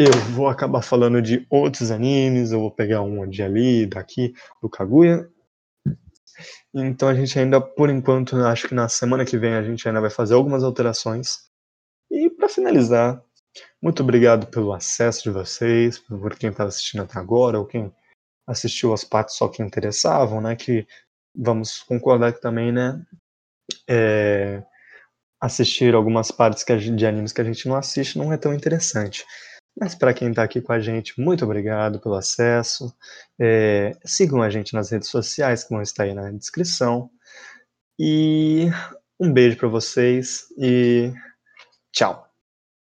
Eu 0.02 0.12
vou 0.34 0.48
acabar 0.48 0.80
falando 0.80 1.20
de 1.20 1.46
outros 1.50 1.90
animes, 1.90 2.52
eu 2.52 2.60
vou 2.60 2.70
pegar 2.70 3.02
um 3.02 3.28
de 3.28 3.42
ali, 3.42 3.84
daqui, 3.84 4.32
do 4.62 4.66
Kaguya. 4.66 5.28
Então 6.72 7.06
a 7.06 7.14
gente 7.14 7.38
ainda, 7.38 7.60
por 7.60 7.90
enquanto, 7.90 8.34
acho 8.36 8.66
que 8.66 8.74
na 8.74 8.88
semana 8.88 9.26
que 9.26 9.36
vem 9.36 9.52
a 9.52 9.62
gente 9.62 9.86
ainda 9.86 10.00
vai 10.00 10.08
fazer 10.08 10.32
algumas 10.32 10.64
alterações. 10.64 11.50
E 12.10 12.30
para 12.30 12.48
finalizar, 12.48 13.22
muito 13.82 14.02
obrigado 14.02 14.46
pelo 14.46 14.72
acesso 14.72 15.24
de 15.24 15.30
vocês, 15.32 15.98
por 15.98 16.34
quem 16.34 16.48
está 16.48 16.64
assistindo 16.64 17.02
até 17.02 17.18
agora, 17.18 17.58
ou 17.58 17.66
quem 17.66 17.92
assistiu 18.46 18.94
as 18.94 19.04
partes 19.04 19.36
só 19.36 19.48
que 19.48 19.62
interessavam, 19.62 20.40
né? 20.40 20.56
Que 20.56 20.86
vamos 21.36 21.82
concordar 21.82 22.32
que 22.32 22.40
também, 22.40 22.72
né? 22.72 23.04
É, 23.86 24.62
assistir 25.38 25.94
algumas 25.94 26.30
partes 26.30 26.64
gente, 26.66 26.96
de 26.96 27.04
animes 27.04 27.34
que 27.34 27.42
a 27.42 27.44
gente 27.44 27.68
não 27.68 27.76
assiste 27.76 28.16
não 28.16 28.32
é 28.32 28.38
tão 28.38 28.54
interessante. 28.54 29.26
Mas 29.80 29.94
para 29.94 30.12
quem 30.12 30.28
está 30.28 30.42
aqui 30.42 30.60
com 30.60 30.74
a 30.74 30.78
gente, 30.78 31.18
muito 31.18 31.42
obrigado 31.42 31.98
pelo 31.98 32.14
acesso. 32.14 32.94
É, 33.38 33.92
sigam 34.04 34.42
a 34.42 34.50
gente 34.50 34.74
nas 34.74 34.90
redes 34.90 35.08
sociais 35.08 35.64
que 35.64 35.70
vão 35.70 35.80
estar 35.80 36.02
aí 36.02 36.12
na 36.12 36.30
descrição. 36.30 37.10
E 37.98 38.68
um 39.18 39.32
beijo 39.32 39.56
para 39.56 39.68
vocês 39.68 40.44
e 40.58 41.10
tchau. 41.92 42.29